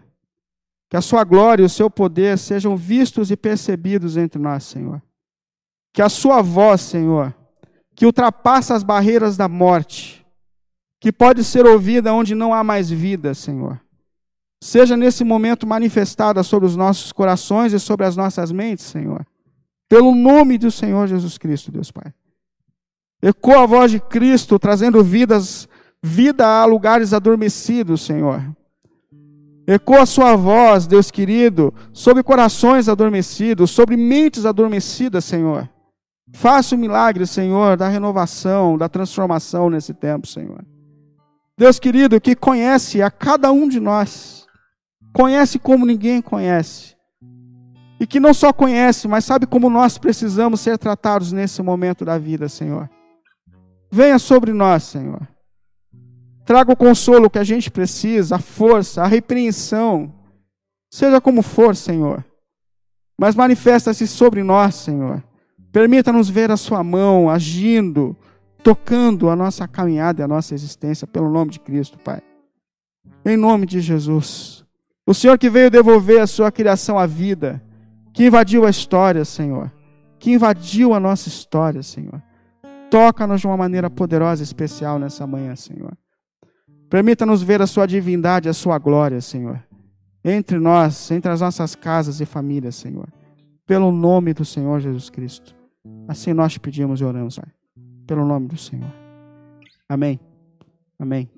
Que 0.90 0.96
a 0.96 1.00
sua 1.00 1.22
glória 1.22 1.62
e 1.62 1.66
o 1.66 1.70
seu 1.70 1.88
poder 1.88 2.36
sejam 2.36 2.76
vistos 2.76 3.30
e 3.30 3.36
percebidos 3.36 4.16
entre 4.16 4.42
nós, 4.42 4.64
Senhor. 4.64 5.00
Que 5.92 6.02
a 6.02 6.08
sua 6.08 6.42
voz, 6.42 6.80
Senhor, 6.80 7.32
que 7.94 8.04
ultrapassa 8.04 8.74
as 8.74 8.82
barreiras 8.82 9.36
da 9.36 9.48
morte, 9.48 10.26
que 10.98 11.12
pode 11.12 11.44
ser 11.44 11.64
ouvida 11.64 12.12
onde 12.12 12.34
não 12.34 12.52
há 12.52 12.64
mais 12.64 12.90
vida, 12.90 13.34
Senhor. 13.34 13.80
Seja 14.60 14.96
nesse 14.96 15.22
momento 15.22 15.64
manifestada 15.64 16.42
sobre 16.42 16.66
os 16.66 16.74
nossos 16.74 17.12
corações 17.12 17.72
e 17.72 17.78
sobre 17.78 18.04
as 18.04 18.16
nossas 18.16 18.50
mentes, 18.50 18.84
Senhor. 18.84 19.24
Pelo 19.88 20.14
nome 20.14 20.58
do 20.58 20.72
Senhor 20.72 21.06
Jesus 21.06 21.38
Cristo, 21.38 21.70
Deus 21.70 21.90
Pai. 21.92 22.12
Ecoa 23.22 23.62
a 23.62 23.66
voz 23.66 23.92
de 23.92 24.00
Cristo, 24.00 24.58
trazendo 24.58 25.04
vidas, 25.04 25.68
vida 26.02 26.46
a 26.46 26.64
lugares 26.64 27.12
adormecidos, 27.12 28.02
Senhor. 28.02 28.42
Ecoa 29.72 30.02
a 30.02 30.06
sua 30.06 30.34
voz, 30.34 30.88
Deus 30.88 31.12
querido, 31.12 31.72
sobre 31.92 32.24
corações 32.24 32.88
adormecidos, 32.88 33.70
sobre 33.70 33.96
mentes 33.96 34.44
adormecidas, 34.44 35.24
Senhor. 35.24 35.70
Faça 36.34 36.74
o 36.74 36.78
milagre, 36.78 37.24
Senhor, 37.24 37.76
da 37.76 37.86
renovação, 37.86 38.76
da 38.76 38.88
transformação 38.88 39.70
nesse 39.70 39.94
tempo, 39.94 40.26
Senhor. 40.26 40.64
Deus 41.56 41.78
querido, 41.78 42.20
que 42.20 42.34
conhece 42.34 43.00
a 43.00 43.12
cada 43.12 43.52
um 43.52 43.68
de 43.68 43.78
nós, 43.78 44.44
conhece 45.12 45.56
como 45.56 45.86
ninguém 45.86 46.20
conhece, 46.20 46.96
e 48.00 48.08
que 48.08 48.18
não 48.18 48.34
só 48.34 48.52
conhece, 48.52 49.06
mas 49.06 49.24
sabe 49.24 49.46
como 49.46 49.70
nós 49.70 49.98
precisamos 49.98 50.60
ser 50.60 50.78
tratados 50.78 51.30
nesse 51.30 51.62
momento 51.62 52.04
da 52.04 52.18
vida, 52.18 52.48
Senhor. 52.48 52.90
Venha 53.88 54.18
sobre 54.18 54.52
nós, 54.52 54.82
Senhor. 54.82 55.28
Traga 56.50 56.72
o 56.72 56.76
consolo 56.76 57.30
que 57.30 57.38
a 57.38 57.44
gente 57.44 57.70
precisa, 57.70 58.34
a 58.34 58.40
força, 58.40 59.04
a 59.04 59.06
repreensão, 59.06 60.12
seja 60.90 61.20
como 61.20 61.42
for, 61.42 61.76
Senhor. 61.76 62.24
Mas 63.16 63.36
manifesta-se 63.36 64.04
sobre 64.08 64.42
nós, 64.42 64.74
Senhor 64.74 65.22
Permita-nos 65.70 66.28
ver 66.28 66.50
a 66.50 66.56
Sua 66.56 66.82
mão 66.82 67.30
agindo, 67.30 68.16
tocando 68.64 69.30
a 69.30 69.36
nossa 69.36 69.68
caminhada 69.68 70.22
e 70.22 70.24
a 70.24 70.26
nossa 70.26 70.52
existência, 70.52 71.06
pelo 71.06 71.30
nome 71.30 71.52
de 71.52 71.60
Cristo, 71.60 71.96
Pai. 72.00 72.20
Em 73.24 73.36
nome 73.36 73.64
de 73.64 73.80
Jesus. 73.80 74.64
O 75.06 75.14
Senhor 75.14 75.38
que 75.38 75.48
veio 75.48 75.70
devolver 75.70 76.20
a 76.20 76.26
Sua 76.26 76.50
criação 76.50 76.98
à 76.98 77.06
vida, 77.06 77.62
que 78.12 78.26
invadiu 78.26 78.66
a 78.66 78.70
história, 78.70 79.24
Senhor, 79.24 79.70
que 80.18 80.32
invadiu 80.32 80.94
a 80.94 80.98
nossa 80.98 81.28
história, 81.28 81.84
Senhor. 81.84 82.20
Toca-nos 82.90 83.40
de 83.40 83.46
uma 83.46 83.56
maneira 83.56 83.88
poderosa 83.88 84.42
e 84.42 84.44
especial 84.44 84.98
nessa 84.98 85.24
manhã, 85.28 85.54
Senhor. 85.54 85.96
Permita-nos 86.90 87.40
ver 87.40 87.62
a 87.62 87.66
Sua 87.68 87.86
divindade, 87.86 88.48
a 88.48 88.52
Sua 88.52 88.76
glória, 88.76 89.20
Senhor. 89.20 89.62
Entre 90.24 90.58
nós, 90.58 91.10
entre 91.12 91.30
as 91.30 91.40
nossas 91.40 91.76
casas 91.76 92.20
e 92.20 92.26
famílias, 92.26 92.74
Senhor. 92.74 93.08
Pelo 93.64 93.92
nome 93.92 94.34
do 94.34 94.44
Senhor 94.44 94.80
Jesus 94.80 95.08
Cristo. 95.08 95.54
Assim 96.08 96.34
nós 96.34 96.58
pedimos 96.58 97.00
e 97.00 97.04
oramos, 97.04 97.38
Pai, 97.38 97.48
pelo 98.06 98.26
nome 98.26 98.48
do 98.48 98.56
Senhor. 98.56 98.92
Amém. 99.88 100.18
Amém. 100.98 101.30